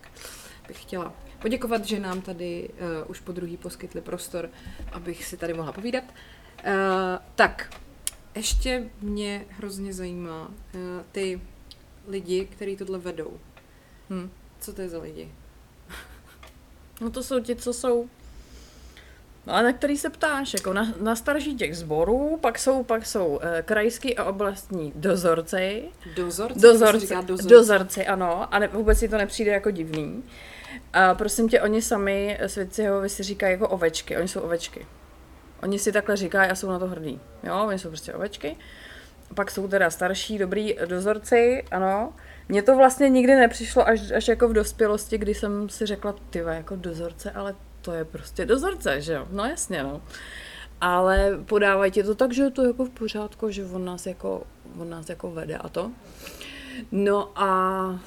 bych 0.67 0.81
chtěla 0.81 1.13
poděkovat, 1.41 1.85
že 1.85 1.99
nám 1.99 2.21
tady 2.21 2.69
uh, 2.69 3.09
už 3.11 3.19
po 3.19 3.31
druhý 3.31 3.57
poskytli 3.57 4.01
prostor, 4.01 4.49
abych 4.91 5.25
si 5.25 5.37
tady 5.37 5.53
mohla 5.53 5.71
povídat. 5.71 6.03
Uh, 6.03 6.71
tak, 7.35 7.73
ještě 8.35 8.83
mě 9.01 9.45
hrozně 9.49 9.93
zajímá 9.93 10.47
uh, 10.47 10.81
ty 11.11 11.41
lidi, 12.07 12.45
kteří 12.45 12.75
tohle 12.75 12.99
vedou. 12.99 13.39
Hm. 14.09 14.29
Co 14.59 14.73
to 14.73 14.81
je 14.81 14.89
za 14.89 15.01
lidi? 15.01 15.31
No 17.01 17.09
to 17.09 17.23
jsou 17.23 17.39
ti, 17.39 17.55
co 17.55 17.73
jsou 17.73 18.09
No 19.47 19.53
a 19.53 19.61
na 19.61 19.73
který 19.73 19.97
se 19.97 20.09
ptáš, 20.09 20.53
jako 20.53 20.73
na, 20.73 20.93
na 21.01 21.15
starší 21.15 21.55
těch 21.55 21.77
zborů, 21.77 22.37
pak 22.41 22.59
jsou, 22.59 22.83
pak 22.83 23.05
jsou 23.05 23.39
eh, 23.41 23.63
krajský 23.65 24.17
a 24.17 24.23
oblastní 24.23 24.93
dozorci, 24.95 25.83
Dozorci? 26.15 26.59
dozorci, 26.59 27.15
dozorci. 27.25 27.47
dozorci, 27.49 28.05
ano, 28.07 28.53
a 28.53 28.59
ne, 28.59 28.67
vůbec 28.67 28.99
si 28.99 29.09
to 29.09 29.17
nepřijde 29.17 29.51
jako 29.51 29.71
divný. 29.71 30.23
A 30.93 31.13
prosím 31.15 31.49
tě, 31.49 31.61
oni 31.61 31.81
sami, 31.81 32.39
svědci 32.47 32.81
Jehovovi 32.81 33.09
si 33.09 33.23
říkají 33.23 33.51
jako 33.51 33.67
ovečky, 33.67 34.17
oni 34.17 34.27
jsou 34.27 34.39
ovečky. 34.39 34.85
Oni 35.63 35.79
si 35.79 35.91
takhle 35.91 36.15
říkají 36.15 36.51
a 36.51 36.55
jsou 36.55 36.69
na 36.69 36.79
to 36.79 36.87
hrdí. 36.87 37.19
Jo, 37.43 37.63
oni 37.67 37.79
jsou 37.79 37.89
prostě 37.89 38.13
ovečky. 38.13 38.57
Pak 39.35 39.51
jsou 39.51 39.67
teda 39.67 39.89
starší, 39.89 40.37
dobrý 40.37 40.75
dozorci, 40.85 41.63
ano. 41.71 42.13
Mně 42.49 42.63
to 42.63 42.77
vlastně 42.77 43.09
nikdy 43.09 43.35
nepřišlo 43.35 43.87
až, 43.87 44.11
až 44.11 44.27
jako 44.27 44.47
v 44.47 44.53
dospělosti, 44.53 45.17
kdy 45.17 45.33
jsem 45.33 45.69
si 45.69 45.85
řekla, 45.85 46.15
ty 46.29 46.39
jako 46.39 46.75
dozorce, 46.75 47.31
ale 47.31 47.55
to 47.81 47.91
je 47.91 48.05
prostě 48.05 48.45
dozorce, 48.45 49.01
že 49.01 49.13
jo? 49.13 49.27
No 49.31 49.45
jasně, 49.45 49.83
no. 49.83 50.01
Ale 50.81 51.31
podávají 51.45 51.91
ti 51.91 52.03
to 52.03 52.15
tak, 52.15 52.33
že 52.33 52.43
je 52.43 52.51
to 52.51 52.63
jako 52.65 52.85
v 52.85 52.89
pořádku, 52.89 53.49
že 53.49 53.65
on 53.65 53.85
nás 53.85 54.05
jako, 54.05 54.43
on 54.77 54.89
nás 54.89 55.09
jako 55.09 55.31
vede 55.31 55.57
a 55.57 55.69
to. 55.69 55.91
No 56.91 57.31
a 57.35 57.99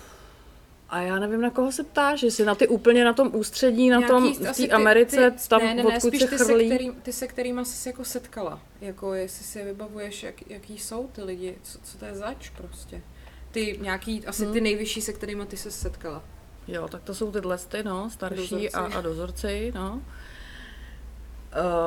a 0.88 1.00
já 1.00 1.18
nevím, 1.18 1.40
na 1.40 1.50
koho 1.50 1.72
se 1.72 1.84
ptáš, 1.84 2.22
jestli 2.22 2.44
na 2.44 2.54
ty 2.54 2.68
úplně 2.68 3.04
na 3.04 3.12
tom 3.12 3.30
ústředí, 3.34 3.90
na 3.90 4.00
tom, 4.02 4.34
v 4.34 4.38
té 4.38 4.52
ty- 4.52 4.70
Americe, 4.70 5.30
ty, 5.30 5.48
tam 5.48 5.60
ne, 5.60 5.74
ne, 5.74 5.82
ne, 5.82 5.96
odkud 5.96 6.08
spíš 6.08 6.20
se 6.22 6.28
ty, 6.28 6.38
se, 6.38 6.44
chrlí. 6.44 6.66
který, 6.66 6.90
ty 7.02 7.12
se 7.12 7.26
kterýma 7.26 7.64
jsi 7.64 7.72
se 7.76 7.88
jako 7.88 8.04
setkala. 8.04 8.60
Jako 8.80 9.14
jestli 9.14 9.44
si 9.44 9.58
je 9.58 9.64
vybavuješ, 9.64 10.22
jak, 10.22 10.50
jaký 10.50 10.78
jsou 10.78 11.06
ty 11.06 11.22
lidi, 11.22 11.54
co, 11.62 11.78
co 11.82 11.98
to 11.98 12.04
je 12.04 12.14
zač 12.14 12.50
prostě. 12.50 13.02
Ty 13.50 13.78
nějaký, 13.82 14.26
asi 14.26 14.44
Hmm. 14.44 14.52
ty 14.52 14.60
nejvyšší, 14.60 15.00
se 15.00 15.12
kterými 15.12 15.46
ty 15.46 15.56
se 15.56 15.70
setkala. 15.70 16.22
Jo, 16.68 16.88
tak 16.88 17.02
to 17.02 17.14
jsou 17.14 17.32
tyhle 17.32 17.58
ty, 17.58 17.82
no, 17.82 18.10
starší 18.10 18.36
Dozorci. 18.50 18.68
a, 18.68 18.80
a 18.80 19.00
dozorci, 19.00 19.72
no. 19.74 20.02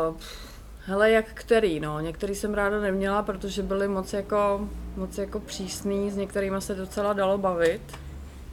Uh, 0.10 0.16
hele, 0.86 1.12
jak 1.12 1.26
který, 1.34 1.80
no, 1.80 2.00
některý 2.00 2.36
jsem 2.36 2.54
ráda 2.54 2.80
neměla, 2.80 3.24
protože 3.24 3.64
byli 3.64 3.88
moc 3.88 4.14
jako, 4.14 4.70
moc 4.96 5.18
jako 5.18 5.40
přísný, 5.40 6.12
s 6.12 6.16
některými 6.16 6.56
se 6.62 6.76
docela 6.76 7.14
dalo 7.14 7.38
bavit. 7.38 7.82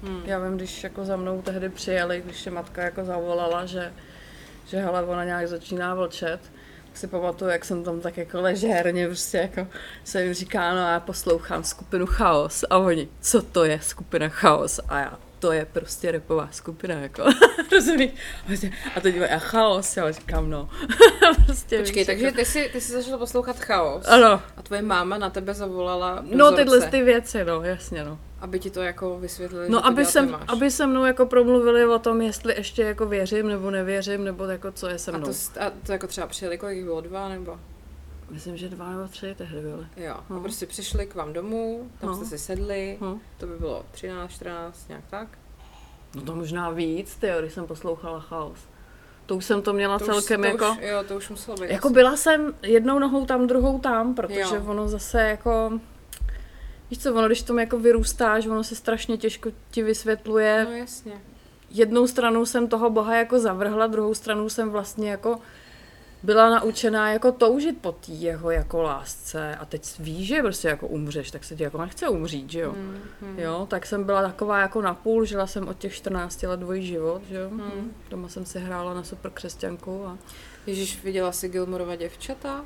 Hmm. 0.03 0.23
Já 0.25 0.39
vím, 0.39 0.57
když 0.57 0.85
jako 0.85 1.05
za 1.05 1.17
mnou 1.17 1.43
tehdy 1.43 1.69
přijeli, 1.69 2.23
když 2.25 2.47
je 2.47 2.53
matka 2.53 2.83
jako 2.83 3.05
zavolala, 3.05 3.67
že, 3.67 3.93
že 4.67 4.79
hele, 4.79 5.03
ona 5.03 5.25
nějak 5.25 5.49
začíná 5.49 5.95
vlčet, 5.95 6.41
tak 6.87 6.97
si 6.97 7.07
pamatuju, 7.07 7.51
jak 7.51 7.65
jsem 7.65 7.85
tam 7.85 8.01
tak 8.01 8.17
jako 8.17 8.41
ležérně 8.41 9.07
prostě 9.07 9.39
jako 9.39 9.67
se 10.05 10.23
jim 10.25 10.35
říká, 10.35 10.75
no 10.75 10.79
já 10.79 11.01
poslouchám 11.01 11.65
skupinu 11.65 12.07
Chaos 12.07 12.65
a 12.71 12.79
oni, 12.79 13.09
co 13.21 13.43
to 13.43 13.65
je 13.65 13.81
skupina 13.83 14.29
Chaos? 14.29 14.81
A 14.89 14.99
já, 14.99 15.19
to 15.39 15.53
je 15.53 15.65
prostě 15.65 16.13
repová 16.13 16.49
skupina, 16.53 16.95
jako, 16.95 17.25
rozumíš? 17.73 18.11
A 18.97 19.01
teď 19.01 19.17
a 19.31 19.39
Chaos, 19.39 19.97
já 19.97 20.11
říkám, 20.13 20.51
no. 20.51 20.69
prostě 21.47 21.79
Počkej, 21.79 22.01
víš, 22.01 22.07
takže 22.07 22.25
jako, 22.25 22.37
ty 22.37 22.45
jsi, 22.45 22.69
ty 22.73 22.81
jsi 22.81 22.93
začala 22.93 23.19
poslouchat 23.19 23.59
chaos. 23.59 24.07
Ano, 24.09 24.43
A 24.57 24.63
tvoje 24.63 24.83
máma 24.83 25.19
na 25.19 25.31
tebe 25.31 25.55
zavolala 25.55 26.19
no 26.23 26.39
dozorce. 26.51 26.65
tyhle 26.65 26.81
ty 26.91 27.03
věci, 27.03 27.45
no, 27.45 27.63
jasně, 27.63 28.05
no. 28.05 28.19
Aby 28.41 28.61
ti 28.61 28.71
to 28.71 28.83
jako 28.83 29.19
vysvětlili, 29.19 29.69
No, 29.71 29.81
to 29.81 29.87
aby, 29.87 30.05
jsem, 30.05 30.27
nemáš. 30.27 30.43
aby 30.49 30.71
se 30.71 30.87
mnou 30.87 31.05
jako 31.05 31.27
promluvili 31.27 31.87
o 31.87 31.99
tom, 31.99 32.21
jestli 32.23 32.55
ještě 32.57 32.83
jako 32.83 33.07
věřím 33.07 33.49
nebo 33.49 33.71
nevěřím, 33.71 34.25
nebo 34.25 34.45
jako 34.45 34.73
co 34.73 34.89
je 34.89 34.99
se 34.99 35.11
a 35.13 35.17
mnou. 35.17 35.27
to, 35.27 35.33
s- 35.35 35.57
a 35.61 35.71
to 35.87 35.93
jako 35.93 36.07
třeba 36.07 36.27
přijeli, 36.27 36.59
kolik 36.59 36.77
jich 36.77 36.85
bylo, 36.85 37.01
dva 37.01 37.29
nebo? 37.29 37.61
Myslím, 38.31 38.57
že 38.57 38.69
dva 38.69 38.91
nebo 38.91 39.09
tři 39.09 39.35
tehdy 39.39 39.61
byly. 39.61 39.87
Jo, 39.97 40.15
a 40.15 40.25
No. 40.31 40.41
prostě 40.41 40.67
přišli 40.67 41.07
k 41.07 41.15
vám 41.15 41.33
domů, 41.33 41.91
tam 42.01 42.11
No. 42.11 42.17
jste 42.17 42.25
si 42.25 42.39
sedli, 42.39 42.99
Hm. 43.01 43.19
to 43.39 43.47
by 43.47 43.57
bylo 43.59 43.85
13, 43.91 44.31
14, 44.31 44.89
nějak 44.89 45.05
tak. 45.11 45.29
No 46.15 46.23
to 46.23 46.35
možná 46.35 46.71
víc, 46.71 47.17
ty, 47.17 47.31
když 47.41 47.53
jsem 47.53 47.67
poslouchala 47.67 48.21
chaos. 48.21 48.59
To 49.27 49.37
už 49.37 49.45
jsem 49.45 49.63
to 49.63 49.73
měla 49.73 49.99
To 49.99 50.05
celkem 50.05 50.41
už, 50.41 50.47
to 50.47 50.53
jako... 50.53 50.71
Už, 50.73 50.79
jo, 50.89 51.05
to 51.09 51.17
už 51.17 51.29
muselo 51.31 51.57
být. 51.57 51.71
Jako 51.71 51.91
byla 51.91 52.17
jsem 52.17 52.55
jednou 52.63 52.99
nohou 52.99 53.27
tam, 53.27 53.47
druhou 53.47 53.79
tam, 53.79 54.15
protože 54.15 54.41
Jo. 54.41 54.63
ono 54.67 54.89
zase 54.89 55.21
jako... 55.21 55.81
Víš 56.91 56.99
co, 56.99 57.15
ono 57.15 57.27
když 57.27 57.43
tomu 57.43 57.59
jako 57.59 57.79
vyrůstáš, 57.79 58.47
ono 58.47 58.65
se 58.65 58.75
strašně 58.75 59.17
těžko 59.17 59.51
ti 59.71 59.83
vysvětluje. 59.83 60.67
No 60.71 60.77
jasně. 60.77 61.13
Jednou 61.71 62.07
stranou 62.07 62.47
jsem 62.47 62.69
toho 62.69 62.91
boha 62.91 63.17
jako 63.17 63.39
zavrhla, 63.39 63.87
druhou 63.87 64.15
stranou 64.15 64.49
jsem 64.49 64.71
vlastně 64.71 65.11
jako 65.11 65.39
byla 66.23 66.51
naučená 66.51 67.13
jako 67.13 67.33
toužit 67.33 67.79
po 67.81 67.93
té 67.93 68.13
jeho 68.13 68.51
jako 68.51 68.83
lásce 68.83 69.57
a 69.57 69.65
teď 69.65 69.99
víš, 69.99 70.27
že 70.27 70.43
prostě 70.43 70.69
jako 70.69 70.87
umřeš, 70.87 71.31
tak 71.31 71.45
se 71.45 71.57
ti 71.57 71.63
jako 71.63 71.79
nechce 71.79 72.09
umřít, 72.09 72.51
že 72.51 72.61
jo. 72.61 72.73
Hmm, 72.73 73.01
hmm. 73.21 73.39
Jo, 73.39 73.67
tak 73.71 73.87
jsem 73.87 74.05
byla 74.05 74.23
taková 74.23 74.61
jako 74.61 74.83
napůl, 74.83 75.25
žila 75.25 75.47
jsem 75.47 75.69
od 75.69 75.79
těch 75.79 75.95
14 75.95 76.43
let 76.43 76.61
dvojí 76.61 76.87
život, 76.87 77.23
že 77.31 77.37
jo. 77.37 77.49
Hmm. 77.49 77.93
Doma 78.11 78.29
jsem 78.29 78.47
si 78.47 78.59
hrála 78.59 78.95
na 78.95 79.05
super 79.05 79.31
křesťanku 79.31 80.07
a 80.07 80.19
Ježíš, 80.67 81.03
viděla 81.05 81.33
jsi 81.33 81.49
Gilmorova 81.49 81.97
děvčata? 81.97 82.65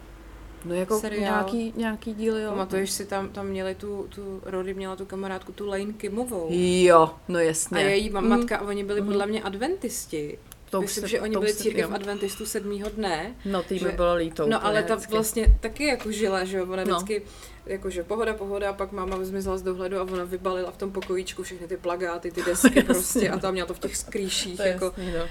No 0.65 0.75
jako 0.75 1.01
Seriál. 1.01 1.23
nějaký, 1.23 1.73
nějaký 1.77 2.15
díly, 2.15 2.43
jo. 2.43 2.51
Pamatuješ 2.51 2.91
si, 2.91 3.07
tam, 3.07 3.29
tam 3.29 3.47
měli 3.47 3.75
tu, 3.75 4.07
tu, 4.09 4.41
Rory 4.45 4.75
měla 4.75 4.97
tu 4.97 5.07
kamarádku, 5.07 5.53
tu 5.53 5.67
Lane 5.67 5.93
Kimovou. 5.93 6.49
Jo, 6.51 7.11
no 7.29 7.39
A 7.39 7.43
jasně. 7.43 7.81
její 7.83 8.11
ma- 8.11 8.21
Mm. 8.21 8.29
matka, 8.29 8.57
a 8.57 8.63
oni 8.67 8.85
byli 8.85 9.01
Mhm. 9.01 9.09
podle 9.11 9.27
mě 9.27 9.43
adventisti. 9.43 10.39
To 10.71 10.81
Myslím, 10.81 11.03
se- 11.03 11.09
že 11.09 11.21
oni 11.21 11.33
to 11.35 11.41
byli 11.41 11.53
se- 11.53 11.63
církev 11.63 11.89
jo. 11.91 11.95
adventistů 11.95 12.47
sedmýho 12.47 12.89
dne. 12.91 13.35
No, 13.45 13.65
že- 13.71 13.87
mi 13.87 13.93
bylo 13.93 14.15
líto. 14.15 14.47
No 14.47 14.67
ale 14.67 14.83
ta 14.83 14.99
vlastně 15.11 15.47
taky 15.61 15.85
jako 15.85 16.13
žila, 16.13 16.45
že 16.45 16.57
jo, 16.57 16.67
ona 16.71 16.85
No. 16.85 16.97
vždycky, 16.97 17.23
jakože 17.67 18.03
pohoda, 18.05 18.35
pohoda, 18.35 18.71
a 18.71 18.73
pak 18.73 18.93
máma 18.93 19.25
zmizela 19.25 19.57
z 19.59 19.63
dohledu 19.63 19.99
a 19.99 20.03
ona 20.03 20.25
vybalila 20.25 20.71
v 20.71 20.77
tom 20.77 20.93
pokojíčku 20.93 21.43
všechny 21.43 21.67
ty 21.69 21.77
plagáty, 21.77 22.31
ty 22.31 22.43
desky 22.43 22.83
prostě 22.87 23.31
a 23.31 23.39
tam 23.39 23.53
měla 23.53 23.67
to 23.67 23.75
v 23.75 23.79
těch 23.79 23.97
skrýších, 23.97 24.57
To 24.57 24.63
jako. 24.63 24.85
jasný, 24.85 25.13
no. 25.19 25.25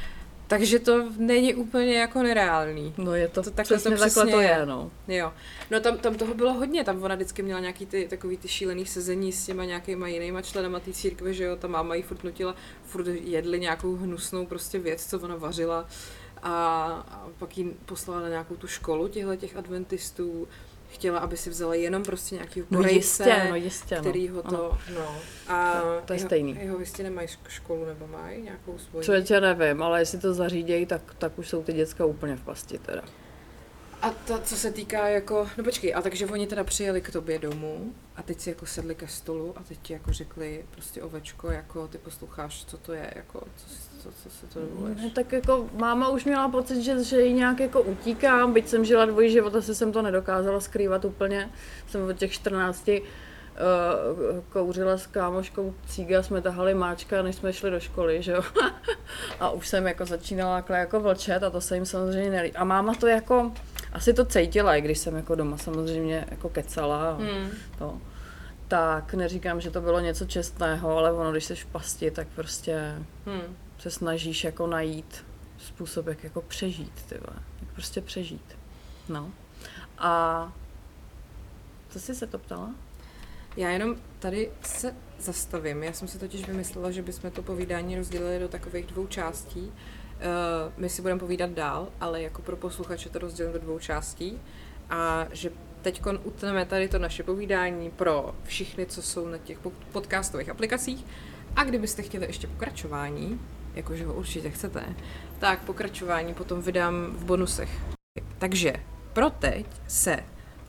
Takže 0.52 0.80
to 0.80 1.04
není 1.18 1.56
úplně 1.56 1.99
jako 1.99 2.24
nereálný. 2.24 2.93
no 2.97 3.16
je 3.16 3.28
to, 3.28 3.34
To 3.43 3.49
to 3.49 3.56
takhle 3.56 3.78
přesně 3.78 3.91
to 3.95 4.02
takhle 4.04 4.24
přesně 4.24 4.32
to 4.32 4.39
je. 4.41 4.47
je, 4.60 4.66
no. 4.66 4.91
Jo. 5.08 5.34
No 5.72 5.80
tam, 5.80 5.97
tam 5.97 6.16
toho 6.16 6.34
bylo 6.34 6.54
hodně, 6.54 6.84
tam 6.84 7.04
ona 7.04 7.16
vždycky 7.16 7.43
měla 7.43 7.60
nějaký 7.60 7.86
ty 7.86 8.08
takový 8.10 8.38
ty 8.38 8.47
šílený 8.47 8.86
sezení 8.86 9.32
s 9.32 9.45
těma 9.45 9.66
nějakýma 9.66 10.08
jinýma 10.08 10.41
členama 10.41 10.80
té 10.80 10.93
církve, 10.93 11.34
že 11.34 11.43
jo, 11.43 11.56
ta 11.56 11.68
máma 11.68 11.95
jí 11.95 12.02
furt 12.04 12.24
nutila, 12.24 12.56
furt 12.86 13.08
jedli 13.08 13.60
nějakou 13.60 13.95
hnusnou 13.95 14.45
prostě 14.45 14.80
věc, 14.80 15.06
co 15.10 15.20
ona 15.20 15.36
vařila 15.36 15.88
a, 16.43 16.52
a 17.12 17.28
pak 17.39 17.58
jí 17.58 17.72
poslala 17.86 18.22
na 18.22 18.30
nějakou 18.30 18.56
tu 18.56 18.68
školu 18.68 19.08
těchto 19.08 19.36
těch 19.36 19.56
adventistů, 19.58 20.47
chtěla, 20.92 21.20
aby 21.20 21.38
si 21.38 21.50
vzala 21.50 21.76
jenom 21.76 22.04
prostě 22.04 22.36
nějaký 22.36 22.60
No 22.72 22.78
korejce, 22.78 22.96
jistě, 22.98 23.46
no 23.50 23.56
jistě, 23.56 23.96
no. 23.96 24.02
který 24.02 24.30
ho 24.30 24.48
Ano. 24.48 24.58
to, 24.58 24.78
no. 24.94 25.16
A 25.48 25.74
To- 25.82 26.02
to 26.06 26.14
je 26.14 26.20
jeho, 26.20 26.28
stejný. 26.30 26.58
Jeho 26.62 26.80
jistě 26.80 27.04
nemají 27.04 27.28
školu 27.48 27.86
nebo 27.86 28.08
mají 28.08 28.42
nějakou 28.42 28.78
svoji. 28.78 29.06
Člověče 29.06 29.42
nevím, 29.42 29.84
ale 29.84 30.02
jestli 30.02 30.20
to 30.20 30.34
zařídějí, 30.34 30.86
tak, 30.86 31.02
tak 31.18 31.39
už 31.39 31.50
jsou 31.50 31.64
ty 31.64 31.74
děcka 31.74 32.06
úplně 32.06 32.36
v 32.36 32.42
pasti 32.44 32.78
teda. 32.78 33.02
A 34.02 34.10
ta, 34.10 34.39
co 34.39 34.56
se 34.56 34.72
týká 34.72 35.08
jako, 35.08 35.47
no 35.58 35.64
počkej, 35.64 35.95
a 35.95 36.02
takže 36.02 36.26
oni 36.26 36.47
teda 36.47 36.64
přijeli 36.64 37.02
k 37.02 37.12
tobě 37.12 37.39
domů 37.39 37.93
a 38.16 38.24
teď 38.24 38.39
si 38.39 38.49
jako 38.49 38.66
sedli 38.66 38.95
ke 38.95 39.08
stolu 39.08 39.54
a 39.58 39.64
teď 39.64 39.80
ti 39.82 39.93
jako 39.93 40.14
řekli 40.14 40.66
prostě 40.72 41.04
ovečko, 41.04 41.52
jako 41.52 41.88
ty 41.88 41.97
posloucháš, 41.97 42.66
co 42.66 42.78
to 42.78 42.93
je, 42.93 43.14
jako, 43.16 43.39
co, 43.39 43.66
co, 44.04 44.10
co 44.24 44.30
si 44.30 44.45
to 44.45 44.60
dovoluješ. 44.60 45.14
tak 45.14 45.32
jako 45.32 45.70
máma 45.74 46.10
už 46.10 46.26
měla 46.26 46.49
pocit, 46.49 46.82
že, 46.82 47.04
že 47.04 47.22
jí 47.22 47.34
nějak 47.34 47.60
jako 47.60 47.82
utíkám, 47.82 48.54
byť 48.54 48.68
jsem 48.68 48.86
žila 48.86 49.06
dvojí 49.06 49.32
život, 49.32 49.56
asi 49.56 49.76
jsem 49.76 49.91
to 49.91 50.02
nedokázala 50.02 50.60
skrývat 50.60 51.06
úplně. 51.06 51.49
Jsem 51.88 52.02
od 52.02 52.18
těch 52.18 52.32
14 52.32 52.88
uh, 52.88 52.95
kouřila 54.49 54.97
s 54.97 55.08
kámoškou 55.08 55.74
cíga, 55.88 56.24
jsme 56.24 56.41
tahali 56.41 56.74
máčka, 56.74 57.22
než 57.22 57.36
jsme 57.36 57.54
šli 57.54 57.72
do 57.72 57.80
školy, 57.80 58.22
že 58.22 58.32
jo. 58.32 58.41
a 59.39 59.49
už 59.49 59.68
jsem 59.68 59.88
jako 59.88 60.06
začínala 60.06 60.64
jako 60.70 60.99
vlčet 60.99 61.43
a 61.43 61.49
to 61.49 61.62
se 61.62 61.76
jim 61.76 61.86
samozřejmě 61.86 62.30
nelíbí. 62.30 62.56
A 62.56 62.64
máma 62.64 62.93
to 62.93 63.08
jako, 63.08 63.52
asi 63.94 64.14
to 64.14 64.26
cítila, 64.26 64.76
i 64.76 64.82
když 64.82 64.98
jsem 64.98 65.16
jako 65.16 65.36
doma 65.36 65.58
samozřejmě 65.58 66.26
jako 66.32 66.50
kecala. 66.50 67.10
A 67.12 67.14
Hmm. 67.14 67.50
to. 67.78 67.98
Tak 68.68 69.14
neříkám, 69.14 69.62
že 69.62 69.72
to 69.72 69.82
bylo 69.82 70.00
něco 70.00 70.26
čestného, 70.26 70.98
ale 70.98 71.12
ono, 71.12 71.32
když 71.32 71.46
jsi 71.46 71.56
v 71.56 71.66
pasti, 71.66 72.12
tak 72.12 72.28
prostě 72.36 72.96
Hmm. 73.26 73.56
se 73.80 73.92
snažíš 73.92 74.44
jako 74.44 74.68
najít 74.68 75.26
způsob, 75.58 76.08
jak 76.08 76.24
jako 76.24 76.42
přežít, 76.42 77.06
ty 77.10 77.16
vole. 77.16 77.39
Jak 77.62 77.70
prostě 77.74 78.02
přežít. 78.02 78.58
No. 79.10 79.32
A 79.98 80.54
co 81.89 82.00
jsi 82.00 82.16
se 82.16 82.28
to 82.28 82.38
ptala? 82.39 82.70
Já 83.58 83.70
jenom 83.70 83.96
tady 84.20 84.52
se 84.62 84.96
zastavím. 85.20 85.84
Já 85.84 85.94
jsem 85.94 86.08
si 86.08 86.20
totiž 86.20 86.48
vymyslela, 86.48 86.92
že 86.92 87.02
bychom 87.02 87.32
to 87.32 87.42
povídání 87.42 87.96
rozdělili 87.96 88.39
do 88.39 88.48
takových 88.48 88.86
dvou 88.86 89.08
částí. 89.08 89.72
Uh, 90.22 90.74
my 90.78 90.89
si 90.89 91.01
budeme 91.01 91.19
povídat 91.19 91.49
dál, 91.49 91.88
ale 91.99 92.22
jako 92.22 92.41
pro 92.41 92.57
posluchače 92.57 93.09
to 93.09 93.19
rozdělím 93.19 93.53
do 93.53 93.59
dvou 93.59 93.80
částí. 93.80 94.39
A 94.89 95.28
že 95.32 95.51
teď 95.82 96.01
utneme 96.24 96.65
tady 96.65 96.88
to 96.88 96.99
naše 96.99 97.24
povídání 97.24 97.89
pro 97.91 98.36
všechny, 98.43 98.86
co 98.86 99.01
jsou 99.01 99.28
na 99.28 99.38
těch 99.38 99.59
po- 99.59 99.72
podcastových 99.91 100.49
aplikacích. 100.49 101.05
A 101.55 101.63
kdybyste 101.63 102.01
chtěli 102.01 102.26
ještě 102.26 102.47
pokračování, 102.47 103.41
jakože 103.74 104.05
ho 104.05 104.13
určitě 104.13 104.49
chcete, 104.49 104.86
tak 105.39 105.59
pokračování 105.59 106.34
potom 106.34 106.61
vydám 106.61 107.05
v 107.05 107.24
bonusech. 107.24 107.69
Takže 108.38 108.74
pro 109.13 109.30
teď 109.30 109.65
se 109.88 110.24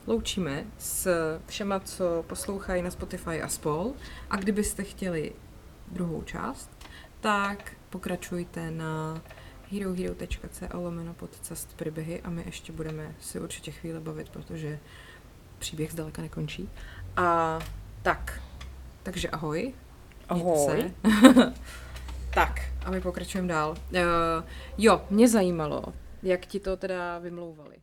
loučíme 0.07 0.63
s 0.77 1.09
všema, 1.45 1.79
co 1.79 2.23
poslouchají 2.27 2.81
na 2.81 2.91
Spotify 2.91 3.41
a 3.41 3.47
spol. 3.47 3.93
A 4.29 4.37
kdybyste 4.37 4.83
chtěli 4.83 5.31
druhou 5.91 6.21
část, 6.21 6.69
tak 7.21 7.71
pokračujte 7.89 8.71
na 8.71 9.21
herohero.co 9.71 10.81
lomeno 10.81 11.13
podcast 11.13 11.73
příběhy 11.75 12.21
a 12.21 12.29
my 12.29 12.43
ještě 12.45 12.71
budeme 12.71 13.15
si 13.19 13.39
určitě 13.39 13.71
chvíli 13.71 13.99
bavit, 13.99 14.29
protože 14.29 14.79
příběh 15.59 15.91
zdaleka 15.91 16.21
nekončí. 16.21 16.69
A 17.15 17.59
tak, 18.01 18.41
takže 19.03 19.29
ahoj. 19.29 19.73
Ahoj. 20.29 20.93
tak, 22.33 22.61
a 22.85 22.91
my 22.91 23.01
pokračujeme 23.01 23.47
dál. 23.47 23.69
Uh, 23.69 23.97
jo, 24.77 25.05
mě 25.09 25.27
zajímalo, 25.29 25.83
jak 26.23 26.45
ti 26.45 26.59
to 26.59 26.77
teda 26.77 27.19
vymlouvali. 27.19 27.75